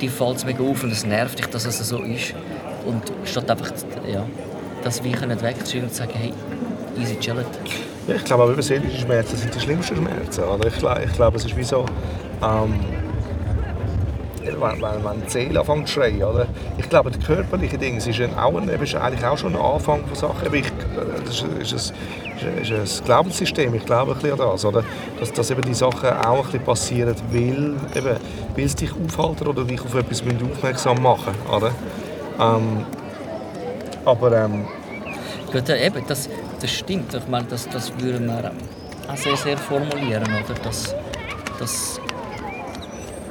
«dir 0.00 0.10
fällt 0.10 0.36
es 0.36 0.44
mega 0.44 0.62
auf 0.62 0.82
und 0.84 0.92
es 0.92 1.04
nervt 1.04 1.38
dich, 1.38 1.46
dass 1.46 1.64
es 1.66 1.78
so 1.88 1.98
ist». 2.02 2.34
Und 2.86 3.02
statt 3.24 3.50
einfach 3.50 3.72
ja, 4.06 4.22
das 4.82 5.02
wie 5.02 5.12
können 5.12 5.40
wegzuschieben 5.40 5.88
und 5.88 5.92
zu 5.94 6.02
sagen 6.02 6.12
«hey, 6.14 6.32
easy, 7.00 7.18
chill 7.18 7.36
it». 7.38 7.46
Ja, 8.06 8.16
ich 8.16 8.24
glaube, 8.24 8.42
aber 8.44 8.62
seelische 8.62 9.00
Schmerzen 9.00 9.36
sind 9.36 9.54
die 9.54 9.60
schlimmsten 9.60 9.96
Schmerzen. 9.96 10.44
Oder? 10.44 10.66
Ich, 10.68 10.76
glaube, 10.78 11.02
ich 11.04 11.12
glaube, 11.14 11.36
es 11.38 11.44
ist 11.46 11.56
wie 11.56 11.64
so, 11.64 11.86
ähm, 12.42 12.74
wenn, 14.44 14.60
wenn, 14.60 15.04
wenn 15.04 15.22
die 15.24 15.30
Seele 15.30 15.60
anfängt 15.60 15.88
zu 15.88 15.94
schreien. 15.94 16.22
Oder? 16.22 16.46
Ich 16.76 16.88
glaube, 16.90 17.10
das 17.10 17.24
körperliche 17.26 17.78
Ding 17.78 17.96
ist, 17.96 18.06
ein, 18.06 18.36
auch 18.38 18.54
ein, 18.56 18.68
ist 18.68 18.94
eigentlich 18.94 19.24
auch 19.24 19.38
schon 19.38 19.56
ein 19.56 19.60
Anfang 19.62 20.04
von 20.06 20.14
Sachen. 20.14 20.52
Ich, 20.52 20.66
das 21.24 21.34
ist, 21.34 21.44
ein, 21.44 22.62
ist, 22.62 22.72
ein, 22.72 23.04
Glaubenssystem, 23.04 23.74
ich 23.74 23.84
glaube 23.84 24.12
ein 24.12 24.18
bisschen 24.18 24.40
an 24.40 24.50
das. 24.50 24.64
Oder? 24.64 24.84
Dass, 25.18 25.32
dass 25.32 25.50
eben 25.50 25.62
die 25.62 25.74
Sachen 25.74 26.08
auch 26.08 26.38
ein 26.38 26.44
bisschen 26.44 26.64
passieren, 26.64 27.14
weil, 27.30 27.76
eben, 27.94 28.16
weil 28.56 28.64
es 28.64 28.74
dich 28.74 28.90
aufhalten 28.92 29.46
oder 29.46 29.64
dich 29.64 29.80
auf 29.80 29.94
etwas 29.94 30.22
aufmerksam 30.22 31.02
machen 31.02 31.34
oder? 31.50 31.70
Ähm, 32.40 32.84
aber 34.04 34.44
ähm, 34.44 34.66
Gut, 35.52 35.68
eben, 35.70 36.04
das, 36.06 36.28
das 36.60 36.70
stimmt. 36.70 37.14
Ich 37.14 37.28
meine, 37.28 37.46
das, 37.46 37.68
das 37.68 37.92
würden 38.00 38.26
wir 38.26 38.50
auch 39.08 39.16
sehr, 39.16 39.36
sehr 39.36 39.56
formulieren, 39.56 40.24
oder? 40.24 40.54
Das, 40.62 40.94
das, 41.58 42.00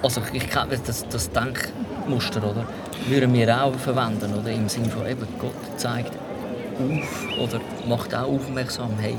also 0.02 0.22
ich 0.32 0.50
kenne 0.50 0.80
das, 0.86 1.08
das 1.08 1.30
Denkmuster, 1.32 2.44
oder? 2.44 2.66
Würden 3.08 3.34
wir 3.34 3.64
auch 3.64 3.76
verwenden, 3.76 4.34
oder? 4.34 4.52
Im 4.52 4.70
Sinne 4.70 4.90
von, 4.90 5.06
eben, 5.06 5.28
Gott 5.40 5.52
zeigt 5.76 6.14
auf 6.76 7.40
oder 7.40 7.62
macht 7.88 8.14
auch 8.16 8.28
aufmerksam, 8.28 8.92
hey, 9.00 9.16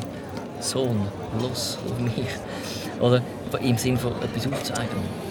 Sohn, 0.61 1.01
los 1.41 1.79
auf 1.85 1.99
mich. 1.99 2.29
Oder 3.01 3.21
im 3.61 3.77
Sinne 3.77 3.99
von 3.99 4.13
etwas 4.23 4.47
aufzeigen. 4.53 5.25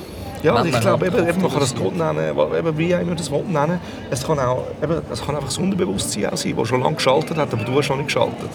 Ja, 0.44 0.56
Wenn 0.56 0.74
ich 0.74 0.80
glaube, 0.82 1.08
eben, 1.08 1.28
eben, 1.28 1.42
man 1.42 1.52
kann 1.52 1.60
das 1.62 1.74
Gott 1.74 1.96
nennen, 1.96 2.38
eben, 2.58 2.78
wie 2.78 2.92
immer 2.92 3.16
das 3.16 3.32
Wort 3.32 3.48
nennen. 3.48 3.80
Es 4.10 4.26
kann 4.28 4.38
auch, 4.40 4.66
eben, 4.82 5.02
es 5.10 5.22
kann 5.22 5.36
einfach 5.36 5.48
das 5.48 5.58
Unterbewusstsein 5.58 6.26
auch 6.28 6.38
sein, 6.38 6.54
das 6.58 6.68
schon 6.68 6.82
lange 6.82 6.96
geschaltet 6.96 7.38
hat, 7.38 7.54
aber 7.54 7.64
du 7.64 7.78
hast 7.78 7.88
noch 7.90 7.96
nicht 7.96 8.08
geschaltet. 8.08 8.50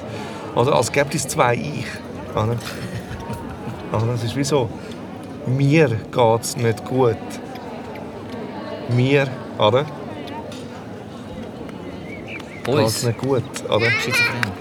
Oder 0.55 0.75
als 0.75 0.93
gäbe 0.93 1.09
es 1.15 1.27
zwei 1.27 1.55
Ich. 1.55 1.87
Oder? 2.33 2.57
Also, 3.91 4.07
es 4.13 4.23
ist 4.23 4.37
wie 4.37 4.45
so, 4.45 4.69
mir 5.47 5.89
geht 5.89 6.43
es 6.43 6.59
nicht 6.59 6.85
gut. 6.85 7.17
Mir, 8.91 9.27
oder? 9.59 9.87
Geht 12.69 12.77
es 12.77 12.85
Uns, 12.85 13.03
nicht 13.05 13.19
gut, 13.19 13.43
oder? 13.67 13.91
Schizophren. 13.91 14.53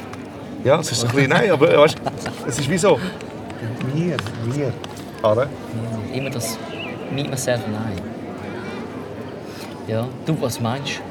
Ja, 0.63 0.79
es 0.79 0.91
ist 0.91 1.01
so 1.01 1.07
ein 1.07 1.13
bisschen, 1.13 1.29
nein, 1.29 1.51
aber 1.51 1.77
weißt, 1.77 1.97
es 2.47 2.59
ist 2.59 2.69
wie 2.69 2.77
so, 2.77 2.97
mir, 3.93 4.15
mir, 4.45 4.71
oder? 5.21 5.47
Immer 6.13 6.29
das 6.29 6.57
«Me, 7.11 7.25
myself 7.25 7.59
and 7.65 7.75
I». 7.75 7.91
Ja, 9.91 10.07
du, 10.25 10.41
was 10.41 10.61
meinst 10.61 11.01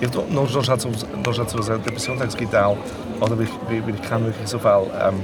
du? 0.00 0.04
Ja, 0.04 0.10
noch, 0.12 0.28
noch, 0.52 0.64
schnell 0.64 0.78
zu, 0.78 0.90
noch 1.24 1.34
schnell 1.34 1.46
zu 1.46 1.58
der 1.58 1.78
Depression 1.78 2.18
sagen, 2.18 2.28
es 2.28 2.36
gibt 2.36 2.52
auch, 2.54 2.76
oder 3.20 3.38
ich, 3.40 3.48
ich, 3.70 3.94
ich 3.94 4.02
kenne 4.02 4.26
wirklich 4.26 4.48
so 4.48 4.58
Fälle, 4.58 4.90
ähm, 5.00 5.22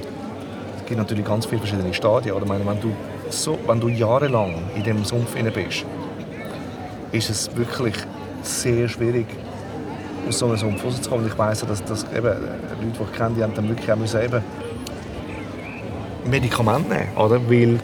es 0.79 0.87
gibt 0.87 0.99
natürlich 0.99 1.25
ganz 1.25 1.47
viele 1.47 1.61
verschiedene 1.61 1.93
Stadien. 1.93 2.37
Oder? 2.37 2.45
Ich 2.45 2.49
meine, 2.49 2.65
wenn, 2.67 2.81
du 2.81 2.95
so, 3.31 3.59
wenn 3.67 3.81
du 3.81 3.89
jahrelang 3.89 4.63
in 4.77 4.85
diesem 4.85 5.05
Sumpf 5.05 5.35
inne 5.37 5.51
bist, 5.51 5.85
ist 7.11 7.31
es 7.31 7.57
wirklich 7.57 7.95
sehr 8.45 8.89
schwierig, 8.89 9.27
aus 10.29 10.39
so 10.39 10.47
einem 10.47 10.57
Sumpf 10.57 10.85
rauszukommen. 10.85 11.25
Und 11.25 11.33
ich 11.33 11.39
weiss, 11.39 11.63
ja, 11.63 11.67
dass, 11.67 11.85
dass 11.85 12.05
eben, 12.17 12.25
Leute, 12.25 12.39
die 12.83 13.03
ich 13.03 13.19
kenne, 13.19 13.35
die 13.37 13.43
haben 13.43 13.55
dann 13.55 13.69
wirklich 13.69 13.91
auch 13.91 13.97
müssen 13.97 14.23
eben 14.23 14.43
Medikamente 16.25 16.89
nehmen, 16.89 17.17
oder? 17.17 17.41
Weil, 17.51 17.79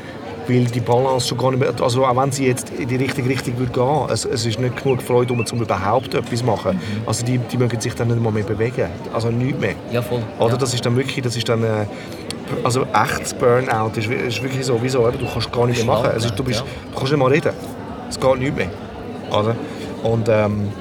weil 0.48 0.64
die 0.64 0.80
Balance 0.80 1.28
schon 1.28 1.38
gar 1.38 1.50
nicht 1.50 1.60
mehr, 1.60 1.72
also 1.82 2.06
auch 2.06 2.16
wenn 2.16 2.32
sie 2.32 2.46
jetzt 2.46 2.70
in 2.70 2.88
die 2.88 2.96
richtige 2.96 3.28
Richtung 3.28 3.58
würde 3.58 3.72
gehen, 3.72 4.06
es, 4.10 4.24
es 4.24 4.46
ist 4.46 4.58
nicht 4.58 4.82
genug 4.82 5.02
Freude, 5.02 5.32
um 5.32 5.44
zum 5.44 5.60
überhaupt 5.60 6.14
etwas 6.14 6.38
zu 6.38 6.46
machen. 6.46 6.80
Also 7.06 7.24
die, 7.24 7.38
die 7.38 7.58
mögen 7.58 7.78
sich 7.78 7.94
dann 7.94 8.08
nicht 8.08 8.22
mal 8.22 8.32
mehr 8.32 8.44
bewegen, 8.44 8.86
also 9.12 9.30
nichts 9.30 9.60
mehr. 9.60 9.74
Ja, 9.92 10.00
voll. 10.00 10.22
Oder 10.38 10.52
ja. 10.52 10.56
das 10.56 10.72
ist 10.72 10.84
dann 10.84 10.96
wirklich, 10.96 11.22
das 11.22 11.36
ist 11.36 11.48
dann 11.48 11.62
äh, 11.62 11.84
also 12.64 12.86
echtes 12.92 13.34
Burnout 13.34 13.92
ist, 13.96 14.08
ist 14.08 14.42
wirklich 14.42 14.64
so, 14.64 14.78
wieso, 14.80 15.08
du 15.10 15.26
kannst 15.26 15.52
gar 15.52 15.66
nicht 15.66 15.84
mehr 15.84 15.94
machen. 15.94 16.10
Ist, 16.16 16.38
du, 16.38 16.44
bist, 16.44 16.60
du 16.60 16.94
kannst 16.94 17.12
nicht 17.12 17.20
mal 17.20 17.30
reden. 17.30 17.52
Es 18.08 18.18
geht 18.18 18.38
nicht 18.38 18.56
mehr. 18.56 18.70
Oder? 19.30 19.54
Und, 20.02 20.28
ähm, 20.28 20.72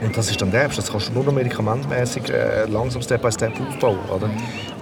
und 0.00 0.16
das 0.16 0.30
ist 0.30 0.40
dann 0.40 0.50
der, 0.50 0.68
das 0.68 0.90
kannst 0.90 1.08
du 1.08 1.12
nur 1.12 1.24
noch 1.24 1.32
medikamentmäßig 1.32 2.30
äh, 2.30 2.64
langsam 2.66 3.02
Step 3.02 3.22
by 3.22 3.30
Step 3.30 3.52
aufbauen. 3.60 3.98
Oder? 4.14 4.30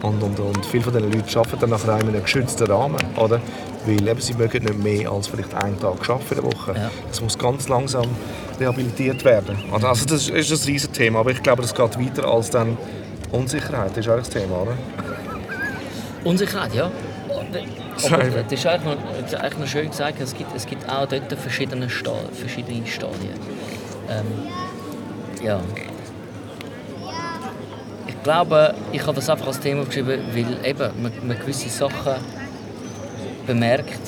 Und, 0.03 0.23
und, 0.23 0.39
und 0.39 0.67
viele 0.67 0.85
von 0.85 0.93
diesen 0.93 1.11
Leuten 1.11 1.39
arbeiten 1.39 1.61
dann 1.61 1.71
nachher 1.71 2.01
in 2.01 2.09
einem 2.09 2.23
geschützten 2.23 2.67
Rahmen. 2.71 3.01
Oder? 3.17 3.41
Weil 3.87 4.07
eben, 4.07 4.21
sie 4.21 4.35
mögen 4.35 4.65
nicht 4.65 4.79
mehr 4.83 5.11
als 5.11 5.27
vielleicht 5.29 5.55
einen 5.55 5.79
Tag 5.81 6.09
arbeiten 6.09 6.25
in 6.31 6.35
der 6.37 6.45
Woche. 6.45 6.73
Ja. 6.75 6.91
Das 7.09 7.21
muss 7.21 7.39
ganz 7.39 7.69
langsam 7.69 8.07
rehabilitiert 8.61 9.25
werden. 9.25 9.59
Also 9.73 10.05
das 10.07 10.29
ist 10.29 10.31
ein 10.31 10.67
riesiges 10.67 10.91
Thema, 10.91 11.21
aber 11.21 11.31
ich 11.31 11.43
glaube, 11.43 11.63
das 11.63 11.75
geht 11.75 11.99
weiter 11.99 12.29
als 12.29 12.51
dann 12.51 12.77
Unsicherheit. 13.33 13.91
Das 13.91 13.99
ist 13.99 14.09
auch 14.09 14.17
das 14.17 14.31
Thema, 14.31 14.63
oder? 14.63 14.75
Unsicherheit, 16.25 16.75
ja. 16.75 16.91
Aber 18.05 18.23
Scheibe. 18.23 18.45
das 18.45 18.53
ist 18.53 18.67
eigentlich 18.67 18.85
noch, 18.85 19.21
das 19.21 19.33
ist 19.33 19.39
eigentlich 19.39 19.59
noch 19.59 19.67
schön 19.67 19.91
gesagt, 19.91 20.21
es 20.21 20.35
gibt, 20.35 20.55
es 20.55 20.67
gibt 20.67 20.89
auch 20.89 21.07
dort 21.07 21.33
verschiedene, 21.35 21.91
Sta 21.91 22.13
verschiedene 22.33 22.87
Stadien. 22.87 23.39
Ähm, 24.09 25.45
ja. 25.45 25.61
Ich 28.07 28.23
glaube, 28.23 28.75
ich 28.93 29.03
habe 29.03 29.15
das 29.15 29.29
einfach 29.31 29.47
als 29.47 29.61
Thema 29.61 29.85
geschrieben, 29.85 30.21
weil 30.33 30.67
eben 30.67 31.03
man, 31.03 31.13
man 31.27 31.39
gewisse 31.39 31.69
Sachen 31.69 32.15
bemerkt 33.47 34.01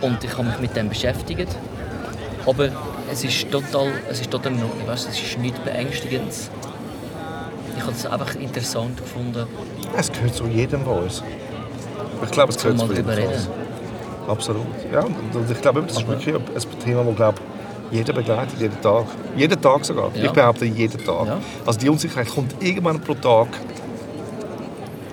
und 0.00 0.24
ich 0.24 0.32
habe 0.32 0.44
mich 0.44 0.58
mit 0.60 0.76
dem 0.76 0.88
beschäftigt. 0.88 1.48
Aber 2.46 2.70
es 3.12 3.24
ist 3.24 3.50
total, 3.50 3.92
es 4.08 4.20
ist 4.20 4.30
total 4.30 4.52
in 4.52 4.62
Ordnung, 4.62 4.86
weißt, 4.86 5.08
es 5.08 5.20
ist 5.20 5.38
nichts 5.38 5.58
Beängstigendes. 5.60 6.50
Ich 7.76 7.82
habe 7.82 7.92
es 7.92 8.06
einfach 8.06 8.34
interessant 8.34 8.96
gefunden, 8.98 9.46
Es 9.96 10.10
gehört 10.12 10.34
zu 10.34 10.46
jedem 10.46 10.84
von 10.84 11.04
uns. 11.04 11.22
Ich 12.24 12.30
glaube, 12.30 12.52
es 12.52 12.62
gehört 12.62 12.78
zu 12.78 12.86
jedem. 12.92 13.06
Absolut. 14.28 14.66
Ja, 14.92 15.00
und 15.00 15.50
ich 15.50 15.60
glaube, 15.60 15.82
das 15.82 15.96
ist 15.98 16.06
wirklich 16.08 16.34
ein 16.34 16.80
Thema, 16.84 17.04
das 17.04 17.16
glaube 17.16 17.38
jeder 17.90 18.12
begleitet, 18.12 18.60
jeden 18.60 18.80
Tag. 18.80 19.04
Jeden 19.36 19.60
Tag 19.60 19.84
sogar. 19.84 20.10
Ja. 20.14 20.24
Ich 20.24 20.30
behaupte, 20.30 20.64
jeden 20.64 21.04
Tag. 21.04 21.26
Ja. 21.26 21.38
Also 21.66 21.80
die 21.80 21.88
Unsicherheit 21.88 22.28
kommt 22.28 22.54
irgendwann 22.62 23.00
pro 23.00 23.14
Tag. 23.14 23.48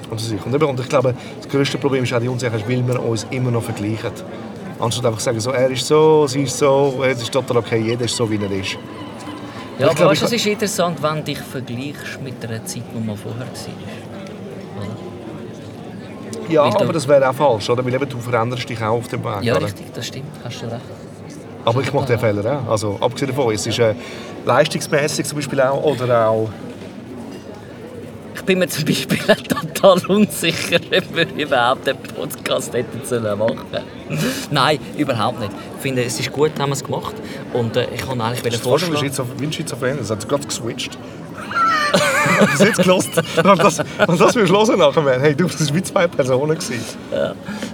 Und, 0.10 0.22
und, 0.63 0.80
ich 0.80 0.89
glaube, 0.89 1.13
das 1.41 1.50
größte 1.52 1.78
Problem 1.80 2.04
ist 2.04 2.13
auch 2.13 2.20
die 2.20 2.30
Unsicherheit, 2.30 2.67
weil 2.70 2.88
wir 2.88 3.04
uns 3.04 3.26
immer 3.32 3.52
noch 3.52 3.63
vergleichen. 3.63 4.12
Anstatt 4.80 5.06
einfach 5.06 5.17
zu 5.20 5.26
sagen, 5.26 5.39
so, 5.39 5.52
er 5.52 5.70
ist 5.72 5.88
so, 5.88 6.28
sie 6.28 6.43
ist 6.43 6.58
so, 6.58 7.04
es 7.04 7.22
ist 7.22 7.32
total 7.32 7.58
okay, 7.58 7.78
jeder 7.82 8.06
ist 8.06 8.15
so, 8.15 8.30
wie 8.30 8.36
er 8.36 8.52
ist. 8.52 8.74
Ja, 8.74 8.78
Ich 9.80 9.86
aber 9.86 9.96
glaub, 9.96 10.12
weißt, 10.12 10.22
ich- 10.22 10.28
es 10.28 10.34
ist 10.34 10.46
interessant, 10.46 11.02
wenn 11.02 11.15
du 11.17 11.24
dich 11.24 11.39
vergleichst 11.39 12.22
mit 12.24 12.41
der 12.43 12.63
Zeit, 12.63 12.84
die 12.93 13.00
mal 13.06 13.15
vorher 13.17 13.41
war. 13.41 13.48
Ja, 16.49 16.63
Weil 16.73 16.81
aber 16.81 16.93
das 16.93 17.07
wäre 17.07 17.29
auch 17.29 17.33
falsch, 17.33 17.69
oder? 17.69 17.83
Weil 17.86 17.93
eben, 17.93 18.07
du 18.10 18.19
veränderst 18.19 18.69
dich 18.69 18.81
auch 18.81 18.97
auf 18.97 19.07
dem 19.07 19.23
Weg. 19.23 19.43
Ja, 19.43 19.55
oder? 19.55 19.65
richtig, 19.65 19.86
das 19.93 20.07
stimmt, 20.07 20.25
hast 20.43 20.62
du 20.62 20.65
recht. 20.67 20.81
Aber 21.65 21.81
ich 21.81 21.91
mache 21.91 22.05
den 22.07 22.19
Fehler 22.19 22.62
auch. 22.65 22.71
Also, 22.71 22.97
abgesehen 23.01 23.29
davon, 23.36 23.53
es 23.53 23.67
ist 23.67 23.77
äh, 23.79 23.93
leistungsmäßig 24.45 25.25
zum 25.25 25.38
Beispiel 25.38 25.60
auch, 25.62 25.83
oder 25.83 26.29
auch... 26.29 26.49
Ich 28.36 28.41
bin 28.43 28.60
mir 28.60 28.67
zum 28.69 28.86
Beispiel 28.86 29.17
total 29.17 29.99
unsicher, 30.07 30.77
ob 30.97 31.15
wir 31.15 31.27
überhaupt 31.36 31.86
den 31.86 31.97
Podcast 31.97 32.73
hätten 32.73 33.05
sollen 33.05 33.38
machen 33.38 33.60
Nein, 34.51 34.79
überhaupt 34.97 35.41
nicht. 35.41 35.51
Ich 35.75 35.81
finde, 35.81 36.03
es 36.05 36.17
ist 36.17 36.31
gut, 36.31 36.51
haben 36.57 36.69
wir 36.69 36.73
es 36.75 36.83
gemacht. 36.83 37.15
Und 37.51 37.75
äh, 37.75 37.88
ich 37.93 38.07
kann 38.07 38.21
eigentlich 38.21 38.45
wieder 38.45 38.51
Fast 38.57 38.63
wie 38.65 38.69
vorschlagen... 38.69 39.07
Schizo- 39.07 39.25
wie 39.38 39.45
ein 39.47 39.51
Schizophren, 39.51 39.97
das 39.97 40.10
hat 40.10 40.29
gerade 40.29 40.47
geswitcht. 40.47 40.97
Du 42.39 42.45
das 42.45 42.60
jetzt 42.60 42.78
gelost? 42.78 43.10
Und 43.17 43.60
das, 43.63 43.80
und 44.08 44.19
das 44.21 44.36
wir 44.36 44.47
hören 44.47 44.80
nachher, 44.80 45.02
man. 45.02 45.19
hey, 45.19 45.36
du, 45.36 45.45
das 45.45 45.67
waren 45.67 45.76
wie 45.76 45.84
zwei 45.84 46.08
Personen. 46.08 46.56
Gewesen. 46.58 46.76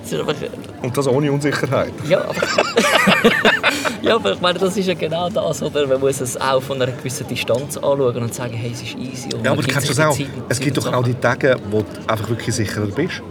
Es 0.03 0.11
ist 0.11 0.19
einfach, 0.19 0.35
Und 0.81 0.97
das 0.97 1.07
ohne 1.07 1.31
Unsicherheit. 1.31 1.93
Ja, 2.07 2.21
aber, 2.21 2.33
ja, 4.01 4.15
aber 4.15 4.33
ich 4.33 4.41
meine, 4.41 4.59
das 4.59 4.77
ist 4.77 4.87
ja 4.87 4.93
genau 4.93 5.29
das, 5.29 5.61
oder? 5.61 5.87
Man 5.87 5.99
muss 5.99 6.21
es 6.21 6.39
auch 6.39 6.61
von 6.61 6.81
einer 6.81 6.91
gewissen 6.91 7.27
Distanz 7.27 7.77
anschauen 7.77 8.17
und 8.17 8.33
sagen, 8.33 8.53
hey, 8.53 8.71
es 8.73 8.81
ist 8.81 8.95
easy. 8.97 9.29
Ja, 9.43 9.51
aber 9.51 9.61
du 9.61 9.67
kennst 9.67 9.89
das 9.89 9.99
auch. 9.99 10.15
Zeit, 10.15 10.27
Es 10.49 10.59
gibt 10.59 10.77
doch 10.77 10.91
auch 10.93 11.03
die 11.03 11.15
Tage, 11.15 11.57
wo 11.69 11.79
du 11.81 11.87
einfach 12.07 12.29
wirklich 12.29 12.55
sicherer 12.55 12.85
bist. 12.87 13.21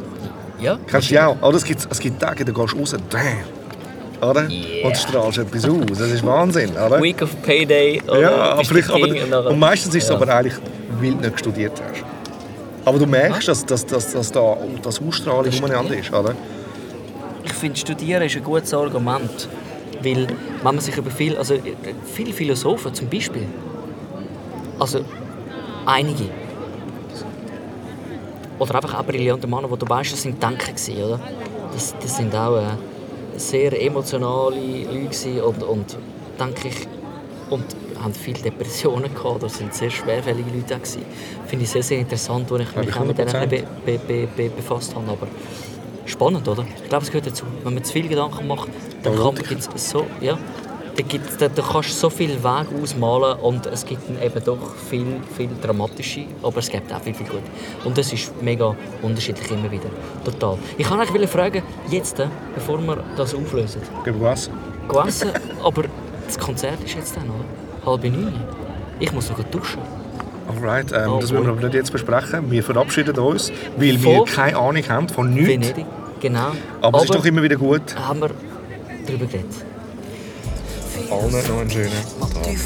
Ja, 0.60 0.78
Kennst 0.86 1.08
du 1.10 1.14
die 1.14 1.20
auch? 1.20 1.40
Oder 1.42 1.56
es 1.56 1.64
gibt, 1.64 1.86
es 1.90 1.98
gibt 1.98 2.20
Tage, 2.20 2.44
da 2.44 2.52
gehst 2.52 2.72
du 2.74 2.78
raus, 2.78 2.96
damn. 3.10 3.22
Oder? 4.22 4.48
Yeah. 4.48 4.86
Und 4.86 4.96
strahlst 4.96 5.38
etwas 5.38 5.64
aus. 5.64 5.98
Das 5.98 6.10
ist 6.10 6.24
Wahnsinn, 6.24 6.70
oder? 6.70 7.02
Week 7.02 7.20
of 7.22 7.42
Payday. 7.42 8.00
Oder 8.06 8.20
Ja, 8.20 8.36
aber, 8.52 8.64
vielleicht, 8.64 8.88
aber, 8.88 9.50
und 9.50 9.58
meistens 9.58 9.94
ist 9.94 10.04
es 10.04 10.08
Ja. 10.10 10.14
aber 10.16 10.32
eigentlich, 10.32 10.54
weil 11.00 11.10
du 11.14 11.16
nicht 11.18 11.38
studiert 11.40 11.72
hast. 11.82 12.04
Aber 12.84 12.98
du 12.98 13.06
merkst, 13.06 13.48
dass, 13.48 13.66
dass, 13.66 13.84
dass, 13.84 14.12
dass 14.12 14.30
da 14.30 14.56
das 14.82 15.00
Ausstrahlung 15.00 15.44
Das 15.46 15.58
umeinander 15.58 15.96
ist, 15.96 16.12
oder? 16.12 16.34
Ich 17.44 17.52
finde, 17.52 17.78
Studieren 17.78 18.22
ist 18.22 18.36
ein 18.36 18.44
gutes 18.44 18.72
Argument. 18.72 19.48
Weil, 20.02 20.26
wenn 20.26 20.74
man 20.74 20.80
sich 20.80 20.96
über 20.96 21.10
viel, 21.10 21.36
also 21.36 21.54
viele 22.12 22.32
Philosophen 22.32 22.92
zum 22.92 23.08
Beispiel, 23.08 23.46
also 24.78 25.04
einige, 25.86 26.24
oder 28.58 28.74
einfach 28.76 28.98
auch 28.98 29.04
brillante 29.04 29.46
Männer, 29.46 29.68
die 29.68 29.78
du 29.78 29.88
weißt, 29.88 30.12
das 30.12 30.22
sind 30.22 30.42
Denker 30.42 30.72
gewesen, 30.72 30.96
oder? 31.04 31.20
Das, 31.72 31.94
das 32.00 32.16
sind 32.16 32.34
auch 32.34 32.56
äh, 32.56 32.66
sehr 33.36 33.80
emotionale 33.80 34.84
Leute 34.84 35.44
und, 35.44 35.62
und 35.62 35.96
denke 36.38 36.68
ich, 36.68 36.86
und 37.50 37.64
haben 38.02 38.14
viele 38.14 38.40
Depressionen 38.40 39.14
gehabt, 39.14 39.42
das 39.42 39.58
sind 39.58 39.74
sehr 39.74 39.90
schwerfällige 39.90 40.50
Leute 40.50 40.76
auch. 40.76 40.80
Finde 41.46 41.64
ich 41.64 41.70
sehr, 41.70 41.82
sehr 41.82 41.98
interessant, 41.98 42.50
wo 42.50 42.56
ich 42.56 42.74
mich 42.74 42.88
ich 42.88 42.96
auch 42.96 43.04
mit 43.04 43.18
denen 43.18 43.30
100%. 43.30 43.46
be, 43.46 43.64
be, 43.84 43.98
be, 43.98 44.28
be, 44.36 44.50
befasst 44.50 44.94
habe, 44.94 45.10
aber 45.10 45.28
spannend, 46.06 46.48
oder? 46.48 46.64
Ich 46.82 46.88
glaube, 46.88 47.04
es 47.04 47.10
gehört 47.10 47.26
dazu. 47.26 47.44
Wenn 47.62 47.74
man 47.74 47.84
zu 47.84 47.92
viel 47.92 48.08
Gedanken 48.08 48.46
macht, 48.46 48.68
dann 49.02 49.16
man 49.16 49.34
gibt's 49.36 49.68
so, 49.90 50.06
ja, 50.20 50.38
da, 50.96 51.02
gibt's, 51.02 51.36
da, 51.38 51.48
da 51.48 51.62
kannst 51.62 51.90
du 51.90 51.94
so 51.94 52.10
viel 52.10 52.30
Weg 52.42 52.66
ausmalen 52.82 53.38
und 53.40 53.66
es 53.66 53.84
gibt 53.84 54.02
dann 54.08 54.20
eben 54.22 54.44
doch 54.44 54.74
viel, 54.90 55.06
viel 55.36 55.48
dramatische, 55.62 56.24
aber 56.42 56.58
es 56.58 56.68
gibt 56.68 56.92
auch 56.92 57.00
viel, 57.00 57.14
viel 57.14 57.26
gut. 57.26 57.42
Und 57.84 57.96
das 57.96 58.12
ist 58.12 58.32
mega 58.42 58.74
unterschiedlich 59.00 59.50
immer 59.50 59.70
wieder. 59.70 59.88
Total. 60.24 60.58
Ich 60.76 60.86
kann 60.86 61.00
eigentlich 61.00 61.30
fragen, 61.30 61.62
jetzt, 61.88 62.18
äh, 62.20 62.26
bevor 62.54 62.78
wir 62.80 63.02
das 63.16 63.34
auflösen, 63.34 63.80
Gib 64.04 64.20
was? 64.20 64.50
gegessen, 64.88 65.30
aber 65.62 65.84
das 66.26 66.38
Konzert 66.38 66.82
ist 66.84 66.94
jetzt 66.94 67.16
dann, 67.16 67.24
oder? 67.24 67.90
Halb 67.90 68.04
neun. 68.04 68.34
Ich 69.00 69.12
muss 69.12 69.30
noch 69.30 69.42
duschen. 69.44 69.80
Alright, 70.48 70.92
ähm, 70.92 71.08
Oh, 71.08 71.18
das 71.20 71.32
müssen 71.32 71.46
wir 71.46 71.52
aber 71.52 71.62
nicht 71.62 71.74
jetzt 71.74 71.92
besprechen. 71.92 72.50
Wir 72.50 72.62
verabschieden 72.62 73.16
uns, 73.18 73.50
weil 73.76 74.02
wir 74.02 74.24
keine 74.24 74.56
Ahnung 74.56 74.82
haben 74.88 75.08
von 75.08 75.32
nichts. 75.32 75.48
Venedig, 75.48 75.86
genau. 76.20 76.52
Aber 76.80 76.98
es 76.98 77.04
ist 77.04 77.14
doch 77.14 77.24
immer 77.24 77.42
wieder 77.42 77.56
gut. 77.56 77.82
haben 77.96 78.20
wir 78.20 78.30
darüber 79.06 79.26
geredet. 79.26 79.64
Allen 81.12 81.30
noch 81.30 81.60
einen 81.60 81.70
schönen 81.70 81.92
Tag. 81.92 82.56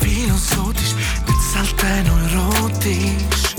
Philosophisch, 0.00 0.94
mit 1.26 1.40
selten 1.52 2.06
erotisch. 2.06 3.54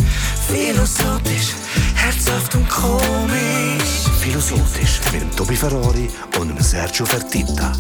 Philosophisch, 0.48 1.56
herzhaft 1.96 2.54
und 2.56 2.70
komisch. 2.70 4.06
Philosophisch 4.20 5.00
mit 5.12 5.22
dem 5.24 5.36
Tobi 5.36 5.56
Ferrari 5.56 6.10
und 6.40 6.50
dem 6.50 6.62
Sergio 6.62 7.06
Fertitta. 7.06 7.72